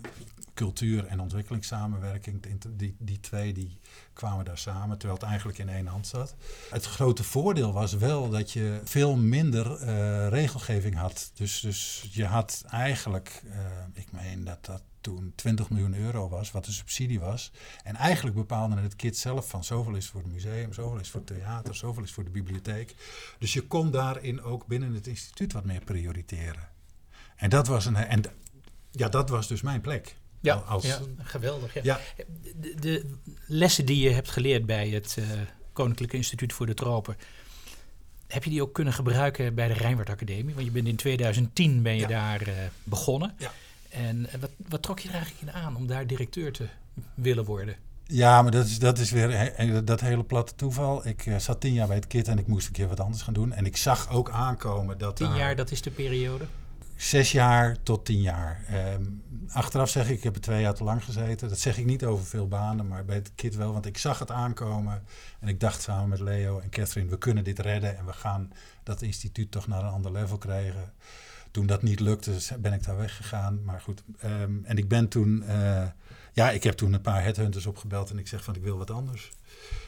Cultuur 0.57 1.07
en 1.07 1.21
ontwikkelingssamenwerking, 1.21 2.43
die, 2.69 2.97
die 2.99 3.21
twee 3.21 3.53
die 3.53 3.79
kwamen 4.13 4.45
daar 4.45 4.59
samen, 4.59 4.99
terwijl 4.99 5.21
het 5.21 5.29
eigenlijk 5.29 5.59
in 5.59 5.69
één 5.69 5.87
hand 5.87 6.07
zat. 6.07 6.35
Het 6.71 6.85
grote 6.85 7.25
voordeel 7.25 7.73
was 7.73 7.93
wel 7.93 8.31
dat 8.31 8.53
je 8.53 8.81
veel 8.85 9.17
minder 9.17 9.83
uh, 9.83 10.29
regelgeving 10.29 10.95
had. 10.95 11.31
Dus, 11.35 11.61
dus 11.61 12.09
je 12.13 12.25
had 12.25 12.65
eigenlijk, 12.69 13.43
uh, 13.45 13.55
ik 13.93 14.13
meen 14.13 14.45
dat 14.45 14.65
dat 14.65 14.83
toen 15.01 15.33
20 15.35 15.71
miljoen 15.71 15.95
euro 15.95 16.29
was, 16.29 16.51
wat 16.51 16.65
de 16.65 16.73
subsidie 16.73 17.21
was. 17.21 17.53
En 17.83 17.95
eigenlijk 17.95 18.37
bepaalde 18.37 18.81
het 18.81 18.97
kit 18.97 19.17
zelf 19.17 19.49
van 19.49 19.65
zoveel 19.65 19.95
is 19.95 20.09
voor 20.09 20.21
het 20.21 20.33
museum, 20.33 20.73
zoveel 20.73 21.01
is 21.01 21.11
voor 21.11 21.21
het 21.21 21.29
theater, 21.29 21.75
zoveel 21.75 22.03
is 22.03 22.13
voor 22.13 22.25
de 22.25 22.31
bibliotheek. 22.31 22.95
Dus 23.39 23.53
je 23.53 23.67
kon 23.67 23.91
daarin 23.91 24.43
ook 24.43 24.67
binnen 24.67 24.95
het 24.95 25.07
instituut 25.07 25.53
wat 25.53 25.65
meer 25.65 25.85
prioriteren. 25.85 26.69
En 27.37 27.51
dat 27.51 27.67
was, 27.67 27.85
een, 27.87 27.97
en, 27.97 28.23
ja, 28.91 29.09
dat 29.09 29.29
was 29.29 29.49
dus 29.49 29.63
mijn 29.63 29.81
plek. 29.81 30.17
Ja, 30.47 30.55
als, 30.55 30.85
ja 30.85 31.01
geweldig. 31.19 31.75
Ja. 31.75 31.81
ja. 31.83 32.01
De, 32.57 32.75
de, 32.81 33.11
lessen 33.47 33.87
die 33.87 34.01
je 34.01 34.11
hebt 34.11 34.31
geleerd 34.31 34.67
bij 34.67 34.89
het 34.89 35.17
uh, 35.19 35.25
Koninklijke 35.73 36.17
Instituut 36.17 36.53
voor 36.53 36.67
de 36.67 36.75
Tropen, 36.75 37.17
heb 38.27 38.45
je 38.45 38.51
die 38.51 38.63
ook 38.63 38.75
kunnen 38.75 38.93
gebruiken 38.93 39.55
bij 39.55 39.69
de 39.69 39.75
Rijnwaard 39.75 40.11
Academie? 40.11 40.55
Want 40.55 40.67
je 40.67 40.73
bent 40.73 40.87
in 40.87 40.97
2010 40.97 41.83
ben 41.83 41.97
je 41.97 42.07
daar 42.07 42.49
uh, 42.49 42.55
begonnen. 42.85 43.35
Ja. 43.39 43.53
En 43.89 44.29
wat, 44.41 44.51
wat 44.69 44.83
trok 44.83 44.99
je 44.99 45.09
er 45.09 45.15
eigenlijk 45.15 45.43
in 45.43 45.53
aan 45.53 45.77
om 45.77 45.87
daar 45.87 46.07
directeur 46.07 46.53
te 46.53 46.67
willen 47.15 47.45
worden? 47.45 47.77
Ja, 48.07 48.43
maar 48.43 48.51
dat 48.51 48.67
is, 48.67 48.79
dat 48.79 48.99
is 48.99 49.11
weer 49.11 49.85
dat 49.85 50.01
hele 50.01 50.25
platte 50.25 50.55
toeval. 50.55 51.07
Ik 51.07 51.27
uh, 51.27 51.37
zat 51.37 51.61
tien 51.61 51.73
jaar 51.73 51.87
bij 51.87 51.97
het 51.97 52.07
KIT 52.07 52.29
en 52.29 52.39
ik 52.39 52.47
moest 52.47 52.67
een 52.67 52.73
keer 52.73 52.89
wat 52.89 53.01
anders 53.01 53.23
gaan 53.23 53.35
doen. 53.35 53.53
En 53.53 53.67
ik 53.67 53.77
zag 53.77 54.11
ook 54.11 54.31
aankomen 54.31 54.99
dat. 54.99 55.17
Tien 55.17 55.35
jaar, 55.35 55.57
dat 55.57 55.71
is 55.71 55.83
de 55.83 55.91
periode? 55.91 56.45
Zes 56.97 57.33
jaar 57.33 57.83
tot 57.83 58.05
tien 58.05 58.21
jaar. 58.21 58.65
Ehm, 58.69 59.05
achteraf 59.49 59.91
zeg 59.91 60.09
ik, 60.09 60.17
ik 60.17 60.23
heb 60.23 60.35
er 60.35 60.41
twee 60.41 60.61
jaar 60.61 60.75
te 60.75 60.85
lang 60.85 61.05
gezeten. 61.05 61.49
Dat 61.49 61.59
zeg 61.59 61.79
ik 61.79 61.85
niet 61.85 62.05
over 62.05 62.25
veel 62.25 62.49
banen, 62.49 62.89
maar 62.89 63.05
bij 63.05 63.17
het 63.17 63.33
KIT 63.35 63.57
wel. 63.57 63.73
Want 63.73 63.87
ik 63.87 63.99
zag 63.99 64.19
het 64.19 64.31
aankomen 64.31 65.03
en 65.41 65.49
ik 65.49 65.61
dacht 65.61 65.83
samen 65.83 66.09
met 66.09 66.21
Leo 66.21 66.59
en 66.59 66.71
Catherine, 66.71 67.11
we 67.11 67.19
kunnen 67.19 67.45
dit 67.45 67.59
redden. 67.59 67.99
En 67.99 68.07
we 68.07 68.13
gaan 68.13 68.53
dat 68.83 69.03
instituut 69.03 69.51
toch 69.51 69.67
naar 69.67 69.83
een 69.83 69.91
ander 69.91 70.13
level 70.13 70.39
krijgen. 70.39 70.93
Toen 71.51 71.67
dat 71.67 71.83
niet 71.83 72.01
lukte, 72.01 72.33
ben 72.59 72.73
ik 72.73 72.85
daar 72.85 72.97
weggegaan. 72.97 73.65
Maar 73.65 73.81
goed, 73.81 74.03
ehm, 74.19 74.65
en 74.65 74.77
ik 74.77 74.89
ben 74.89 75.09
toen... 75.09 75.43
Uh, 75.49 75.87
ja, 76.33 76.51
ik 76.51 76.63
heb 76.63 76.75
toen 76.75 76.93
een 76.93 77.01
paar 77.01 77.23
headhunters 77.23 77.67
opgebeld 77.67 78.11
en 78.11 78.19
ik 78.19 78.29
zeg 78.29 78.45
van 78.45 78.55
ik 78.55 78.63
wil 78.63 78.79
wat 78.79 78.91
anders. 78.91 79.31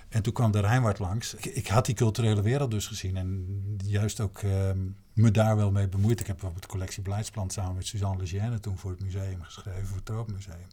En 0.08 0.22
toen 0.22 0.32
kwam 0.32 0.50
de 0.52 0.60
Rijnwaard 0.60 0.98
langs. 0.98 1.34
Ik, 1.34 1.66
had 1.66 1.86
die 1.86 1.94
culturele 1.94 2.42
wereld 2.42 2.70
dus 2.70 2.86
gezien 2.86 3.16
en 3.16 3.46
juist 3.84 4.20
ook 4.20 4.38
ehm, 4.38 4.78
me 5.12 5.30
daar 5.30 5.56
wel 5.56 5.70
mee 5.70 5.88
bemoeid. 5.88 6.20
Ik 6.20 6.26
heb 6.26 6.34
bijvoorbeeld 6.34 6.64
de 6.64 6.70
collectie 6.70 7.02
Beleidsplan 7.02 7.50
samen 7.50 7.74
met 7.74 7.86
Suzanne 7.86 8.18
Legienne 8.18 8.60
toen 8.60 8.78
voor 8.78 8.90
het 8.90 9.02
museum 9.02 9.42
geschreven, 9.42 9.86
voor 9.86 9.96
het 9.96 10.04
Tropenmuseum. 10.04 10.66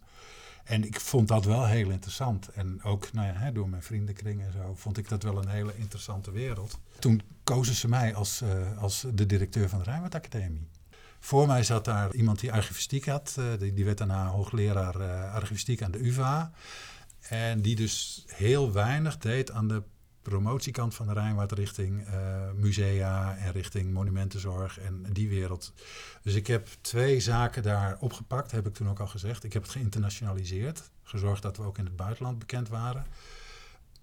En 0.64 0.84
ik 0.84 1.00
vond 1.00 1.28
dat 1.28 1.44
wel 1.44 1.66
heel 1.66 1.90
interessant. 1.90 2.48
En 2.48 2.82
ook 2.82 3.12
nou 3.12 3.26
ja, 3.26 3.50
door 3.50 3.68
mijn 3.68 3.82
vriendenkring 3.82 4.42
en 4.42 4.52
zo 4.52 4.74
vond 4.74 4.98
ik 4.98 5.08
dat 5.08 5.22
wel 5.22 5.38
een 5.38 5.48
hele 5.48 5.76
interessante 5.76 6.30
wereld. 6.30 6.78
Toen 6.98 7.22
kozen 7.44 7.74
ze 7.74 7.88
mij 7.88 8.14
als, 8.14 8.42
uh, 8.42 8.78
als 8.78 9.06
de 9.14 9.26
directeur 9.26 9.68
van 9.68 9.78
de 9.78 9.84
Rijnwaard 9.84 10.14
Academie. 10.14 10.68
Voor 11.20 11.46
mij 11.46 11.62
zat 11.62 11.84
daar 11.84 12.14
iemand 12.14 12.40
die 12.40 12.52
archivistiek 12.52 13.06
had. 13.06 13.36
Uh, 13.38 13.44
die, 13.58 13.74
die, 13.74 13.84
werd 13.84 13.98
daarna 13.98 14.26
hoogleraar 14.26 15.00
uh, 15.00 15.34
archivistiek 15.34 15.82
aan 15.82 15.90
de 15.90 16.06
UvA. 16.06 16.52
En 17.28 17.60
die 17.60 17.76
dus 17.76 18.24
heel 18.26 18.72
weinig 18.72 19.18
deed 19.18 19.50
aan 19.50 19.68
de 19.68 19.82
promotiekant 20.22 20.94
van 20.94 21.06
de 21.06 21.12
Rijnwaard 21.12 21.52
richting 21.52 22.08
uh, 22.08 22.14
musea 22.54 23.36
en 23.36 23.52
richting 23.52 23.92
monumentenzorg 23.92 24.78
en 24.78 25.06
die 25.12 25.28
wereld. 25.28 25.72
Dus 26.22 26.34
ik 26.34 26.46
heb 26.46 26.68
twee 26.80 27.20
zaken 27.20 27.62
daar 27.62 27.96
opgepakt, 28.00 28.50
heb 28.50 28.66
ik 28.66 28.74
toen 28.74 28.88
ook 28.88 29.00
al 29.00 29.06
gezegd. 29.06 29.44
Ik 29.44 29.52
heb 29.52 29.62
het 29.62 29.72
geïnternationaliseerd, 29.72 30.90
gezorgd 31.02 31.42
dat 31.42 31.56
we 31.56 31.62
ook 31.62 31.78
in 31.78 31.84
het 31.84 31.96
buitenland 31.96 32.38
bekend 32.38 32.68
waren. 32.68 33.06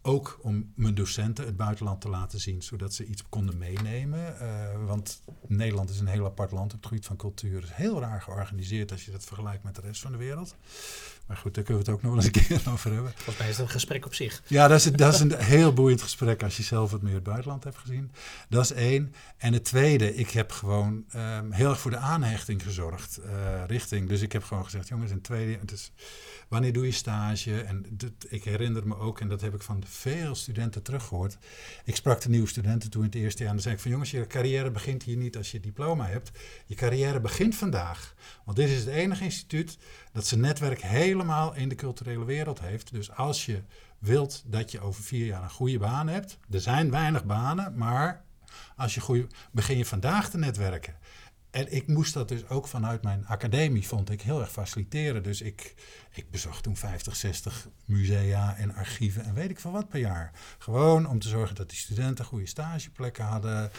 ook 0.06 0.40
om 0.42 0.72
mijn 0.76 0.96
docenten 0.96 1.46
het 1.46 1.58
buitenland 1.58 2.02
te 2.02 2.10
laten 2.10 2.40
zien, 2.40 2.62
zodat 2.62 2.94
ze 2.94 3.06
iets 3.06 3.24
konden 3.30 3.58
meenemen. 3.58 4.36
Uh, 4.42 4.86
want 4.86 5.22
Nederland 5.48 5.90
is 5.90 6.00
een 6.00 6.08
heel 6.08 6.26
apart 6.26 6.52
land 6.52 6.74
op 6.74 6.78
het 6.78 6.88
gebied 6.88 7.06
van 7.06 7.16
cultuur. 7.16 7.56
Het 7.56 7.64
is 7.64 7.76
heel 7.76 8.00
raar 8.00 8.22
georganiseerd 8.22 8.92
als 8.92 9.06
je 9.06 9.12
dat 9.12 9.24
vergelijkt 9.24 9.64
met 9.64 9.76
de 9.76 9.82
rest 9.82 10.02
van 10.02 10.12
de 10.12 10.18
wereld. 10.18 10.56
Maar 11.26 11.38
goed, 11.38 11.56
daar 11.56 11.64
kunnen 11.64 11.84
we 11.84 11.90
het 11.90 12.00
ook 12.00 12.04
nog 12.04 12.14
wel 12.14 12.24
eens 12.24 12.36
een 12.36 12.46
keer 12.62 12.72
over 12.74 12.94
hebben. 12.94 13.12
Volgens 13.16 13.38
mij 13.38 13.50
is 13.50 13.56
dat 13.56 13.66
een 13.66 13.72
gesprek 13.72 14.06
op 14.06 14.14
zich. 14.14 14.42
Ja, 14.48 14.68
dat 14.68 14.78
is, 14.78 14.92
dat 14.92 15.14
is 15.14 15.20
een 15.20 15.36
heel 15.36 15.74
boeiend 15.74 16.02
gesprek 16.02 16.44
als 16.44 16.58
je 16.58 16.64
zelf 16.64 16.92
wat 16.92 17.02
meer 17.02 17.14
het 17.14 17.24
buitenland 17.24 17.64
hebt 17.64 17.78
gezien. 17.78 18.12
Dat 18.50 18.64
is 18.64 18.72
één. 18.72 19.14
En 19.38 19.54
het 19.54 19.64
tweede, 19.64 20.16
ik 20.16 20.30
heb 20.30 20.52
gewoon 20.52 21.06
um, 21.16 21.52
heel 21.52 21.70
erg 21.70 21.80
voor 21.80 21.92
de 21.92 21.98
aanhechting 21.98 22.64
gezorgd. 22.64 23.20
Uh, 23.26 23.64
richting. 23.68 24.10
Dus 24.10 24.22
ik 24.22 24.32
heb 24.32 24.44
gewoon 24.44 24.64
gezegd, 24.64 24.88
jongens, 24.88 25.12
in 25.12 25.22
tweede. 25.22 25.58
Het 25.60 25.72
is, 25.72 25.92
wanneer 26.48 26.74
doe 26.74 26.86
je 26.86 26.92
stage? 26.92 27.62
En 27.62 27.86
dit, 27.90 28.12
ik 28.30 28.44
herinner 28.44 28.88
me 28.88 28.98
ook, 28.98 29.20
en 29.20 29.28
dat 29.28 29.42
heb 29.42 29.54
ik 29.54 29.62
van 29.62 29.84
veel 29.88 30.36
studenten 30.36 30.82
teruggehoord. 30.82 31.38
Ik 31.84 31.96
sprak 31.96 32.22
de 32.22 32.30
nieuwe 32.30 32.48
studenten 32.48 32.90
toen 32.90 33.02
in 33.02 33.08
het 33.08 33.18
eerste 33.18 33.40
jaar. 33.40 33.48
En 33.48 33.54
dan 33.54 33.64
zei 33.64 33.76
ik 33.76 33.82
van 33.82 33.92
jongens, 33.92 34.12
je 34.12 34.28
carrière 34.28 34.72
begint 34.72 35.04
hier 35.04 35.18
niet 35.18 35.38
als 35.38 35.52
je 35.52 35.60
diploma 35.60 36.06
hebt. 36.06 36.32
Je 36.66 36.76
carrière 36.76 37.20
begint 37.20 37.56
vandaag. 37.56 38.14
Want 38.46 38.58
dit 38.58 38.70
is 38.70 38.80
het 38.80 38.88
enige 38.88 39.24
instituut 39.24 39.78
dat 40.14 40.28
zijn 40.28 40.40
netwerk 40.40 40.82
helemaal 40.82 41.54
in 41.54 41.70
de 41.70 41.76
culturele 41.76 42.26
wereld 42.26 42.60
heeft. 42.60 42.92
Dus 42.92 43.12
als 43.12 43.46
je 43.46 43.62
wilt 44.00 44.44
dat 44.46 44.72
je 44.72 44.80
over 44.80 45.04
vier 45.04 45.26
jaar 45.26 45.44
een 45.44 45.50
goede 45.50 45.80
baan 45.80 46.08
hebt. 46.08 46.38
Er 46.50 46.62
zijn 46.62 46.92
weinig 46.92 47.26
banen, 47.26 47.78
maar 47.78 48.24
als 48.76 48.94
je 48.94 49.02
goede, 49.02 49.28
begin 49.52 49.78
je 49.78 49.86
vandaag 49.86 50.30
te 50.30 50.38
netwerken. 50.38 50.96
En 51.54 51.74
ik 51.74 51.88
moest 51.88 52.14
dat 52.14 52.28
dus 52.28 52.48
ook 52.50 52.68
vanuit 52.68 53.04
mijn 53.04 53.26
academie, 53.28 53.88
vond 53.88 54.10
ik 54.10 54.22
heel 54.22 54.42
erg 54.42 54.52
faciliteren. 54.52 55.24
Dus 55.24 55.42
ik, 55.42 55.76
ik 56.12 56.32
bezocht 56.32 56.64
toen 56.64 56.78
50, 56.78 57.16
60 57.16 57.68
musea 57.86 58.56
en 58.56 58.76
archieven 58.76 59.24
en 59.24 59.34
weet 59.34 59.50
ik 59.50 59.60
veel 59.60 59.72
wat 59.72 59.90
per 59.90 60.00
jaar. 60.00 60.32
Gewoon 60.58 61.08
om 61.08 61.20
te 61.20 61.28
zorgen 61.28 61.56
dat 61.56 61.70
die 61.70 61.78
studenten 61.78 62.26
goede 62.26 62.46
stageplekken 62.46 63.26
hadden. 63.26 63.72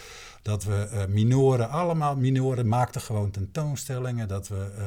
Dat 0.43 0.65
we 0.65 0.91
uh, 0.93 1.05
minoren, 1.07 1.71
allemaal 1.71 2.17
minoren 2.17 2.69
maakten 2.69 3.01
gewoon 3.01 3.31
tentoonstellingen. 3.31 4.29
Dat 4.29 4.49
we 4.49 4.75
uh, 4.79 4.85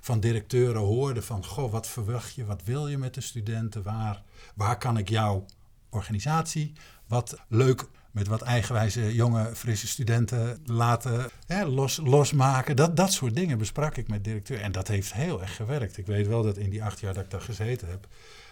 van 0.00 0.20
directeuren 0.20 0.82
hoorden 0.82 1.22
van, 1.22 1.44
goh, 1.44 1.72
wat 1.72 1.88
verwacht 1.88 2.34
je, 2.34 2.44
wat 2.44 2.64
wil 2.64 2.88
je 2.88 2.98
met 2.98 3.14
de 3.14 3.20
studenten? 3.20 3.82
Waar, 3.82 4.22
waar 4.54 4.78
kan 4.78 4.98
ik 4.98 5.08
jouw 5.08 5.44
organisatie 5.90 6.72
wat 7.06 7.36
leuk 7.48 7.88
met 8.12 8.26
wat 8.26 8.42
eigenwijze 8.42 9.14
jonge, 9.14 9.50
frisse 9.54 9.86
studenten 9.86 10.62
laten 10.64 11.30
hè, 11.46 11.64
los, 11.64 12.00
losmaken. 12.04 12.76
Dat, 12.76 12.96
dat 12.96 13.12
soort 13.12 13.34
dingen 13.34 13.58
besprak 13.58 13.96
ik 13.96 14.08
met 14.08 14.24
directeur. 14.24 14.60
En 14.60 14.72
dat 14.72 14.88
heeft 14.88 15.12
heel 15.12 15.40
erg 15.40 15.56
gewerkt. 15.56 15.96
Ik 15.96 16.06
weet 16.06 16.26
wel 16.26 16.42
dat 16.42 16.56
in 16.56 16.70
die 16.70 16.84
acht 16.84 17.00
jaar 17.00 17.14
dat 17.14 17.24
ik 17.24 17.30
daar 17.30 17.40
gezeten 17.40 17.88
heb, 17.88 18.06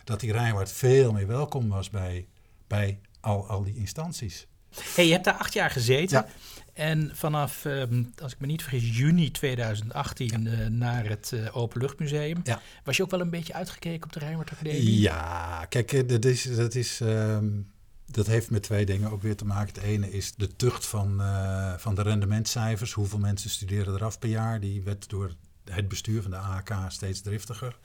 dat 0.04 0.20
die 0.20 0.32
Rijnwaard 0.32 0.72
veel 0.72 1.12
meer 1.12 1.26
welkom 1.26 1.68
was 1.68 1.90
bij, 1.90 2.26
bij 2.66 2.98
al, 3.20 3.46
al 3.48 3.64
die 3.64 3.76
instanties. 3.76 4.46
Hey, 4.94 5.06
je 5.06 5.12
hebt 5.12 5.24
daar 5.24 5.34
acht 5.34 5.52
jaar 5.52 5.70
gezeten. 5.70 6.16
Ja. 6.16 6.26
En 6.72 7.10
vanaf, 7.14 7.64
ehm, 7.64 8.02
als 8.22 8.32
ik 8.32 8.40
me 8.40 8.46
niet 8.46 8.62
vergis, 8.62 8.96
juni 8.98 9.30
2018 9.30 10.42
ja. 10.42 10.50
uh, 10.50 10.66
naar 10.66 11.08
het 11.08 11.30
uh, 11.34 11.56
Openluchtmuseum. 11.56 12.40
Ja. 12.44 12.60
Was 12.84 12.96
je 12.96 13.02
ook 13.02 13.10
wel 13.10 13.20
een 13.20 13.30
beetje 13.30 13.52
uitgekeken 13.52 14.04
op 14.04 14.12
de 14.12 14.18
Rijnwaard 14.18 14.50
Academie? 14.50 15.00
Ja, 15.00 15.66
kijk, 15.68 15.92
eh, 15.92 16.08
dat 16.08 16.24
is, 16.24 16.42
dat 16.56 16.74
is 16.74 17.00
um, 17.00 17.70
dat 18.10 18.26
heeft 18.26 18.50
met 18.50 18.62
twee 18.62 18.86
dingen 18.86 19.10
ook 19.10 19.22
weer 19.22 19.36
te 19.36 19.44
maken. 19.44 19.74
Het 19.74 19.82
ene 19.82 20.10
is 20.10 20.34
de 20.34 20.56
tucht 20.56 20.86
van, 20.86 21.20
uh, 21.20 21.74
van 21.76 21.94
de 21.94 22.02
rendementcijfers. 22.02 22.92
Hoeveel 22.92 23.18
mensen 23.18 23.50
studeren 23.50 23.94
eraf 23.94 24.18
per 24.18 24.28
jaar? 24.28 24.60
Die 24.60 24.82
werd 24.82 25.08
door 25.08 25.34
het 25.64 25.88
bestuur 25.88 26.22
van 26.22 26.30
de 26.30 26.36
AHK 26.36 26.74
steeds 26.88 27.20
driftiger 27.20 27.78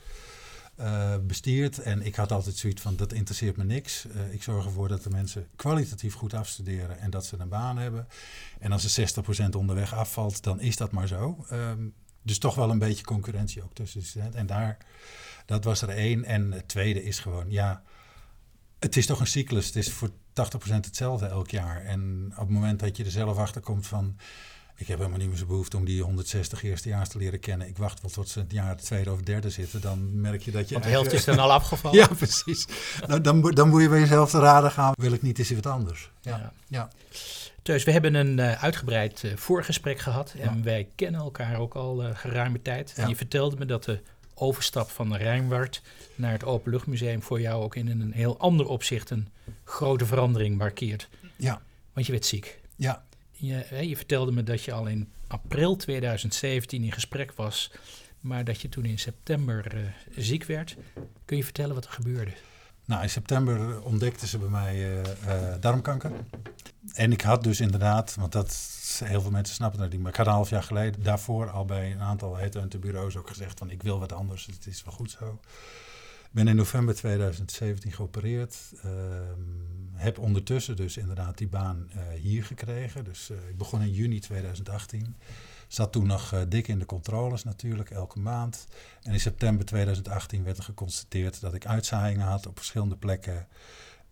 uh, 0.80 1.14
bestierd. 1.22 1.78
En 1.78 2.02
ik 2.02 2.14
had 2.14 2.32
altijd 2.32 2.56
zoiets 2.56 2.82
van, 2.82 2.96
dat 2.96 3.12
interesseert 3.12 3.56
me 3.56 3.64
niks. 3.64 4.06
Uh, 4.06 4.32
ik 4.32 4.42
zorg 4.42 4.64
ervoor 4.64 4.88
dat 4.88 5.02
de 5.02 5.10
mensen 5.10 5.48
kwalitatief 5.56 6.14
goed 6.14 6.34
afstuderen 6.34 6.98
en 6.98 7.10
dat 7.10 7.26
ze 7.26 7.36
een 7.38 7.48
baan 7.48 7.78
hebben. 7.78 8.08
En 8.58 8.72
als 8.72 8.96
er 8.96 9.08
60% 9.46 9.48
onderweg 9.56 9.94
afvalt, 9.94 10.42
dan 10.42 10.60
is 10.60 10.76
dat 10.76 10.90
maar 10.90 11.08
zo. 11.08 11.46
Um, 11.52 11.94
dus 12.22 12.38
toch 12.38 12.54
wel 12.54 12.70
een 12.70 12.78
beetje 12.78 13.04
concurrentie 13.04 13.62
ook 13.62 13.74
tussen 13.74 14.00
de 14.00 14.06
studenten. 14.06 14.40
En 14.40 14.46
daar, 14.46 14.76
dat 15.46 15.64
was 15.64 15.82
er 15.82 15.88
één. 15.88 16.24
En 16.24 16.52
het 16.52 16.68
tweede 16.68 17.04
is 17.04 17.18
gewoon, 17.18 17.50
ja 17.50 17.82
het 18.78 18.96
is 18.96 19.06
toch 19.06 19.20
een 19.20 19.26
cyclus. 19.26 19.66
Het 19.66 19.76
is 19.76 19.92
voor 19.92 20.08
80% 20.08 20.12
hetzelfde 20.66 21.26
elk 21.26 21.50
jaar. 21.50 21.84
En 21.84 22.26
op 22.32 22.38
het 22.38 22.48
moment 22.48 22.80
dat 22.80 22.96
je 22.96 23.04
er 23.04 23.10
zelf 23.10 23.38
achter 23.38 23.60
komt 23.60 23.86
van. 23.86 24.16
Ik 24.78 24.86
heb 24.86 24.98
helemaal 24.98 25.18
niet 25.18 25.28
meer 25.28 25.36
zo'n 25.36 25.46
behoefte 25.46 25.76
om 25.76 25.84
die 25.84 26.02
160 26.02 26.62
eerstejaars 26.62 27.08
te 27.08 27.18
leren 27.18 27.40
kennen. 27.40 27.68
Ik 27.68 27.76
wacht 27.76 28.00
wel 28.00 28.10
tot 28.10 28.28
ze 28.28 28.38
het 28.38 28.52
jaar 28.52 28.76
tweede 28.76 29.12
of 29.12 29.20
derde 29.20 29.50
zitten. 29.50 29.80
Dan 29.80 30.20
merk 30.20 30.42
je 30.42 30.50
dat 30.50 30.68
je. 30.68 30.72
Want 30.72 30.84
de 30.84 30.90
helft 30.90 31.12
is 31.12 31.24
dan 31.24 31.38
al 31.38 31.52
afgevallen. 31.52 31.98
ja, 32.02 32.06
precies. 32.06 32.66
nou, 33.06 33.20
dan, 33.20 33.50
dan 33.50 33.68
moet 33.68 33.82
je 33.82 33.88
bij 33.88 34.00
jezelf 34.00 34.30
te 34.30 34.38
raden 34.38 34.70
gaan. 34.70 34.92
Wil 34.96 35.12
ik 35.12 35.22
niet 35.22 35.38
eens 35.38 35.50
wat 35.50 35.66
anders? 35.66 36.10
Ja. 36.20 36.36
ja. 36.36 36.52
ja. 36.68 36.90
Dus 37.62 37.84
we 37.84 37.92
hebben 37.92 38.14
een 38.14 38.38
uh, 38.38 38.62
uitgebreid 38.62 39.22
uh, 39.22 39.36
voorgesprek 39.36 39.98
gehad. 39.98 40.34
En 40.38 40.56
ja. 40.56 40.62
wij 40.62 40.88
kennen 40.94 41.20
elkaar 41.20 41.58
ook 41.58 41.74
al 41.74 42.04
uh, 42.04 42.10
geruime 42.14 42.62
tijd. 42.62 42.92
En 42.96 43.08
je 43.08 43.16
vertelde 43.16 43.56
me 43.56 43.64
dat 43.64 43.84
de 43.84 44.00
overstap 44.38 44.90
van 44.90 45.08
de 45.08 45.16
Rijnwaard 45.16 45.82
naar 46.14 46.32
het 46.32 46.44
Openluchtmuseum 46.44 47.22
voor 47.22 47.40
jou 47.40 47.62
ook 47.62 47.76
in 47.76 47.88
een 47.88 48.12
heel 48.12 48.38
ander 48.38 48.66
opzicht 48.66 49.10
een 49.10 49.28
grote 49.64 50.06
verandering 50.06 50.58
markeert. 50.58 51.08
Ja. 51.36 51.62
Want 51.92 52.06
je 52.06 52.12
werd 52.12 52.26
ziek. 52.26 52.60
Ja. 52.76 53.04
Je, 53.30 53.86
je 53.88 53.96
vertelde 53.96 54.32
me 54.32 54.42
dat 54.42 54.62
je 54.62 54.72
al 54.72 54.86
in 54.86 55.08
april 55.26 55.76
2017 55.76 56.82
in 56.82 56.92
gesprek 56.92 57.32
was, 57.32 57.70
maar 58.20 58.44
dat 58.44 58.60
je 58.60 58.68
toen 58.68 58.84
in 58.84 58.98
september 58.98 59.74
uh, 59.74 59.80
ziek 60.16 60.44
werd. 60.44 60.76
Kun 61.24 61.36
je 61.36 61.44
vertellen 61.44 61.74
wat 61.74 61.84
er 61.84 61.90
gebeurde? 61.90 62.32
Nou, 62.84 63.02
in 63.02 63.10
september 63.10 63.82
ontdekten 63.82 64.28
ze 64.28 64.38
bij 64.38 64.48
mij 64.48 64.76
uh, 64.76 64.98
uh, 64.98 65.54
darmkanker. 65.60 66.12
En 66.96 67.12
ik 67.12 67.20
had 67.20 67.42
dus 67.42 67.60
inderdaad, 67.60 68.14
want 68.14 68.32
dat 68.32 68.80
heel 69.04 69.20
veel 69.20 69.30
mensen 69.30 69.54
snappen 69.54 69.80
dat 69.80 69.90
niet, 69.90 70.00
maar 70.00 70.10
ik 70.10 70.16
had 70.16 70.26
een 70.26 70.32
half 70.32 70.50
jaar 70.50 70.62
geleden 70.62 71.02
daarvoor 71.02 71.50
al 71.50 71.64
bij 71.64 71.92
een 71.92 72.00
aantal 72.00 72.38
bureaus 72.80 73.16
ook 73.16 73.28
gezegd 73.28 73.58
van 73.58 73.70
ik 73.70 73.82
wil 73.82 73.98
wat 73.98 74.12
anders, 74.12 74.46
het 74.46 74.66
is 74.66 74.84
wel 74.84 74.94
goed 74.94 75.10
zo. 75.10 75.40
Ben 76.30 76.48
in 76.48 76.56
november 76.56 76.94
2017 76.94 77.92
geopereerd. 77.92 78.56
Uh, 78.84 78.92
heb 79.92 80.18
ondertussen 80.18 80.76
dus 80.76 80.96
inderdaad 80.96 81.38
die 81.38 81.48
baan 81.48 81.90
uh, 81.94 82.02
hier 82.20 82.44
gekregen. 82.44 83.04
Dus 83.04 83.30
uh, 83.30 83.48
ik 83.48 83.56
begon 83.58 83.82
in 83.82 83.92
juni 83.92 84.20
2018. 84.20 85.16
Zat 85.68 85.92
toen 85.92 86.06
nog 86.06 86.34
uh, 86.34 86.40
dik 86.48 86.68
in 86.68 86.78
de 86.78 86.86
controles 86.86 87.44
natuurlijk, 87.44 87.90
elke 87.90 88.18
maand. 88.18 88.66
En 89.02 89.12
in 89.12 89.20
september 89.20 89.66
2018 89.66 90.44
werd 90.44 90.56
er 90.58 90.64
geconstateerd 90.64 91.40
dat 91.40 91.54
ik 91.54 91.66
uitzaaiingen 91.66 92.26
had 92.26 92.46
op 92.46 92.56
verschillende 92.56 92.96
plekken. 92.96 93.46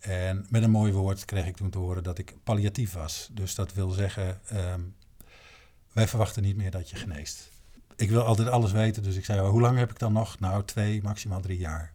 En 0.05 0.46
met 0.48 0.62
een 0.62 0.70
mooi 0.70 0.92
woord 0.92 1.24
kreeg 1.24 1.46
ik 1.46 1.57
toen 1.57 1.70
te 1.70 1.78
horen 1.78 2.02
dat 2.02 2.18
ik 2.18 2.34
palliatief 2.42 2.92
was. 2.92 3.28
Dus 3.32 3.55
dat 3.55 3.72
wil 3.72 3.90
zeggen, 3.90 4.40
um, 4.52 4.94
wij 5.92 6.09
verwachten 6.09 6.42
niet 6.42 6.57
meer 6.57 6.70
dat 6.70 6.90
je 6.90 6.96
geneest. 6.96 7.50
Ik 7.96 8.11
wil 8.11 8.22
altijd 8.22 8.48
alles 8.48 8.72
weten, 8.72 9.02
dus 9.02 9.16
ik 9.16 9.24
zei, 9.24 9.40
oh, 9.40 9.50
hoe 9.50 9.61
lang 9.61 9.78
heb 9.78 9.90
ik 9.90 9.98
dan 9.98 10.12
nog? 10.12 10.40
Nou, 10.40 10.64
twee, 10.64 11.02
maximaal 11.02 11.40
drie 11.40 11.59
jaar. 11.59 11.92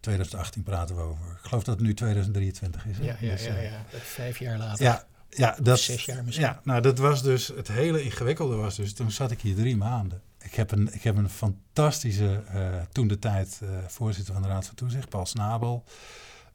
2018 0.00 0.62
praten 0.62 0.96
we 0.96 1.02
over. 1.02 1.26
Ik 1.30 1.48
geloof 1.48 1.64
dat 1.64 1.74
het 1.74 1.84
nu 1.86 1.94
2023 1.94 2.86
is. 2.86 2.98
Hè? 2.98 3.04
Ja, 3.04 3.16
ja, 3.20 3.30
dus, 3.30 3.44
ja, 3.44 3.58
ja, 3.58 3.84
vijf 3.90 4.38
jaar 4.38 4.58
later. 4.58 4.84
Ja, 4.84 5.06
ja, 5.30 5.56
dat, 5.62 5.80
zes 5.80 6.04
jaar 6.04 6.24
misschien. 6.24 6.46
Ja, 6.46 6.60
nou, 6.64 6.80
dat 6.80 6.98
was 6.98 7.22
dus 7.22 7.46
het 7.46 7.68
hele 7.68 8.02
ingewikkelde 8.02 8.56
was 8.56 8.76
dus. 8.76 8.92
Toen 8.92 9.10
zat 9.10 9.30
ik 9.30 9.40
hier 9.40 9.54
drie 9.54 9.76
maanden. 9.76 10.22
Ik 10.38 10.54
heb 10.54 10.70
een, 10.70 10.94
ik 10.94 11.02
heb 11.02 11.16
een 11.16 11.30
fantastische, 11.30 12.42
uh, 12.54 12.76
toen 12.92 13.08
de 13.08 13.18
tijd, 13.18 13.60
uh, 13.62 13.68
voorzitter 13.86 14.34
van 14.34 14.42
de 14.42 14.48
Raad 14.48 14.66
van 14.66 14.74
Toezicht, 14.74 15.08
Paul 15.08 15.26
Snabel. 15.26 15.84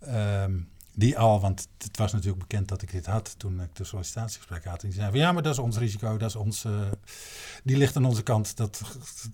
Um, 0.07 0.70
die 0.93 1.17
al, 1.17 1.39
want 1.39 1.67
het 1.77 1.97
was 1.97 2.13
natuurlijk 2.13 2.41
bekend 2.41 2.67
dat 2.67 2.81
ik 2.81 2.91
dit 2.91 3.05
had 3.05 3.39
toen 3.39 3.61
ik 3.61 3.75
de 3.75 3.83
sollicitatiegesprek 3.83 4.63
had. 4.63 4.81
En 4.81 4.89
die 4.89 4.97
zei 4.97 5.09
van 5.09 5.19
ja, 5.19 5.31
maar 5.31 5.43
dat 5.43 5.53
is 5.53 5.59
ons 5.59 5.77
risico, 5.77 6.17
dat 6.17 6.29
is 6.29 6.35
ons, 6.35 6.63
uh, 6.63 6.81
die 7.63 7.77
ligt 7.77 7.95
aan 7.95 8.05
onze 8.05 8.23
kant. 8.23 8.57
Dat, 8.57 8.81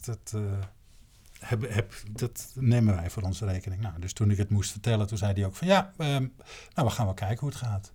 dat, 0.05 0.33
uh, 0.35 0.41
heb, 1.39 1.93
dat 2.11 2.51
nemen 2.53 2.95
wij 2.95 3.09
voor 3.09 3.23
onze 3.23 3.45
rekening. 3.45 3.81
Nou, 3.81 3.99
dus 3.99 4.13
toen 4.13 4.31
ik 4.31 4.37
het 4.37 4.49
moest 4.49 4.71
vertellen, 4.71 5.07
toen 5.07 5.17
zei 5.17 5.33
hij 5.33 5.45
ook 5.45 5.55
van 5.55 5.67
ja, 5.67 5.93
um, 5.97 6.33
nou 6.73 6.87
we 6.87 6.89
gaan 6.89 7.05
wel 7.05 7.13
kijken 7.13 7.39
hoe 7.39 7.49
het 7.49 7.57
gaat. 7.57 7.91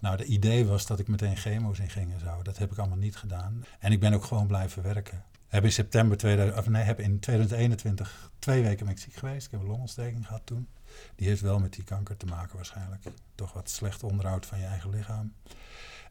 Nou, 0.00 0.16
de 0.16 0.24
idee 0.24 0.66
was 0.66 0.86
dat 0.86 0.98
ik 0.98 1.08
meteen 1.08 1.36
chemo's 1.36 1.78
in 1.78 1.90
ging 1.90 2.12
en 2.12 2.20
zo. 2.20 2.42
Dat 2.42 2.58
heb 2.58 2.72
ik 2.72 2.78
allemaal 2.78 2.98
niet 2.98 3.16
gedaan. 3.16 3.64
En 3.78 3.92
ik 3.92 4.00
ben 4.00 4.12
ook 4.12 4.24
gewoon 4.24 4.46
blijven 4.46 4.82
werken. 4.82 5.24
Heb 5.46 5.64
in 5.64 5.72
september 5.72 6.16
2000, 6.16 6.58
of 6.58 6.68
nee, 6.68 6.82
heb 6.82 7.00
in 7.00 7.18
2021 7.18 8.30
twee 8.38 8.62
weken 8.62 8.88
ik 8.88 8.98
ziek 8.98 9.14
geweest. 9.14 9.46
Ik 9.46 9.50
heb 9.50 9.60
een 9.60 9.66
longontsteking 9.66 10.26
gehad 10.26 10.42
toen. 10.44 10.68
Die 11.14 11.28
heeft 11.28 11.40
wel 11.40 11.58
met 11.58 11.72
die 11.72 11.84
kanker 11.84 12.16
te 12.16 12.26
maken 12.26 12.56
waarschijnlijk. 12.56 13.02
Toch 13.34 13.52
wat 13.52 13.70
slecht 13.70 14.02
onderhoud 14.02 14.46
van 14.46 14.58
je 14.58 14.64
eigen 14.64 14.90
lichaam. 14.90 15.32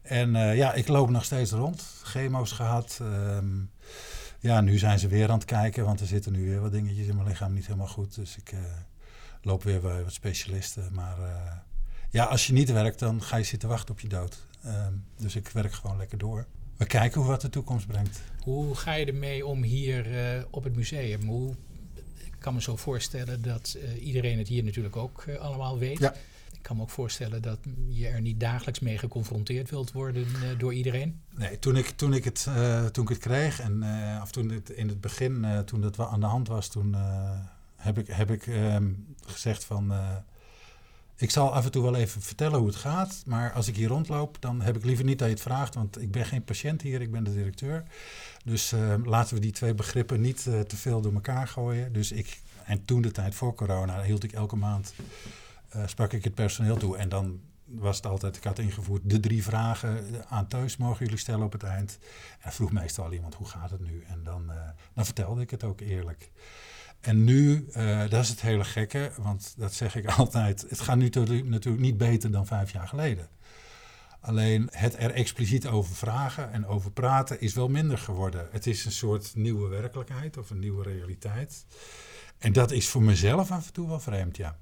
En 0.02 0.34
uh, 0.34 0.56
ja, 0.56 0.72
ik 0.72 0.88
loop 0.88 1.10
nog 1.10 1.24
steeds 1.24 1.50
rond. 1.50 1.82
Chemo's 2.02 2.52
gehad. 2.52 2.98
Um, 3.02 3.70
ja, 4.38 4.60
nu 4.60 4.78
zijn 4.78 4.98
ze 4.98 5.08
weer 5.08 5.28
aan 5.28 5.38
het 5.38 5.44
kijken, 5.44 5.84
want 5.84 6.00
er 6.00 6.06
zitten 6.06 6.32
nu 6.32 6.48
weer 6.48 6.60
wat 6.60 6.72
dingetjes 6.72 7.06
in 7.06 7.16
mijn 7.16 7.28
lichaam 7.28 7.52
niet 7.52 7.66
helemaal 7.66 7.86
goed. 7.86 8.14
Dus 8.14 8.36
ik 8.36 8.52
uh, 8.52 8.60
loop 9.42 9.62
weer 9.62 9.80
bij 9.80 10.02
wat 10.02 10.12
specialisten. 10.12 10.88
Maar 10.92 11.18
uh, 11.18 11.52
ja, 12.10 12.24
als 12.24 12.46
je 12.46 12.52
niet 12.52 12.72
werkt, 12.72 12.98
dan 12.98 13.22
ga 13.22 13.36
je 13.36 13.44
zitten 13.44 13.68
wachten 13.68 13.94
op 13.94 14.00
je 14.00 14.08
dood. 14.08 14.46
Um, 14.66 15.04
dus 15.16 15.36
ik 15.36 15.48
werk 15.48 15.72
gewoon 15.72 15.96
lekker 15.96 16.18
door. 16.18 16.46
We 16.76 16.86
kijken 16.86 17.20
hoe 17.20 17.30
wat 17.30 17.40
de 17.40 17.48
toekomst 17.48 17.86
brengt. 17.86 18.20
Hoe 18.44 18.74
ga 18.74 18.92
je 18.92 19.06
ermee 19.06 19.46
om 19.46 19.62
hier 19.62 20.06
op 20.50 20.64
het 20.64 20.76
museum? 20.76 21.22
Hoe 21.22 21.54
kan 22.42 22.54
me 22.54 22.62
zo 22.62 22.76
voorstellen 22.76 23.42
dat 23.42 23.76
uh, 23.76 24.06
iedereen 24.06 24.38
het 24.38 24.48
hier 24.48 24.64
natuurlijk 24.64 24.96
ook 24.96 25.24
uh, 25.28 25.36
allemaal 25.38 25.78
weet. 25.78 25.98
Ja. 25.98 26.14
Ik 26.52 26.62
kan 26.62 26.76
me 26.76 26.82
ook 26.82 26.90
voorstellen 26.90 27.42
dat 27.42 27.58
je 27.88 28.08
er 28.08 28.20
niet 28.20 28.40
dagelijks 28.40 28.80
mee 28.80 28.98
geconfronteerd 28.98 29.70
wilt 29.70 29.92
worden 29.92 30.22
uh, 30.22 30.58
door 30.58 30.74
iedereen. 30.74 31.20
Nee, 31.30 31.58
toen 31.58 31.76
ik, 31.76 31.86
toen 31.86 32.14
ik, 32.14 32.24
het, 32.24 32.48
toen 32.92 33.04
ik 33.04 33.08
het 33.08 33.18
kreeg 33.18 33.60
en 33.60 33.84
of 34.22 34.30
toen 34.30 34.50
het 34.50 34.70
in 34.70 34.88
het 34.88 35.00
begin, 35.00 35.46
toen 35.64 35.80
dat 35.80 35.98
aan 35.98 36.20
de 36.20 36.26
hand 36.26 36.48
was, 36.48 36.68
toen 36.68 36.96
heb 37.76 37.98
ik, 37.98 38.06
heb 38.06 38.30
ik 38.30 38.46
um, 38.46 39.06
gezegd 39.26 39.64
van 39.64 39.92
ik 41.22 41.30
zal 41.30 41.52
af 41.52 41.64
en 41.64 41.70
toe 41.70 41.82
wel 41.82 41.94
even 41.94 42.22
vertellen 42.22 42.58
hoe 42.58 42.66
het 42.66 42.76
gaat. 42.76 43.22
Maar 43.26 43.52
als 43.52 43.68
ik 43.68 43.76
hier 43.76 43.88
rondloop, 43.88 44.36
dan 44.40 44.60
heb 44.60 44.76
ik 44.76 44.84
liever 44.84 45.04
niet 45.04 45.18
dat 45.18 45.28
je 45.28 45.34
het 45.34 45.42
vraagt. 45.42 45.74
Want 45.74 46.00
ik 46.00 46.10
ben 46.10 46.24
geen 46.24 46.44
patiënt 46.44 46.82
hier, 46.82 47.00
ik 47.00 47.10
ben 47.10 47.24
de 47.24 47.34
directeur. 47.34 47.84
Dus 48.44 48.72
uh, 48.72 48.94
laten 49.04 49.34
we 49.34 49.40
die 49.40 49.52
twee 49.52 49.74
begrippen 49.74 50.20
niet 50.20 50.46
uh, 50.48 50.60
te 50.60 50.76
veel 50.76 51.00
door 51.00 51.12
elkaar 51.12 51.48
gooien. 51.48 51.92
Dus 51.92 52.12
ik, 52.12 52.40
en 52.64 52.84
toen 52.84 53.02
de 53.02 53.10
tijd 53.10 53.34
voor 53.34 53.54
corona, 53.54 54.02
hield 54.02 54.24
ik 54.24 54.32
elke 54.32 54.56
maand, 54.56 54.94
uh, 55.76 55.86
sprak 55.86 56.12
ik 56.12 56.24
het 56.24 56.34
personeel 56.34 56.76
toe. 56.76 56.96
En 56.96 57.08
dan 57.08 57.40
was 57.64 57.96
het 57.96 58.06
altijd, 58.06 58.36
ik 58.36 58.44
had 58.44 58.58
ingevoerd, 58.58 59.02
de 59.04 59.20
drie 59.20 59.42
vragen 59.42 60.04
aan 60.28 60.46
thuis 60.46 60.76
mogen 60.76 61.04
jullie 61.04 61.20
stellen 61.20 61.46
op 61.46 61.52
het 61.52 61.62
eind. 61.62 61.98
En 62.40 62.52
vroeg 62.52 62.72
meestal 62.72 63.12
iemand, 63.12 63.34
hoe 63.34 63.48
gaat 63.48 63.70
het 63.70 63.80
nu? 63.80 64.04
En 64.08 64.20
dan, 64.24 64.52
dan 64.94 65.04
vertelde 65.04 65.40
ik 65.40 65.50
het 65.50 65.64
ook 65.64 65.80
eerlijk. 65.80 66.30
En 67.02 67.24
nu, 67.24 67.66
uh, 67.76 68.00
dat 68.00 68.22
is 68.22 68.28
het 68.28 68.40
hele 68.40 68.64
gekke, 68.64 69.10
want 69.16 69.54
dat 69.56 69.74
zeg 69.74 69.96
ik 69.96 70.06
altijd. 70.18 70.64
Het 70.68 70.80
gaat 70.80 70.96
nu 70.96 71.08
natuurlijk 71.44 71.82
niet 71.82 71.96
beter 71.96 72.30
dan 72.30 72.46
vijf 72.46 72.72
jaar 72.72 72.88
geleden. 72.88 73.28
Alleen 74.20 74.68
het 74.70 74.96
er 74.98 75.10
expliciet 75.10 75.66
over 75.66 75.94
vragen 75.94 76.52
en 76.52 76.66
over 76.66 76.90
praten 76.90 77.40
is 77.40 77.54
wel 77.54 77.68
minder 77.68 77.98
geworden. 77.98 78.48
Het 78.50 78.66
is 78.66 78.84
een 78.84 78.92
soort 78.92 79.32
nieuwe 79.34 79.68
werkelijkheid 79.68 80.36
of 80.36 80.50
een 80.50 80.58
nieuwe 80.58 80.82
realiteit. 80.82 81.64
En 82.38 82.52
dat 82.52 82.70
is 82.70 82.88
voor 82.88 83.02
mezelf 83.02 83.50
af 83.50 83.66
en 83.66 83.72
toe 83.72 83.88
wel 83.88 84.00
vreemd, 84.00 84.36
ja. 84.36 84.58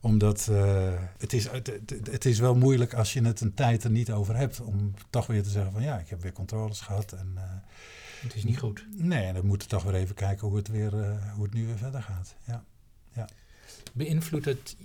Omdat 0.00 0.48
uh, 0.50 0.92
het, 1.18 1.32
is, 1.32 1.48
het, 2.10 2.24
is 2.24 2.38
wel 2.38 2.54
moeilijk 2.54 2.94
als 2.94 3.12
je 3.12 3.22
het 3.22 3.40
een 3.40 3.54
tijd 3.54 3.84
er 3.84 3.90
niet 3.90 4.12
over 4.12 4.36
hebt. 4.36 4.60
Om 4.60 4.94
toch 5.10 5.26
weer 5.26 5.42
te 5.42 5.50
zeggen 5.50 5.72
van 5.72 5.82
ja, 5.82 5.98
ik 5.98 6.08
heb 6.08 6.22
weer 6.22 6.32
controles 6.32 6.80
gehad. 6.80 7.12
En, 7.12 7.32
uh, 7.34 7.42
het 8.22 8.34
is 8.34 8.44
niet 8.44 8.58
goed. 8.58 8.86
Nee, 8.96 9.32
dan 9.32 9.46
moeten 9.46 9.68
we 9.68 9.74
toch 9.74 9.84
weer 9.84 9.94
even 9.94 10.14
kijken 10.14 10.48
hoe 10.48 10.56
het, 10.56 10.68
weer, 10.68 10.94
uh, 10.94 11.32
hoe 11.34 11.44
het 11.44 11.54
nu 11.54 11.66
weer 11.66 11.78
verder 11.78 12.02
gaat. 12.02 12.36
Ja. 12.46 12.64
Ja. 13.14 13.28
Beïnvloedt 13.92 14.44
het 14.44 14.76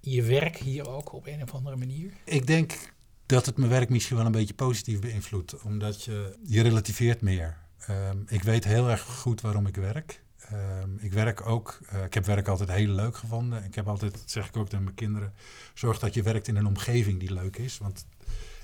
je 0.00 0.22
werk 0.22 0.56
hier 0.56 0.88
ook 0.88 1.12
op 1.12 1.26
een 1.26 1.42
of 1.42 1.54
andere 1.54 1.76
manier? 1.76 2.12
Ik 2.24 2.46
denk 2.46 2.94
dat 3.26 3.46
het 3.46 3.56
mijn 3.56 3.70
werk 3.70 3.88
misschien 3.88 4.16
wel 4.16 4.26
een 4.26 4.32
beetje 4.32 4.54
positief 4.54 5.00
beïnvloedt. 5.00 5.62
Omdat 5.62 6.04
je, 6.04 6.36
je 6.42 6.62
relativeert 6.62 7.20
meer. 7.20 7.56
Um, 7.90 8.24
ik 8.28 8.42
weet 8.42 8.64
heel 8.64 8.90
erg 8.90 9.02
goed 9.02 9.40
waarom 9.40 9.66
ik 9.66 9.76
werk. 9.76 10.22
Um, 10.52 10.98
ik 11.00 11.12
werk 11.12 11.46
ook, 11.46 11.78
uh, 11.92 12.04
ik 12.04 12.14
heb 12.14 12.24
werk 12.24 12.48
altijd 12.48 12.70
heel 12.70 12.88
leuk 12.88 13.16
gevonden. 13.16 13.64
Ik 13.64 13.74
heb 13.74 13.88
altijd, 13.88 14.12
dat 14.12 14.30
zeg 14.30 14.48
ik 14.48 14.56
ook 14.56 14.68
tegen 14.68 14.84
mijn 14.84 14.96
kinderen, 14.96 15.32
zorg 15.74 15.98
dat 15.98 16.14
je 16.14 16.22
werkt 16.22 16.48
in 16.48 16.56
een 16.56 16.66
omgeving 16.66 17.20
die 17.20 17.32
leuk 17.32 17.56
is. 17.56 17.78
Want 17.78 18.06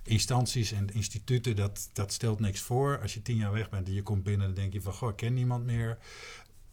instanties 0.03 0.73
en 0.73 0.95
instituten, 0.95 1.57
dat, 1.57 1.91
dat 1.93 2.13
stelt 2.13 2.41
niks 2.41 2.61
voor. 2.61 3.01
Als 3.01 3.15
je 3.15 3.23
tien 3.23 3.37
jaar 3.37 3.53
weg 3.53 3.71
bent 3.71 3.87
en 3.87 3.95
je 3.95 4.03
komt 4.03 4.23
binnen, 4.23 4.47
dan 4.47 4.57
denk 4.57 4.73
je 4.73 4.83
van, 4.83 4.93
goh, 4.93 5.09
ik 5.09 5.17
ken 5.17 5.35
niemand 5.35 5.65
meer. 5.65 5.99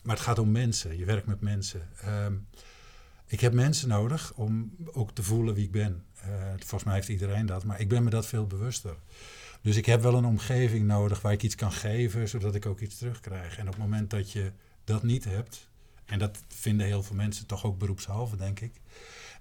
Maar 0.01 0.15
het 0.15 0.25
gaat 0.25 0.39
om 0.39 0.51
mensen, 0.51 0.97
je 0.97 1.05
werkt 1.05 1.27
met 1.27 1.41
mensen. 1.41 1.89
Um, 2.05 2.47
ik 3.29 3.39
heb 3.39 3.53
mensen 3.53 3.87
nodig 3.87 4.33
om 4.35 4.75
ook 4.91 5.11
te 5.11 5.23
voelen 5.23 5.53
wie 5.53 5.65
ik 5.65 5.71
ben. 5.71 6.03
Uh, 6.25 6.49
volgens 6.57 6.83
mij 6.83 6.93
heeft 6.93 7.07
iedereen 7.07 7.45
dat, 7.45 7.63
maar 7.63 7.79
ik 7.79 7.89
ben 7.89 8.03
me 8.03 8.09
dat 8.09 8.25
veel 8.25 8.47
bewuster. 8.47 8.95
Dus 9.61 9.75
ik 9.75 9.85
heb 9.85 10.01
wel 10.01 10.15
een 10.15 10.25
omgeving 10.25 10.87
nodig 10.87 11.21
waar 11.21 11.31
ik 11.31 11.43
iets 11.43 11.55
kan 11.55 11.71
geven, 11.71 12.29
zodat 12.29 12.55
ik 12.55 12.65
ook 12.65 12.79
iets 12.79 12.97
terugkrijg. 12.97 13.57
En 13.57 13.67
op 13.67 13.73
het 13.73 13.81
moment 13.81 14.09
dat 14.09 14.31
je 14.31 14.51
dat 14.83 15.03
niet 15.03 15.23
hebt, 15.23 15.69
en 16.05 16.19
dat 16.19 16.43
vinden 16.47 16.85
heel 16.85 17.03
veel 17.03 17.15
mensen 17.15 17.45
toch 17.45 17.65
ook 17.65 17.77
beroepshalve, 17.77 18.35
denk 18.35 18.59
ik. 18.59 18.71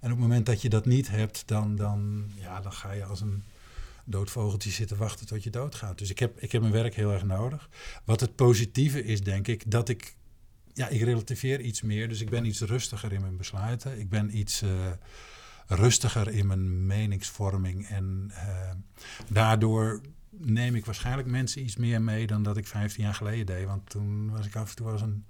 En 0.01 0.13
op 0.13 0.19
het 0.19 0.27
moment 0.27 0.47
dat 0.47 0.63
je 0.63 0.69
dat 0.69 0.87
niet 0.87 1.09
hebt, 1.09 1.43
dan, 1.47 1.77
dan, 1.77 2.31
ja, 2.35 2.61
dan 2.61 2.73
ga 2.73 2.93
je 2.93 3.05
als 3.05 3.21
een 3.21 3.43
dood 4.11 4.31
vogeltje 4.31 4.71
zitten 4.71 4.97
wachten 4.97 5.27
tot 5.27 5.43
je 5.43 5.51
doodgaat. 5.51 5.99
Dus 5.99 6.11
ik 6.11 6.19
heb, 6.19 6.41
ik 6.41 6.53
heb 6.53 6.61
mijn 6.61 6.73
werk 6.73 6.95
heel 6.95 7.13
erg 7.13 7.25
nodig. 7.25 7.69
Wat 8.05 8.21
het 8.21 8.35
positieve 8.35 9.05
is, 9.05 9.23
denk 9.23 9.49
ik, 9.49 9.71
dat 9.71 9.89
ik, 9.89 10.17
ja, 10.73 10.89
ik 10.89 11.01
relativeer 11.01 11.61
iets 11.61 11.83
meer. 11.83 12.09
Dus 12.09 12.21
ik 12.21 12.31
ben 12.31 12.45
iets 12.45 12.61
rustiger 12.61 13.13
in 13.13 13.21
mijn 13.21 13.37
besluiten. 13.37 14.01
Ik 14.01 14.09
ben 14.09 14.39
iets 14.39 14.63
uh, 14.63 14.71
rustiger 15.67 16.29
in 16.29 16.47
mijn 16.47 16.87
meningsvorming. 16.87 17.87
En 17.87 18.31
uh, 18.31 18.71
daardoor 19.29 20.01
neem 20.31 20.75
ik 20.75 20.85
waarschijnlijk 20.85 21.29
mensen 21.29 21.63
iets 21.63 21.77
meer 21.77 22.03
mee 22.03 22.27
dan 22.27 22.43
dat 22.43 22.57
ik 22.57 22.67
15 22.67 23.05
jaar 23.05 23.15
geleden 23.15 23.47
deed. 23.47 23.67
Want 23.67 23.91
toen 23.91 24.31
was 24.31 24.47
ik 24.47 24.57
af 24.57 24.71
en 24.71 24.77
toe 24.77 24.91
als 24.91 25.03
een 25.03 25.25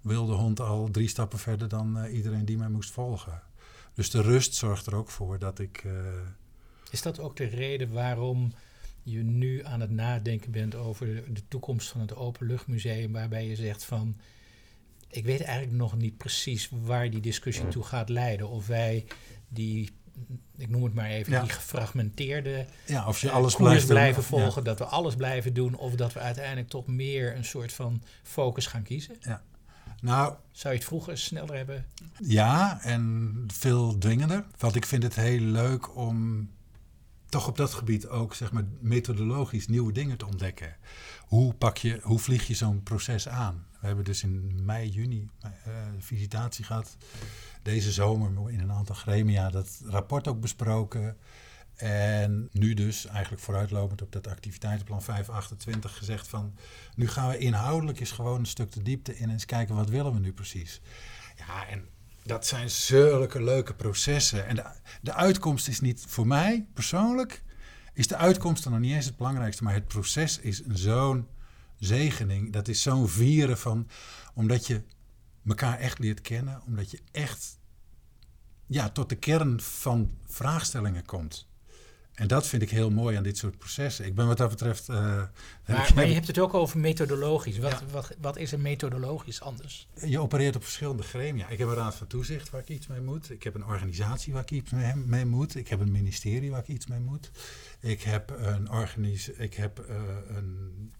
wilde 0.00 0.32
hond 0.32 0.60
al 0.60 0.88
drie 0.90 1.08
stappen 1.08 1.38
verder 1.38 1.68
dan 1.68 1.98
uh, 1.98 2.14
iedereen 2.16 2.44
die 2.44 2.58
mij 2.58 2.68
moest 2.68 2.90
volgen. 2.90 3.42
Dus 3.94 4.10
de 4.10 4.22
rust 4.22 4.54
zorgt 4.54 4.86
er 4.86 4.94
ook 4.94 5.10
voor 5.10 5.38
dat 5.38 5.58
ik 5.58 5.84
is 6.94 7.02
dat 7.02 7.20
ook 7.20 7.36
de 7.36 7.44
reden 7.44 7.92
waarom 7.92 8.52
je 9.02 9.22
nu 9.22 9.64
aan 9.64 9.80
het 9.80 9.90
nadenken 9.90 10.50
bent 10.50 10.74
over 10.74 11.06
de 11.34 11.48
toekomst 11.48 11.88
van 11.88 12.00
het 12.00 12.16
Openluchtmuseum, 12.16 13.12
waarbij 13.12 13.46
je 13.46 13.56
zegt 13.56 13.84
van, 13.84 14.16
ik 15.08 15.24
weet 15.24 15.40
eigenlijk 15.40 15.76
nog 15.76 15.96
niet 15.96 16.16
precies 16.16 16.68
waar 16.70 17.10
die 17.10 17.20
discussie 17.20 17.68
toe 17.68 17.82
gaat 17.82 18.08
leiden. 18.08 18.48
Of 18.48 18.66
wij 18.66 19.06
die, 19.48 19.90
ik 20.56 20.68
noem 20.68 20.84
het 20.84 20.94
maar 20.94 21.10
even, 21.10 21.40
die 21.40 21.50
gefragmenteerde 21.50 22.66
ja, 22.86 23.06
of 23.06 23.20
je 23.20 23.28
eh, 23.28 23.34
alles 23.34 23.56
blijft 23.56 23.86
blijven 23.86 24.22
volgen, 24.22 24.64
dat 24.64 24.78
we 24.78 24.84
alles 24.84 25.14
blijven 25.14 25.54
doen, 25.54 25.76
of 25.76 25.94
dat 25.94 26.12
we 26.12 26.20
uiteindelijk 26.20 26.68
toch 26.68 26.86
meer 26.86 27.36
een 27.36 27.44
soort 27.44 27.72
van 27.72 28.02
focus 28.22 28.66
gaan 28.66 28.82
kiezen. 28.82 29.16
Ja. 29.20 29.42
Nou, 30.00 30.34
Zou 30.52 30.74
je 30.74 30.78
het 30.78 30.88
vroeger 30.88 31.18
sneller 31.18 31.56
hebben? 31.56 31.86
Ja, 32.18 32.80
en 32.82 33.32
veel 33.52 33.98
dwingender. 33.98 34.44
Want 34.58 34.74
ik 34.74 34.86
vind 34.86 35.02
het 35.02 35.14
heel 35.14 35.40
leuk 35.40 35.96
om 35.96 36.48
toch 37.34 37.48
op 37.48 37.56
dat 37.56 37.74
gebied 37.74 38.08
ook 38.08 38.34
zeg 38.34 38.52
maar, 38.52 38.64
methodologisch 38.80 39.68
nieuwe 39.68 39.92
dingen 39.92 40.16
te 40.16 40.26
ontdekken. 40.26 40.76
Hoe, 41.20 41.54
pak 41.54 41.76
je, 41.76 42.00
hoe 42.02 42.18
vlieg 42.18 42.46
je 42.46 42.54
zo'n 42.54 42.82
proces 42.82 43.28
aan? 43.28 43.66
We 43.80 43.86
hebben 43.86 44.04
dus 44.04 44.22
in 44.22 44.64
mei, 44.64 44.88
juni 44.88 45.28
uh, 45.44 45.50
visitatie 45.98 46.64
gehad. 46.64 46.96
Deze 47.62 47.92
zomer 47.92 48.50
in 48.50 48.60
een 48.60 48.72
aantal 48.72 48.94
gremia 48.94 49.50
dat 49.50 49.80
rapport 49.84 50.28
ook 50.28 50.40
besproken. 50.40 51.16
En 51.76 52.48
nu 52.52 52.74
dus 52.74 53.06
eigenlijk 53.06 53.42
vooruitlopend 53.42 54.02
op 54.02 54.12
dat 54.12 54.26
activiteitenplan 54.26 55.02
528 55.02 55.96
gezegd 55.96 56.28
van... 56.28 56.54
nu 56.94 57.08
gaan 57.08 57.28
we 57.28 57.38
inhoudelijk 57.38 58.00
eens 58.00 58.12
gewoon 58.12 58.38
een 58.38 58.46
stuk 58.46 58.72
de 58.72 58.82
diepte 58.82 59.16
in 59.16 59.24
en 59.24 59.30
eens 59.30 59.44
kijken 59.44 59.74
wat 59.74 59.88
willen 59.88 60.12
we 60.12 60.18
nu 60.18 60.32
precies. 60.32 60.80
Ja, 61.36 61.68
en 61.68 61.88
dat 62.24 62.46
zijn 62.46 62.70
zulke 62.70 63.42
leuke 63.42 63.74
processen. 63.74 64.46
En 64.46 64.56
de, 64.56 64.64
de 65.02 65.14
uitkomst 65.14 65.68
is 65.68 65.80
niet 65.80 66.04
voor 66.08 66.26
mij 66.26 66.66
persoonlijk, 66.74 67.42
is 67.92 68.06
de 68.06 68.16
uitkomst 68.16 68.62
dan 68.62 68.72
nog 68.72 68.80
niet 68.80 68.92
eens 68.94 69.06
het 69.06 69.16
belangrijkste, 69.16 69.62
maar 69.62 69.74
het 69.74 69.88
proces 69.88 70.38
is 70.38 70.62
zo'n 70.66 71.26
zegening. 71.78 72.52
Dat 72.52 72.68
is 72.68 72.82
zo'n 72.82 73.08
vieren 73.08 73.58
van, 73.58 73.88
omdat 74.34 74.66
je 74.66 74.82
elkaar 75.46 75.78
echt 75.78 75.98
leert 75.98 76.20
kennen, 76.20 76.62
omdat 76.66 76.90
je 76.90 77.00
echt 77.12 77.58
ja, 78.66 78.88
tot 78.88 79.08
de 79.08 79.16
kern 79.16 79.60
van 79.60 80.10
vraagstellingen 80.24 81.04
komt. 81.04 81.48
En 82.14 82.28
dat 82.28 82.46
vind 82.46 82.62
ik 82.62 82.70
heel 82.70 82.90
mooi 82.90 83.16
aan 83.16 83.22
dit 83.22 83.38
soort 83.38 83.58
processen. 83.58 84.04
Ik 84.04 84.14
ben 84.14 84.26
wat 84.26 84.36
dat 84.36 84.48
betreft. 84.48 84.88
Uh, 84.88 84.96
maar, 85.66 85.92
maar, 85.94 86.06
je 86.06 86.14
hebt 86.14 86.26
het 86.26 86.38
ook 86.38 86.54
over 86.54 86.78
methodologisch. 86.78 87.58
Wat, 87.58 87.82
wat, 87.90 88.16
wat 88.20 88.36
is 88.36 88.52
er 88.52 88.60
methodologisch 88.60 89.40
anders? 89.40 89.88
Je 90.04 90.20
opereert 90.20 90.56
op 90.56 90.62
verschillende 90.62 91.02
gremia. 91.02 91.48
Ik 91.48 91.58
heb 91.58 91.68
een 91.68 91.74
raad 91.74 91.94
van 91.94 92.06
toezicht 92.06 92.50
waar 92.50 92.60
ik 92.60 92.68
iets 92.68 92.86
mee 92.86 93.00
moet. 93.00 93.30
Ik 93.30 93.42
heb 93.42 93.54
een 93.54 93.66
organisatie 93.66 94.32
waar 94.32 94.42
ik 94.42 94.50
iets 94.50 94.70
mee, 94.70 94.94
mee 94.94 95.26
moet. 95.26 95.54
Ik 95.54 95.68
heb 95.68 95.80
een 95.80 95.92
ministerie 95.92 96.50
waar 96.50 96.60
ik 96.60 96.68
iets 96.68 96.86
mee 96.86 97.00
moet. 97.00 97.30
Ik 97.80 98.02
heb 98.02 98.34
een 98.36 98.70
organisatie. 98.70 99.42
Ik 99.42 99.54
heb 99.54 99.86
uh, 99.88 99.96
een 100.36 100.92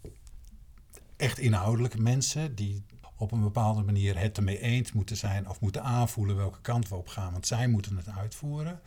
echt 1.15 1.39
inhoudelijke 1.39 2.01
mensen 2.01 2.55
die 2.55 2.83
op 3.17 3.31
een 3.31 3.41
bepaalde 3.41 3.83
manier 3.83 4.19
het 4.19 4.37
ermee 4.37 4.59
eens 4.59 4.91
moeten 4.91 5.17
zijn 5.17 5.49
of 5.49 5.59
moeten 5.59 5.83
aanvoelen 5.83 6.35
welke 6.35 6.61
kant 6.61 6.89
we 6.89 6.95
op 6.95 7.07
gaan, 7.07 7.31
want 7.31 7.47
zij 7.47 7.67
moeten 7.67 7.97
het 7.97 8.09
uitvoeren. 8.09 8.79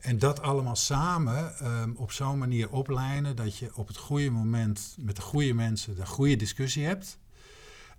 En 0.00 0.18
dat 0.18 0.42
allemaal 0.42 0.76
samen 0.76 1.66
um, 1.66 1.96
op 1.96 2.12
zo'n 2.12 2.38
manier 2.38 2.70
oplijnen 2.70 3.36
dat 3.36 3.56
je 3.56 3.76
op 3.76 3.88
het 3.88 3.96
goede 3.96 4.30
moment 4.30 4.96
met 4.98 5.16
de 5.16 5.22
goede 5.22 5.54
mensen 5.54 5.96
de 5.96 6.06
goede 6.06 6.36
discussie 6.36 6.84
hebt. 6.84 7.18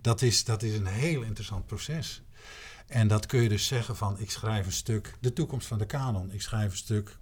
Dat 0.00 0.22
is, 0.22 0.44
dat 0.44 0.62
is 0.62 0.76
een 0.76 0.86
heel 0.86 1.22
interessant 1.22 1.66
proces. 1.66 2.22
En 2.86 3.08
dat 3.08 3.26
kun 3.26 3.42
je 3.42 3.48
dus 3.48 3.66
zeggen 3.66 3.96
van 3.96 4.18
ik 4.18 4.30
schrijf 4.30 4.66
een 4.66 4.72
stuk, 4.72 5.14
de 5.20 5.32
toekomst 5.32 5.66
van 5.66 5.78
de 5.78 5.86
kanon. 5.86 6.32
Ik 6.32 6.42
schrijf 6.42 6.70
een 6.70 6.76
stuk 6.76 7.16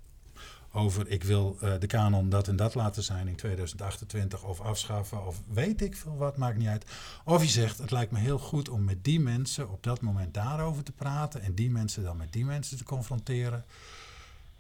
over 0.73 1.09
ik 1.09 1.23
wil 1.25 1.59
uh, 1.63 1.73
de 1.79 1.87
kanon 1.87 2.29
dat 2.29 2.49
en 2.49 2.57
dat 2.57 2.75
laten 2.75 3.03
zijn 3.03 3.29
in 3.29 3.37
2028 3.37 4.43
of 4.43 4.61
afschaffen 4.61 5.27
of 5.27 5.41
weet 5.49 5.83
ik 5.83 5.97
veel 5.97 6.17
wat, 6.17 6.37
maakt 6.37 6.59
niet 6.59 6.69
uit. 6.69 6.85
Of 7.25 7.43
je 7.43 7.49
zegt 7.49 7.79
het 7.79 7.91
lijkt 7.91 8.13
me 8.13 8.19
heel 8.19 8.39
goed 8.39 8.69
om 8.69 8.85
met 8.85 9.05
die 9.05 9.21
mensen 9.21 9.71
op 9.71 9.83
dat 9.83 10.01
moment 10.01 10.35
daarover 10.35 10.83
te 10.83 10.93
praten 10.93 11.43
en 11.43 11.55
die 11.55 11.71
mensen 11.71 12.03
dan 12.03 12.17
met 12.17 12.33
die 12.33 12.45
mensen 12.45 12.77
te 12.77 12.85
confronteren. 12.85 13.65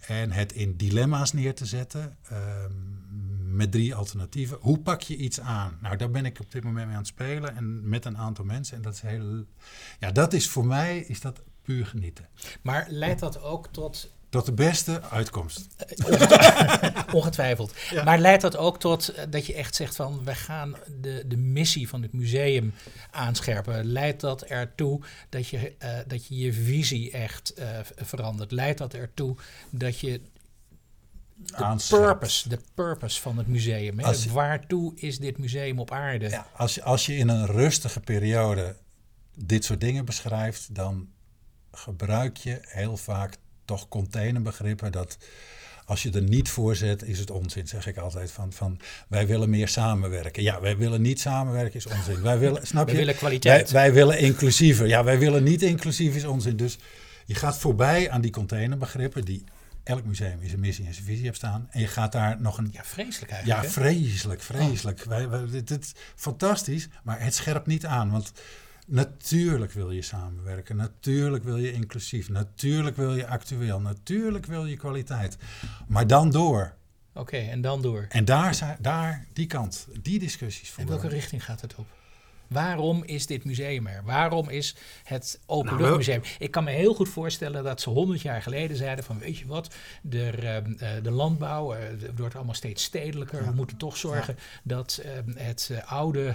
En 0.00 0.30
het 0.30 0.52
in 0.52 0.76
dilemma's 0.76 1.32
neer 1.32 1.54
te 1.54 1.66
zetten 1.66 2.16
um, 2.32 3.56
met 3.56 3.72
drie 3.72 3.94
alternatieven. 3.94 4.58
Hoe 4.60 4.78
pak 4.78 5.00
je 5.00 5.16
iets 5.16 5.40
aan? 5.40 5.78
Nou, 5.80 5.96
daar 5.96 6.10
ben 6.10 6.24
ik 6.24 6.40
op 6.40 6.52
dit 6.52 6.64
moment 6.64 6.84
mee 6.86 6.94
aan 6.94 7.00
het 7.00 7.10
spelen 7.10 7.56
en 7.56 7.88
met 7.88 8.04
een 8.04 8.18
aantal 8.18 8.44
mensen. 8.44 8.76
En 8.76 8.82
dat 8.82 8.94
is 8.94 9.00
heel. 9.00 9.44
Ja, 9.98 10.10
dat 10.10 10.32
is 10.32 10.48
voor 10.48 10.66
mij 10.66 10.98
is 10.98 11.20
dat 11.20 11.42
puur 11.62 11.86
genieten. 11.86 12.28
Maar 12.62 12.86
leidt 12.88 13.20
dat 13.20 13.42
ook 13.42 13.66
tot 13.66 14.12
tot 14.30 14.46
de 14.46 14.52
beste 14.52 15.02
uitkomst. 15.02 15.66
Ongetwijfeld. 17.12 17.74
Maar 18.04 18.18
leidt 18.18 18.42
dat 18.42 18.56
ook 18.56 18.78
tot 18.78 19.08
eh, 19.08 19.24
dat 19.30 19.46
je 19.46 19.54
echt 19.54 19.74
zegt 19.74 19.96
van 19.96 20.24
we 20.24 20.34
gaan 20.34 20.76
de, 21.00 21.24
de 21.26 21.36
missie 21.36 21.88
van 21.88 22.02
het 22.02 22.12
museum 22.12 22.74
aanscherpen? 23.10 23.84
Leidt 23.84 24.20
dat 24.20 24.42
ertoe 24.42 25.00
dat 25.28 25.48
je, 25.48 25.74
uh, 25.82 25.98
dat 26.06 26.26
je 26.26 26.36
je 26.36 26.52
visie 26.52 27.10
echt 27.10 27.52
uh, 27.58 27.78
verandert? 27.96 28.50
Leidt 28.50 28.78
dat 28.78 28.94
ertoe 28.94 29.36
dat 29.70 29.98
je 29.98 30.20
de 31.36 31.86
purpose, 31.88 32.48
de 32.48 32.58
purpose 32.74 33.20
van 33.20 33.38
het 33.38 33.46
museum. 33.46 34.00
Je, 34.00 34.30
Waartoe 34.32 34.92
is 34.96 35.18
dit 35.18 35.38
museum 35.38 35.78
op 35.78 35.90
aarde? 35.90 36.28
Ja, 36.28 36.46
als, 36.56 36.74
je, 36.74 36.82
als 36.82 37.06
je 37.06 37.16
in 37.16 37.28
een 37.28 37.46
rustige 37.46 38.00
periode 38.00 38.76
dit 39.34 39.64
soort 39.64 39.80
dingen 39.80 40.04
beschrijft, 40.04 40.74
dan 40.74 41.08
gebruik 41.70 42.36
je 42.36 42.58
heel 42.62 42.96
vaak 42.96 43.36
toch 43.70 43.88
containerbegrippen. 43.88 44.92
Dat 44.92 45.18
als 45.84 46.02
je 46.02 46.10
er 46.10 46.22
niet 46.22 46.48
voor 46.48 46.76
zet, 46.76 47.02
is 47.02 47.18
het 47.18 47.30
onzin, 47.30 47.68
zeg 47.68 47.86
ik 47.86 47.96
altijd. 47.96 48.30
Van, 48.30 48.52
van 48.52 48.78
wij 49.08 49.26
willen 49.26 49.50
meer 49.50 49.68
samenwerken. 49.68 50.42
Ja, 50.42 50.60
wij 50.60 50.76
willen 50.76 51.02
niet 51.02 51.20
samenwerken, 51.20 51.74
is 51.74 51.86
onzin. 51.86 52.22
Wij 52.22 52.38
willen, 52.38 52.66
snap 52.66 52.84
wij 52.84 52.94
je? 52.94 53.00
willen 53.00 53.16
kwaliteit. 53.16 53.70
Wij, 53.70 53.82
wij 53.82 53.92
willen 53.92 54.18
inclusiever. 54.18 54.86
Ja, 54.86 55.04
wij 55.04 55.18
willen 55.18 55.42
niet 55.42 55.62
inclusief, 55.62 56.14
is 56.14 56.24
onzin. 56.24 56.56
Dus 56.56 56.78
je 57.24 57.34
gaat 57.34 57.58
voorbij 57.58 58.10
aan 58.10 58.20
die 58.20 58.30
containerbegrippen 58.30 59.24
die 59.24 59.44
elk 59.84 60.04
museum 60.04 60.40
in 60.40 60.48
zijn 60.48 60.60
missie 60.60 60.86
en 60.86 60.94
zijn 60.94 61.06
visie 61.06 61.24
heeft 61.24 61.36
staan. 61.36 61.68
En 61.70 61.80
je 61.80 61.86
gaat 61.86 62.12
daar 62.12 62.40
nog 62.40 62.58
een... 62.58 62.68
Ja, 62.72 62.84
vreselijk 62.84 63.32
eigenlijk. 63.32 63.62
Ja, 63.62 63.70
vreselijk, 63.70 64.42
vreselijk. 64.42 65.04
Wij, 65.04 65.28
wij, 65.28 65.46
dit, 65.50 65.68
dit, 65.68 65.94
fantastisch, 66.16 66.88
maar 67.02 67.20
het 67.20 67.34
scherpt 67.34 67.66
niet 67.66 67.86
aan. 67.86 68.10
Want 68.10 68.32
natuurlijk 68.90 69.72
wil 69.72 69.90
je 69.90 70.02
samenwerken. 70.02 70.76
Natuurlijk 70.76 71.44
wil 71.44 71.56
je 71.56 71.72
inclusief. 71.72 72.28
Natuurlijk 72.28 72.96
wil 72.96 73.16
je 73.16 73.26
actueel. 73.26 73.80
Natuurlijk 73.80 74.46
wil 74.46 74.66
je 74.66 74.76
kwaliteit. 74.76 75.36
Maar 75.88 76.06
dan 76.06 76.30
door. 76.30 76.74
Oké, 77.14 77.36
en 77.36 77.60
dan 77.60 77.82
door. 77.82 78.06
En 78.08 78.24
daar, 78.24 78.76
daar, 78.80 79.26
die 79.32 79.46
kant, 79.46 79.86
die 80.02 80.18
discussies. 80.18 80.74
En 80.76 80.86
welke 80.86 81.08
richting 81.08 81.44
gaat 81.44 81.60
het 81.60 81.74
op? 81.74 81.86
Waarom 82.50 83.04
is 83.04 83.26
dit 83.26 83.44
museum 83.44 83.86
er? 83.86 84.02
Waarom 84.04 84.48
is 84.48 84.76
het 85.04 85.40
Openluchtmuseum? 85.46 86.20
Nou, 86.20 86.34
ik 86.38 86.50
kan 86.50 86.64
me 86.64 86.70
heel 86.70 86.94
goed 86.94 87.08
voorstellen 87.08 87.64
dat 87.64 87.80
ze 87.80 87.90
honderd 87.90 88.20
jaar 88.20 88.42
geleden 88.42 88.76
zeiden 88.76 89.04
van 89.04 89.18
weet 89.18 89.38
je 89.38 89.46
wat, 89.46 89.74
de, 90.02 90.32
uh, 90.62 90.88
de 91.02 91.10
landbouw 91.10 91.74
uh, 91.74 91.80
wordt 92.16 92.34
allemaal 92.34 92.54
steeds 92.54 92.82
stedelijker. 92.82 93.40
Ja. 93.40 93.48
We 93.48 93.54
moeten 93.54 93.76
toch 93.76 93.96
zorgen 93.96 94.34
ja. 94.36 94.42
dat 94.62 95.02
uh, 95.04 95.34
het 95.36 95.70
oude 95.86 96.34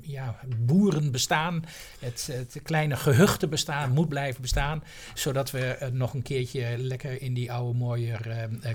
ja, 0.00 0.38
boerenbestaan, 0.58 1.64
het, 1.98 2.28
het 2.32 2.60
kleine 2.62 2.96
gehuchten 2.96 3.50
bestaan, 3.50 3.92
moet 3.92 4.08
blijven 4.08 4.42
bestaan. 4.42 4.82
Zodat 5.14 5.50
we 5.50 5.90
nog 5.92 6.14
een 6.14 6.22
keertje 6.22 6.78
lekker 6.78 7.22
in 7.22 7.34
die 7.34 7.52
oude 7.52 7.78
mooie 7.78 8.16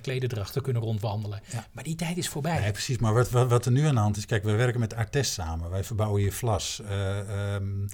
klededrachten 0.02 0.62
kunnen 0.62 0.82
rondwandelen. 0.82 1.42
Maar 1.72 1.84
die 1.84 1.96
tijd 1.96 2.18
is 2.18 2.30
voorbij. 2.30 2.60
Nee, 2.60 2.72
precies. 2.72 2.98
Maar 2.98 3.14
wat, 3.14 3.30
wat, 3.30 3.50
wat, 3.50 3.66
er 3.66 3.72
nu 3.72 3.86
aan 3.86 3.96
de 3.96 4.02
hand 4.02 4.18
is, 4.18 4.26
kijk, 4.26 4.44
we 4.44 4.52
werken 4.52 4.80
met 4.80 4.96
Artes 4.96 5.34
samen. 5.34 5.70
Wij 5.70 5.84
verbouwen 5.84 6.22
hier 6.22 6.27
vlas. 6.32 6.82
Uh, 6.84 7.54
um, 7.56 7.86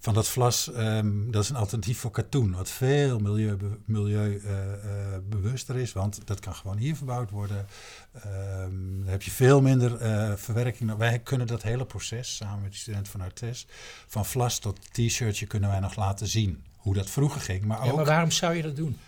van 0.00 0.14
dat 0.14 0.28
vlas, 0.28 0.70
um, 0.76 1.30
dat 1.30 1.42
is 1.42 1.48
een 1.48 1.56
alternatief 1.56 1.98
voor 1.98 2.10
katoen, 2.10 2.52
wat 2.52 2.70
veel 2.70 3.18
milieubewuster 3.18 3.78
milieu, 3.84 4.42
uh, 5.66 5.74
uh, 5.74 5.82
is, 5.82 5.92
want 5.92 6.20
dat 6.24 6.40
kan 6.40 6.54
gewoon 6.54 6.76
hier 6.76 6.96
verbouwd 6.96 7.30
worden. 7.30 7.66
Um, 8.26 8.98
dan 8.98 9.08
heb 9.08 9.22
je 9.22 9.30
veel 9.30 9.60
minder 9.60 9.98
verwerking. 10.38 10.96
Wij 10.96 11.18
kunnen 11.18 11.46
dat 11.46 11.62
hele 11.62 11.84
proces, 11.84 12.36
samen 12.36 12.62
met 12.62 12.72
de 12.72 12.78
studenten 12.78 13.12
van 13.12 13.20
Artes, 13.20 13.66
van 14.06 14.26
vlas 14.26 14.58
tot 14.58 14.92
t-shirtje 14.92 15.46
kunnen 15.46 15.70
wij 15.70 15.80
nog 15.80 15.96
laten 15.96 16.26
zien. 16.26 16.64
Hoe 16.76 16.94
dat 16.94 17.10
vroeger 17.10 17.40
ging. 17.40 17.64
Maar, 17.64 17.84
ja, 17.84 17.90
ook, 17.90 17.96
maar 17.96 18.04
waarom 18.04 18.30
zou 18.30 18.54
je 18.54 18.62
dat 18.62 18.76
doen? 18.76 18.98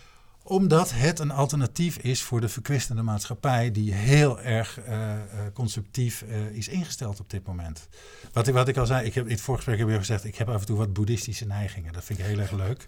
Omdat 0.47 0.91
het 0.91 1.19
een 1.19 1.31
alternatief 1.31 1.97
is 1.97 2.21
voor 2.21 2.41
de 2.41 2.49
verkwistende 2.49 3.01
maatschappij, 3.01 3.71
die 3.71 3.93
heel 3.93 4.41
erg 4.41 4.79
uh, 4.87 6.51
is 6.51 6.67
ingesteld 6.67 7.19
op 7.19 7.29
dit 7.29 7.45
moment. 7.47 7.87
Wat 8.33 8.47
ik, 8.47 8.53
wat 8.53 8.67
ik 8.67 8.77
al 8.77 8.85
zei, 8.85 9.05
ik 9.05 9.13
heb 9.13 9.25
in 9.25 9.31
het 9.31 9.41
voorgesprek 9.41 9.77
heb 9.77 9.89
ik 9.89 9.95
gezegd, 9.95 10.23
ik 10.23 10.35
heb 10.35 10.49
af 10.49 10.59
en 10.59 10.65
toe 10.65 10.77
wat 10.77 10.93
boeddhistische 10.93 11.45
neigingen. 11.45 11.93
Dat 11.93 12.03
vind 12.03 12.19
ik 12.19 12.25
heel 12.25 12.39
erg 12.39 12.51
leuk. 12.51 12.87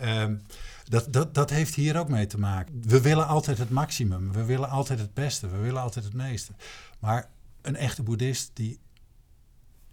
Um, 0.00 0.42
dat, 0.84 1.12
dat, 1.12 1.34
dat 1.34 1.50
heeft 1.50 1.74
hier 1.74 1.98
ook 1.98 2.08
mee 2.08 2.26
te 2.26 2.38
maken. 2.38 2.82
We 2.86 3.00
willen 3.00 3.26
altijd 3.26 3.58
het 3.58 3.70
maximum, 3.70 4.32
we 4.32 4.44
willen 4.44 4.68
altijd 4.68 4.98
het 4.98 5.14
beste, 5.14 5.48
we 5.48 5.58
willen 5.58 5.82
altijd 5.82 6.04
het 6.04 6.14
meeste. 6.14 6.52
Maar 6.98 7.30
een 7.62 7.76
echte 7.76 8.02
boeddhist 8.02 8.50
die 8.54 8.78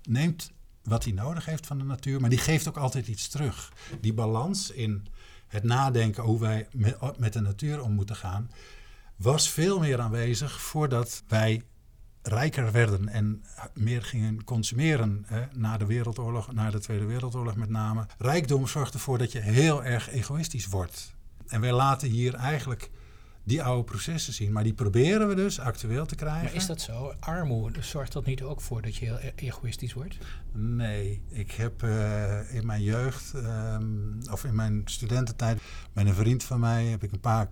neemt 0.04 0.52
wat 0.84 1.04
hij 1.04 1.14
nodig 1.14 1.46
heeft 1.46 1.66
van 1.68 1.78
de 1.78 1.84
natuur, 1.84 2.22
maar 2.22 2.30
die 2.30 2.40
geeft 2.40 2.68
ook 2.68 2.78
altijd 2.78 3.08
iets 3.08 3.28
terug. 3.28 3.74
Die 4.02 4.14
balans 4.14 4.72
in 4.72 5.08
het 5.48 5.64
nadenken 5.64 6.24
hoe 6.24 6.40
wij 6.40 6.68
met, 6.72 7.18
met 7.18 7.34
de 7.34 7.42
natuur 7.42 7.82
om 7.82 7.92
moeten 7.92 8.16
gaan, 8.16 8.52
was 9.16 9.50
veel 9.50 9.80
meer 9.80 10.00
aanwezig 10.00 10.62
voordat 10.62 11.24
wij 11.28 11.64
rijker 12.22 12.72
werden 12.72 13.08
en 13.08 13.44
meer 13.74 14.04
gingen 14.04 14.44
consumeren 14.44 15.26
na 15.54 15.78
de 15.78 15.86
Wereldoorlog, 15.86 16.54
na 16.54 16.70
de 16.70 16.80
Tweede 16.80 17.06
Wereldoorlog 17.06 17.56
met 17.56 17.70
name. 17.70 18.06
Rijkdom 18.18 18.68
zorgt 18.68 18.94
ervoor 18.94 19.18
dat 19.18 19.32
je 19.32 19.40
heel 19.40 19.84
erg 19.84 20.10
egoïstisch 20.10 20.68
wordt. 20.68 21.14
En 21.48 21.62
wij 21.62 21.72
laten 21.72 22.10
hier 22.10 22.34
eigenlijk 22.34 22.90
die 23.46 23.64
oude 23.64 23.84
processen 23.84 24.34
zien. 24.34 24.52
Maar 24.52 24.64
die 24.64 24.74
proberen 24.74 25.28
we 25.28 25.36
dus 25.36 25.60
actueel 25.60 26.06
te 26.06 26.16
krijgen. 26.16 26.44
Maar 26.44 26.54
is 26.54 26.66
dat 26.66 26.82
zo? 26.82 27.14
Armoede, 27.20 27.82
zorgt 27.82 28.14
dat 28.14 28.26
niet 28.26 28.42
ook 28.42 28.62
voor 28.62 28.82
dat 28.82 28.96
je 28.96 29.06
heel 29.06 29.32
egoïstisch 29.36 29.94
wordt? 29.94 30.18
Nee, 30.52 31.22
ik 31.30 31.52
heb 31.52 31.84
uh, 31.84 32.54
in 32.54 32.66
mijn 32.66 32.84
jeugd, 32.84 33.34
um, 33.34 34.20
of 34.32 34.44
in 34.44 34.56
mijn 34.56 34.82
studententijd, 34.86 35.62
met 35.94 36.06
een 36.06 36.14
vriend 36.14 36.44
van 36.44 36.60
mij 36.60 36.86
heb 36.86 37.04
ik 37.04 37.12
een 37.12 37.20
paar, 37.20 37.52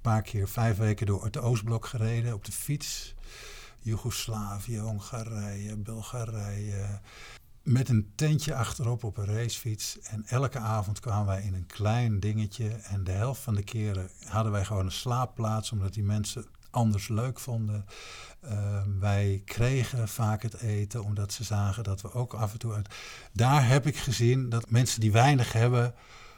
paar 0.00 0.22
keer 0.22 0.48
vijf 0.48 0.76
weken 0.76 1.06
door 1.06 1.24
het 1.24 1.38
Oostblok 1.38 1.86
gereden 1.86 2.34
op 2.34 2.44
de 2.44 2.52
fiets. 2.52 3.14
Joegoslavië, 3.78 4.78
Hongarije, 4.78 5.76
Bulgarije. 5.76 7.00
Met 7.64 7.88
een 7.88 8.12
tentje 8.14 8.54
achterop 8.54 9.04
op 9.04 9.16
een 9.16 9.26
racefiets. 9.26 9.98
En 10.00 10.24
elke 10.26 10.58
avond 10.58 11.00
kwamen 11.00 11.26
wij 11.26 11.42
in 11.42 11.54
een 11.54 11.66
klein 11.66 12.20
dingetje. 12.20 12.68
En 12.68 13.04
de 13.04 13.10
helft 13.10 13.40
van 13.40 13.54
de 13.54 13.62
keren 13.62 14.10
hadden 14.26 14.52
wij 14.52 14.64
gewoon 14.64 14.84
een 14.84 14.92
slaapplaats, 14.92 15.72
omdat 15.72 15.94
die 15.94 16.02
mensen 16.02 16.46
anders 16.70 17.08
leuk 17.08 17.40
vonden. 17.40 17.84
Uh, 18.44 18.82
wij 19.00 19.42
kregen 19.44 20.08
vaak 20.08 20.42
het 20.42 20.54
eten, 20.54 21.04
omdat 21.04 21.32
ze 21.32 21.44
zagen 21.44 21.84
dat 21.84 22.00
we 22.00 22.12
ook 22.12 22.34
af 22.34 22.52
en 22.52 22.58
toe 22.58 22.72
uit. 22.72 22.94
Daar 23.32 23.68
heb 23.68 23.86
ik 23.86 23.96
gezien 23.96 24.48
dat 24.48 24.70
mensen 24.70 25.00
die 25.00 25.12
weinig 25.12 25.52
hebben, 25.52 25.94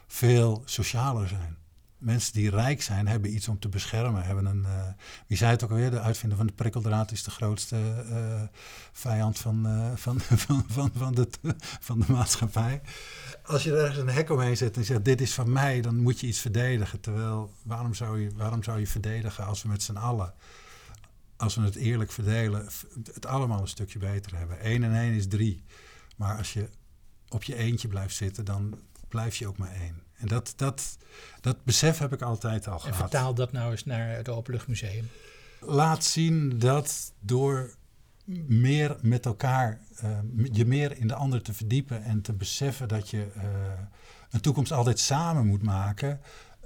veel 0.07 0.61
socialer 0.65 1.27
zijn. 1.27 1.57
Mensen 1.97 2.33
die 2.33 2.49
rijk 2.49 2.81
zijn, 2.81 3.07
hebben 3.07 3.33
iets 3.33 3.47
om 3.47 3.59
te 3.59 3.69
beschermen. 3.69 4.23
Hebben 4.23 4.45
een, 4.45 4.61
uh, 4.61 4.87
wie 5.27 5.37
zei 5.37 5.51
het 5.51 5.63
ook 5.63 5.69
alweer? 5.69 5.91
De 5.91 5.99
uitvinder 5.99 6.37
van 6.37 6.47
de 6.47 6.53
prikkeldraad 6.53 7.11
is 7.11 7.23
de 7.23 7.31
grootste 7.31 8.05
uh, 8.09 8.41
vijand 8.91 9.39
van, 9.39 9.67
uh, 9.67 9.91
van, 10.05 10.19
van, 10.19 10.65
van, 10.67 10.91
van, 10.95 11.13
de, 11.13 11.27
van 11.79 11.99
de 11.99 12.11
maatschappij. 12.11 12.81
Als 13.43 13.63
je 13.63 13.71
er 13.71 13.77
ergens 13.77 13.97
een 13.97 14.09
hek 14.09 14.29
omheen 14.29 14.57
zet 14.57 14.77
en 14.77 14.83
zegt: 14.83 15.05
Dit 15.05 15.21
is 15.21 15.33
van 15.33 15.51
mij, 15.51 15.81
dan 15.81 15.95
moet 15.95 16.19
je 16.19 16.27
iets 16.27 16.39
verdedigen. 16.39 16.99
Terwijl, 16.99 17.53
waarom 17.63 17.93
zou 17.93 18.21
je, 18.21 18.31
waarom 18.35 18.63
zou 18.63 18.79
je 18.79 18.87
verdedigen 18.87 19.45
als 19.45 19.61
we 19.61 19.67
met 19.67 19.83
z'n 19.83 19.95
allen, 19.95 20.33
als 21.37 21.55
we 21.55 21.61
het 21.61 21.75
eerlijk 21.75 22.11
verdelen, 22.11 22.67
het 23.13 23.25
allemaal 23.25 23.61
een 23.61 23.67
stukje 23.67 23.99
beter 23.99 24.37
hebben? 24.37 24.59
1 24.59 24.83
en 24.83 24.95
1 24.95 25.13
is 25.13 25.27
3. 25.27 25.63
Maar 26.15 26.37
als 26.37 26.53
je 26.53 26.69
op 27.29 27.43
je 27.43 27.55
eentje 27.55 27.87
blijft 27.87 28.15
zitten, 28.15 28.45
dan 28.45 28.79
blijf 29.07 29.35
je 29.35 29.47
ook 29.47 29.57
maar 29.57 29.71
één. 29.71 30.06
En 30.17 30.27
dat, 30.27 30.53
dat, 30.55 30.97
dat 31.41 31.63
besef 31.63 31.97
heb 31.97 32.13
ik 32.13 32.21
altijd 32.21 32.67
al 32.67 32.79
gehad. 32.79 32.93
En 32.93 32.99
vertaal 32.99 33.33
dat 33.33 33.51
nou 33.51 33.71
eens 33.71 33.85
naar 33.85 34.09
het 34.09 34.29
Openluchtmuseum. 34.29 35.09
Laat 35.59 36.03
zien 36.03 36.59
dat 36.59 37.13
door 37.19 37.75
meer 38.47 38.97
met 39.01 39.25
elkaar, 39.25 39.79
uh, 40.03 40.17
je 40.51 40.65
meer 40.65 40.97
in 40.97 41.07
de 41.07 41.13
ander 41.13 41.41
te 41.41 41.53
verdiepen 41.53 42.03
en 42.03 42.21
te 42.21 42.33
beseffen 42.33 42.87
dat 42.87 43.09
je 43.09 43.27
uh, 43.37 43.43
een 44.29 44.41
toekomst 44.41 44.71
altijd 44.71 44.99
samen 44.99 45.47
moet 45.47 45.63
maken. 45.63 46.19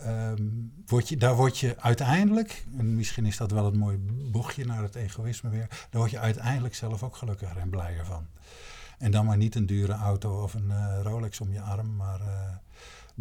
Um, 0.08 0.74
word 0.86 1.10
je, 1.10 1.18
daar 1.18 1.36
word 1.36 1.58
je 1.58 1.76
uiteindelijk, 1.80 2.66
en 2.78 2.96
misschien 2.96 3.26
is 3.26 3.38
dat 3.38 3.52
wel 3.52 3.66
een 3.66 3.78
mooi 3.78 3.98
bochtje 4.32 4.66
naar 4.66 4.82
het 4.82 4.96
egoïsme 4.96 5.50
weer, 5.50 5.68
daar 5.68 6.02
word 6.02 6.12
je 6.12 6.20
uiteindelijk 6.20 6.76
zelf 6.76 7.04
ook 7.04 7.16
gelukkiger 7.16 7.58
en 7.58 7.70
blijer 7.70 8.06
van. 8.06 8.28
En 8.98 9.12
dan 9.12 9.26
maar 9.26 9.38
niet 9.38 9.56
een 9.56 9.66
dure 9.66 9.94
auto 9.94 10.44
of 10.44 10.54
een 10.54 10.70
uh, 10.70 11.00
Rolex 11.04 11.40
om 11.40 11.52
je 11.52 11.62
arm, 11.62 11.96
maar 11.96 12.22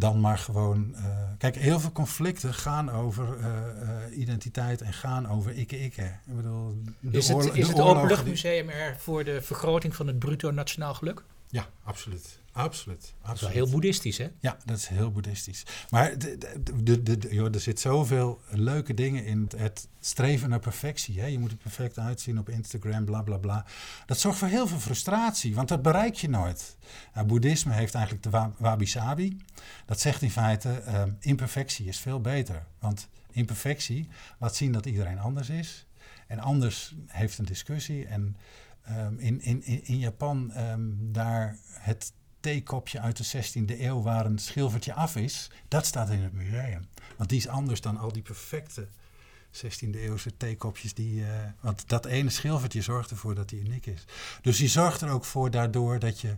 dan 0.00 0.20
maar 0.20 0.38
gewoon. 0.38 0.94
Uh, 0.96 1.04
kijk, 1.38 1.56
heel 1.56 1.80
veel 1.80 1.92
conflicten 1.92 2.54
gaan 2.54 2.90
over 2.90 3.38
uh, 3.38 3.44
uh, 3.44 4.18
identiteit 4.18 4.82
en 4.82 4.92
gaan 4.92 5.28
over 5.28 5.52
ikke-ikke. 5.52 6.02
Ik 6.02 6.36
bedoel, 6.36 6.82
de 7.00 7.18
is 7.18 7.28
het, 7.28 7.54
is 7.54 7.68
het 7.68 7.80
Openluchtmuseum 7.80 8.68
er 8.68 8.96
voor 8.98 9.24
de 9.24 9.42
vergroting 9.42 9.96
van 9.96 10.06
het 10.06 10.18
bruto 10.18 10.50
nationaal 10.50 10.94
geluk? 10.94 11.22
Ja, 11.48 11.66
absoluut. 11.82 12.39
Absoluut. 12.52 13.00
Dat 13.00 13.08
is 13.10 13.14
absoluut. 13.30 13.54
wel 13.54 13.62
heel 13.62 13.72
boeddhistisch, 13.72 14.18
hè? 14.18 14.28
Ja, 14.40 14.58
dat 14.64 14.76
is 14.76 14.86
heel 14.86 15.10
boeddhistisch. 15.10 15.62
Maar 15.90 16.18
de, 16.18 16.38
de, 16.82 17.02
de, 17.02 17.28
joh, 17.30 17.54
er 17.54 17.60
zit 17.60 17.80
zoveel 17.80 18.40
leuke 18.48 18.94
dingen 18.94 19.24
in 19.24 19.48
het 19.56 19.88
streven 20.00 20.48
naar 20.48 20.58
perfectie. 20.60 21.20
Hè? 21.20 21.26
Je 21.26 21.38
moet 21.38 21.50
er 21.50 21.56
perfect 21.56 21.98
uitzien 21.98 22.38
op 22.38 22.48
Instagram, 22.48 23.04
bla 23.04 23.22
bla 23.22 23.36
bla. 23.36 23.66
Dat 24.06 24.18
zorgt 24.18 24.38
voor 24.38 24.48
heel 24.48 24.66
veel 24.66 24.78
frustratie, 24.80 25.54
want 25.54 25.68
dat 25.68 25.82
bereik 25.82 26.14
je 26.14 26.28
nooit. 26.28 26.76
Nou, 27.14 27.26
boeddhisme 27.26 27.72
heeft 27.72 27.94
eigenlijk 27.94 28.24
de 28.24 28.30
wa- 28.30 28.52
wabi-sabi. 28.58 29.36
Dat 29.86 30.00
zegt 30.00 30.22
in 30.22 30.30
feite, 30.30 30.70
ehm, 30.70 31.12
imperfectie 31.20 31.86
is 31.86 31.98
veel 31.98 32.20
beter. 32.20 32.66
Want 32.78 33.08
imperfectie 33.30 34.08
laat 34.38 34.56
zien 34.56 34.72
dat 34.72 34.86
iedereen 34.86 35.18
anders 35.18 35.48
is. 35.48 35.86
En 36.26 36.38
anders 36.38 36.94
heeft 37.06 37.38
een 37.38 37.44
discussie. 37.44 38.06
En 38.06 38.36
ehm, 38.82 39.18
in, 39.18 39.40
in, 39.42 39.62
in, 39.64 39.84
in 39.84 39.98
Japan, 39.98 40.52
ehm, 40.52 40.80
daar 40.98 41.58
het 41.72 42.12
theekopje 42.40 43.00
uit 43.00 43.16
de 43.16 43.44
16e 43.44 43.80
eeuw 43.80 44.02
waar 44.02 44.26
een 44.26 44.38
schilfertje 44.38 44.94
af 44.94 45.16
is, 45.16 45.50
dat 45.68 45.86
staat 45.86 46.10
in 46.10 46.22
het 46.22 46.32
museum. 46.32 46.88
Want 47.16 47.28
die 47.28 47.38
is 47.38 47.48
anders 47.48 47.80
dan 47.80 47.96
al 47.96 48.12
die 48.12 48.22
perfecte 48.22 48.88
16e 49.52 49.94
eeuwse 49.94 50.36
theekopjes 50.36 50.94
die. 50.94 51.24
eh, 51.24 51.30
want 51.60 51.88
dat 51.88 52.06
ene 52.06 52.30
schilfertje 52.30 52.82
zorgt 52.82 53.10
ervoor 53.10 53.34
dat 53.34 53.48
die 53.48 53.60
uniek 53.60 53.86
is. 53.86 54.04
Dus 54.42 54.56
die 54.56 54.68
zorgt 54.68 55.00
er 55.00 55.10
ook 55.10 55.24
voor 55.24 55.50
daardoor 55.50 55.98
dat 55.98 56.20
je 56.20 56.36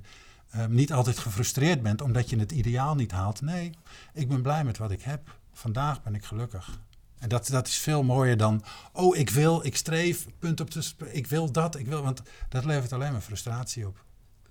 ehm, 0.50 0.74
niet 0.74 0.92
altijd 0.92 1.18
gefrustreerd 1.18 1.82
bent 1.82 2.00
omdat 2.00 2.30
je 2.30 2.38
het 2.38 2.52
ideaal 2.52 2.94
niet 2.94 3.10
haalt. 3.10 3.40
Nee, 3.40 3.70
ik 4.14 4.28
ben 4.28 4.42
blij 4.42 4.64
met 4.64 4.78
wat 4.78 4.90
ik 4.90 5.02
heb. 5.02 5.38
Vandaag 5.52 6.02
ben 6.02 6.14
ik 6.14 6.24
gelukkig. 6.24 6.80
En 7.18 7.28
dat, 7.28 7.46
dat 7.46 7.66
is 7.66 7.76
veel 7.76 8.02
mooier 8.02 8.36
dan, 8.36 8.64
oh, 8.92 9.16
ik 9.16 9.30
wil, 9.30 9.64
ik 9.64 9.76
streef, 9.76 10.26
punt 10.38 10.60
op 10.60 10.70
de, 10.70 10.94
ik 11.12 11.26
wil 11.26 11.52
dat, 11.52 11.76
ik 11.76 11.86
wil, 11.86 12.02
want 12.02 12.22
dat 12.48 12.64
levert 12.64 12.92
alleen 12.92 13.12
maar 13.12 13.20
frustratie 13.20 13.86
op. 13.86 14.04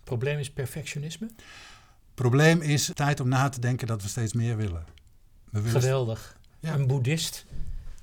Probleem 0.04 0.38
is 0.38 0.52
perfectionisme. 0.52 1.30
Probleem 2.14 2.62
is 2.62 2.92
tijd 2.94 3.20
om 3.20 3.28
na 3.28 3.50
te 3.50 3.60
denken 3.60 3.88
dat 3.88 4.02
we 4.02 4.08
steeds 4.08 4.34
meer 4.34 4.58
willen. 4.58 4.86
We 5.50 5.62
willen 5.62 5.82
Geweldig. 5.82 6.38
Ja. 6.60 6.74
Een 6.74 6.88
boeddhist 6.88 7.46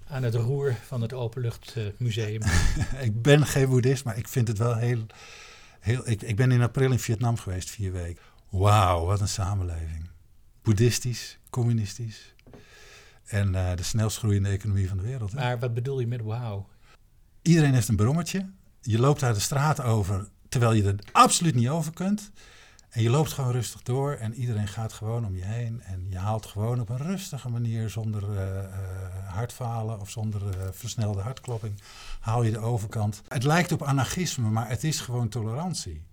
aan 0.07 0.23
het 0.23 0.35
roer 0.35 0.77
van 0.87 1.03
het 1.03 1.13
Openluchtmuseum. 1.13 2.43
ik 3.01 3.23
ben 3.23 3.47
geen 3.47 3.69
boeddhist, 3.69 4.05
maar 4.05 4.19
ik 4.19 4.29
vind 4.29 4.49
het 4.49 4.59
wel 4.59 4.77
heel... 4.77 5.07
heel 5.81 6.09
ik, 6.09 6.23
ik 6.23 6.37
ben 6.37 6.53
in 6.53 6.63
april 6.63 6.93
in 6.93 6.99
Vietnam 6.99 7.37
geweest, 7.37 7.71
vier 7.71 7.93
weken. 7.93 8.23
Wauw, 8.49 9.05
wat 9.05 9.21
een 9.21 9.29
samenleving. 9.29 10.09
Boeddhistisch, 10.63 11.39
communistisch. 11.51 12.35
En 13.25 13.55
eh, 13.55 13.77
de 13.77 13.83
snelst 13.83 14.19
groeiende 14.19 14.49
economie 14.49 14.89
van 14.89 14.97
de 14.97 15.03
wereld. 15.03 15.33
hè. 15.33 15.39
maar 15.39 15.59
wat 15.59 15.75
bedoel 15.75 16.01
je 16.01 16.07
met 16.07 16.23
wauw? 16.23 16.69
Iedereen 17.43 17.75
heeft 17.75 17.89
een 17.89 17.97
brommertje. 17.97 18.51
Je 18.81 18.99
loopt 18.99 19.21
daar 19.21 19.35
de 19.35 19.41
straat 19.41 19.83
over, 19.83 20.29
terwijl 20.49 20.73
je 20.73 20.85
er 20.85 20.95
absoluut 21.13 21.55
niet 21.55 21.69
over 21.69 21.93
kunt. 21.93 22.31
En 22.89 23.03
je 23.03 23.11
loopt 23.11 23.33
gewoon 23.33 23.53
rustig 23.53 23.83
door 23.83 24.13
en 24.13 24.35
iedereen 24.35 24.69
gaat 24.69 24.93
gewoon 24.93 25.27
om 25.27 25.37
je 25.37 25.45
heen. 25.45 25.83
En 25.83 26.07
je 26.11 26.19
haalt 26.19 26.47
gewoon 26.47 26.81
op 26.81 26.89
een 26.89 26.97
rustige 26.97 27.49
manier, 27.49 27.91
zonder 27.91 28.37
eh, 28.37 28.59
eh, 28.59 28.69
hartfalen 29.27 30.01
of 30.01 30.11
zonder 30.11 30.49
eh, 30.49 30.67
versnelde 30.71 31.21
hartklopping, 31.21 31.81
haal 32.21 32.43
je 32.43 32.51
de 32.51 32.59
overkant. 32.59 33.23
Het 33.29 33.43
lijkt 33.43 33.73
op 33.73 33.83
anarchisme, 33.83 34.51
maar 34.51 34.69
het 34.69 34.85
is 34.85 35.01
gewoon 35.01 35.29
tolerantie. 35.29 36.07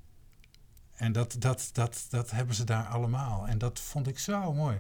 En 0.96 1.12
dat, 1.12 1.36
dat, 1.40 1.70
dat, 1.74 2.06
dat 2.10 2.32
hebben 2.32 2.56
ze 2.56 2.64
daar 2.64 2.86
allemaal. 2.86 3.48
En 3.48 3.58
dat 3.58 3.80
vond 3.80 4.08
ik 4.08 4.20
zo 4.20 4.54
mooi. 4.54 4.80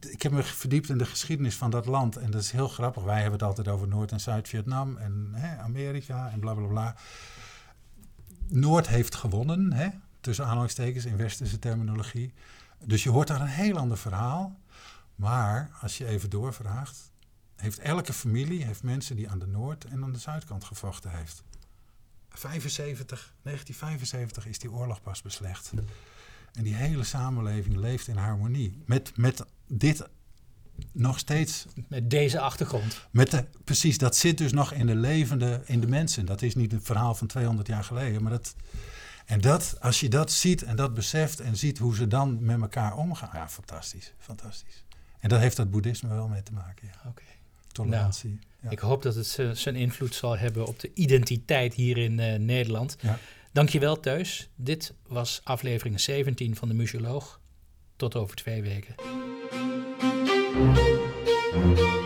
Ik 0.00 0.22
heb 0.22 0.32
me 0.32 0.42
verdiept 0.42 0.88
in 0.88 0.98
de 0.98 1.06
geschiedenis 1.06 1.54
van 1.54 1.70
dat 1.70 1.86
land. 1.86 2.16
En 2.16 2.30
dat 2.30 2.42
is 2.42 2.50
heel 2.50 2.68
grappig. 2.68 3.02
Wij 3.02 3.14
hebben 3.14 3.32
het 3.32 3.42
altijd 3.42 3.68
over 3.68 3.88
Noord- 3.88 4.12
en 4.12 4.20
Zuid-Vietnam 4.20 4.96
en 4.96 5.30
hè, 5.32 5.58
Amerika 5.58 6.30
en 6.30 6.40
bla 6.40 6.54
bla 6.54 6.66
bla. 6.66 6.96
Noord 8.48 8.88
heeft 8.88 9.14
gewonnen, 9.14 9.72
hè, 9.72 9.88
tussen 10.20 10.44
aanhalingstekens 10.44 11.04
in 11.04 11.16
westerse 11.16 11.58
terminologie. 11.58 12.32
Dus 12.84 13.02
je 13.02 13.10
hoort 13.10 13.28
daar 13.28 13.40
een 13.40 13.46
heel 13.46 13.76
ander 13.76 13.98
verhaal. 13.98 14.60
Maar 15.14 15.70
als 15.80 15.98
je 15.98 16.06
even 16.06 16.30
doorvraagt, 16.30 17.10
heeft 17.56 17.78
elke 17.78 18.12
familie 18.12 18.64
heeft 18.64 18.82
mensen 18.82 19.16
die 19.16 19.30
aan 19.30 19.38
de 19.38 19.46
noord- 19.46 19.84
en 19.84 20.02
aan 20.02 20.12
de 20.12 20.18
zuidkant 20.18 20.64
gevochten 20.64 21.10
heeft. 21.10 21.42
75, 22.28 23.34
1975 23.42 24.46
is 24.46 24.58
die 24.58 24.72
oorlog 24.72 25.02
pas 25.02 25.22
beslecht. 25.22 25.72
En 26.52 26.62
die 26.62 26.74
hele 26.74 27.04
samenleving 27.04 27.76
leeft 27.76 28.08
in 28.08 28.16
harmonie. 28.16 28.82
Met, 28.86 29.16
met 29.16 29.44
dit 29.66 30.08
nog 30.92 31.18
steeds 31.18 31.66
Met 31.88 32.10
deze 32.10 32.40
achtergrond. 32.40 33.08
met 33.10 33.30
de, 33.30 33.44
precies, 33.64 33.98
dat 33.98 34.16
zit 34.16 34.38
dus 34.38 34.52
nog 34.52 34.72
in 34.72 34.86
de 34.86 34.94
levende, 34.94 35.62
in 35.64 35.80
de 35.80 35.86
mensen. 35.86 36.26
Dat 36.26 36.42
is 36.42 36.54
niet 36.54 36.72
een 36.72 36.82
verhaal 36.82 37.14
van 37.14 37.26
200 37.26 37.68
jaar 37.68 37.84
geleden. 37.84 38.22
Maar 38.22 38.32
dat, 38.32 38.54
en 39.26 39.40
dat, 39.40 39.76
als 39.80 40.00
je 40.00 40.08
dat 40.08 40.32
ziet 40.32 40.62
en 40.62 40.76
dat 40.76 40.94
beseft 40.94 41.40
en 41.40 41.56
ziet 41.56 41.78
hoe 41.78 41.94
ze 41.94 42.06
dan 42.06 42.44
met 42.44 42.60
elkaar 42.60 42.96
omgaan. 42.96 43.30
Ja, 43.32 43.48
fantastisch, 43.48 44.12
fantastisch. 44.18 44.84
En 45.18 45.28
dat 45.28 45.40
heeft 45.40 45.56
dat 45.56 45.70
boeddhisme 45.70 46.08
wel 46.08 46.28
mee 46.28 46.42
te 46.42 46.52
maken, 46.52 46.88
ja. 46.92 47.08
Oké. 47.10 47.22
Tolerantie. 47.72 48.38
ja. 48.62 48.70
Ik 48.70 48.78
hoop 48.78 49.02
dat 49.02 49.14
het 49.14 49.38
zijn 49.52 49.76
invloed 49.76 50.14
zal 50.14 50.38
hebben 50.38 50.66
op 50.66 50.80
de 50.80 50.90
identiteit 50.94 51.74
hier 51.74 51.98
in 51.98 52.20
eh, 52.20 52.38
Nederland. 52.38 52.96
Ja. 53.00 53.18
Dankjewel 53.52 54.00
Teus. 54.00 54.48
Dit 54.54 54.94
was 55.06 55.40
aflevering 55.44 56.00
17 56.00 56.56
van 56.56 56.68
de 56.68 56.74
Museoloog. 56.74 57.40
Tot 57.96 58.14
over 58.14 58.36
twee 58.36 58.62
weken. 58.62 58.94
Música 60.56 62.05